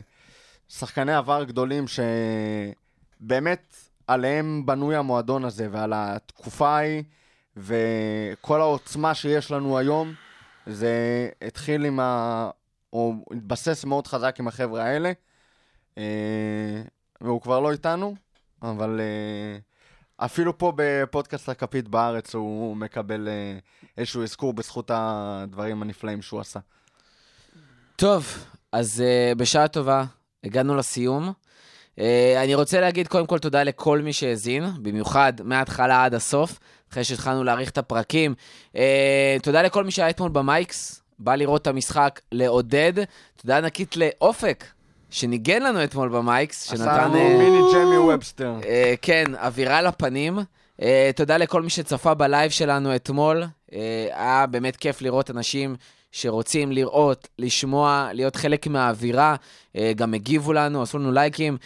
[0.70, 1.86] שחקני עבר גדולים
[3.22, 3.76] שבאמת
[4.08, 7.04] עליהם בנוי המועדון הזה, ועל התקופה ההיא,
[7.58, 10.14] וכל העוצמה שיש לנו היום,
[10.68, 12.50] זה התחיל עם ה...
[12.96, 15.12] או התבסס מאוד חזק עם החבר'ה האלה,
[15.98, 16.82] אה,
[17.22, 18.16] והוא כבר לא איתנו,
[18.62, 19.58] אבל אה,
[20.26, 23.58] אפילו פה בפודקאסט הכפית בארץ הוא מקבל אה,
[23.98, 26.60] איזשהו אזכור בזכות הדברים הנפלאים שהוא עשה.
[27.96, 29.04] טוב, אז
[29.38, 30.04] בשעה טובה,
[30.44, 31.34] הגענו לסיום.
[31.96, 32.00] אה,
[32.44, 36.60] אני רוצה להגיד קודם כל תודה לכל מי שהאזין, במיוחד מההתחלה עד הסוף,
[36.92, 38.36] אחרי שהתחלנו להאריך את הפרקים.
[38.74, 38.78] אה,
[39.44, 42.94] תודה לכל מי שהיה אתמול במייקס, בא לראות את המשחק, לעודד.
[43.36, 44.66] תודה ענקית לאופק,
[45.10, 47.04] שניגן לנו אתמול במייקס, עשה שנתן...
[47.04, 48.54] לנו אה, מיני ג'יימי וובסטר.
[48.66, 50.40] אה, כן, אווירה לפנים.
[50.82, 53.44] אה, תודה לכל מי שצפה בלייב שלנו אתמול.
[54.12, 55.76] היה באמת כיף לראות אנשים
[56.12, 59.36] שרוצים לראות, לשמוע, להיות חלק מהאווירה.
[59.96, 61.58] גם הגיבו לנו, עשו לנו לייקים.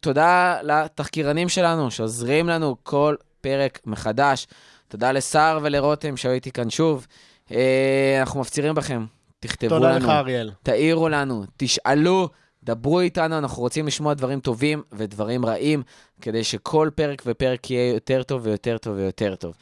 [0.00, 4.46] תודה לתחקירנים שלנו שעוזרים לנו כל פרק מחדש.
[4.88, 7.06] תודה לסער ולרותם שהיו איתי כאן שוב.
[7.52, 9.04] אה, אנחנו מפצירים בכם,
[9.40, 9.84] תכתבו לנו.
[9.84, 10.50] תודה לך, אריאל.
[10.62, 12.28] תעירו לנו, תשאלו,
[12.64, 15.82] דברו איתנו, אנחנו רוצים לשמוע דברים טובים ודברים רעים,
[16.20, 19.54] כדי שכל פרק ופרק יהיה יותר טוב ויותר טוב ויותר טוב.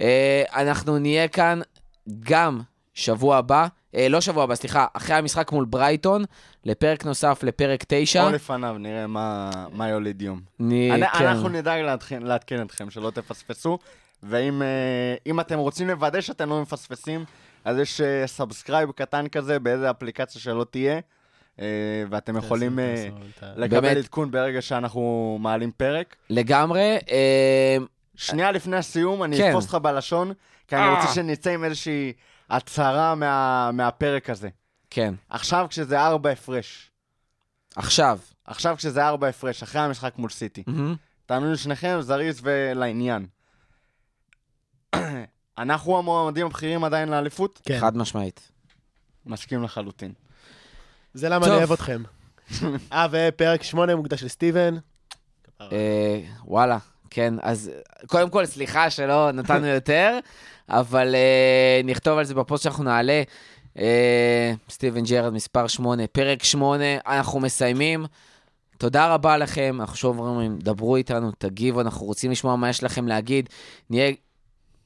[0.00, 1.60] אה, אנחנו נהיה כאן
[2.20, 2.60] גם
[2.94, 6.24] שבוע הבא, אה, לא שבוע הבא, סליחה, אחרי המשחק מול ברייטון,
[6.64, 8.24] לפרק נוסף, לפרק 9.
[8.26, 10.40] או לפניו, נראה מה מה יוליד יום.
[10.60, 11.26] אני, אני- כן.
[11.26, 13.78] אנחנו נדאג לעדכן- לעדכן אתכם, שלא תפספסו.
[14.22, 14.66] ואם אה,
[15.26, 17.24] אם אתם רוצים לוודא שאתם לא מפספסים,
[17.64, 21.00] אז יש subscribe קטן כזה באיזה אפליקציה שלא תהיה,
[21.60, 21.66] אה,
[22.10, 23.08] ואתם יכולים אה,
[23.56, 23.98] לקבל.
[23.98, 26.16] עדכון ברגע שאנחנו מעלים פרק.
[26.30, 26.98] לגמרי.
[27.10, 27.76] אה,
[28.16, 29.48] שנייה לפני הסיום, אני כן.
[29.48, 30.32] אתפוס אותך בלשון,
[30.68, 32.12] כי אני רוצה שנצא עם איזושהי
[32.50, 34.48] הצהרה מה- מהפרק הזה.
[34.90, 36.90] כן, עכשיו כשזה ארבע הפרש,
[37.76, 38.18] עכשיו.
[38.44, 40.62] עכשיו כשזה ארבע הפרש, אחרי המשחק מול סיטי.
[41.26, 43.26] תענו לשניכם, זריז ולעניין.
[45.58, 47.60] אנחנו המועמדים הבכירים עדיין לאליפות?
[47.64, 48.50] כן, חד משמעית.
[49.26, 50.12] מסכים לחלוטין.
[51.14, 51.54] זה למה טוב.
[51.54, 52.02] אני אוהב אתכם.
[52.92, 54.76] אה, ופרק 8 מוקדש לסטיבן.
[55.60, 56.78] אה, וואלה,
[57.10, 57.34] כן.
[57.42, 57.70] אז
[58.06, 60.18] קודם כל, סליחה שלא נתנו יותר,
[60.68, 63.22] אבל אה, נכתוב על זה בפוסט שאנחנו נעלה.
[63.78, 68.06] אה, סטיבן ג'רארד, מספר 8, פרק 8, אנחנו מסיימים.
[68.78, 73.08] תודה רבה לכם, אנחנו שוב אומרים, דברו איתנו, תגיבו, אנחנו רוצים לשמוע מה יש לכם
[73.08, 73.48] להגיד.
[73.90, 74.12] נהיה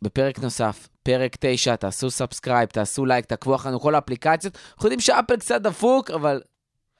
[0.02, 4.58] בפרק נוסף, פרק 9, תעשו subscribe, תעשו לייק, תעקבו אחרינו כל האפליקציות.
[4.74, 6.40] אנחנו יודעים שאפל קצת דפוק, אבל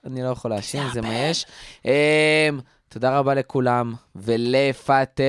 [0.06, 1.46] אני לא יכול להאשים, זה מה יש.
[1.84, 1.90] אמ,
[2.88, 5.24] תודה רבה לכולם, ולפטר.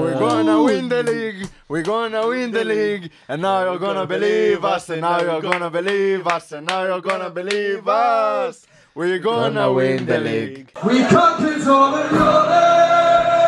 [0.00, 4.64] We're gonna win the league, we're gonna win the league, and now you're gonna believe
[4.64, 8.66] us, and now you're gonna believe us, and now you're gonna believe us.
[8.96, 10.66] We gonna win the league.
[10.86, 13.46] We conquered all the road.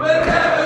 [0.00, 0.65] Whenever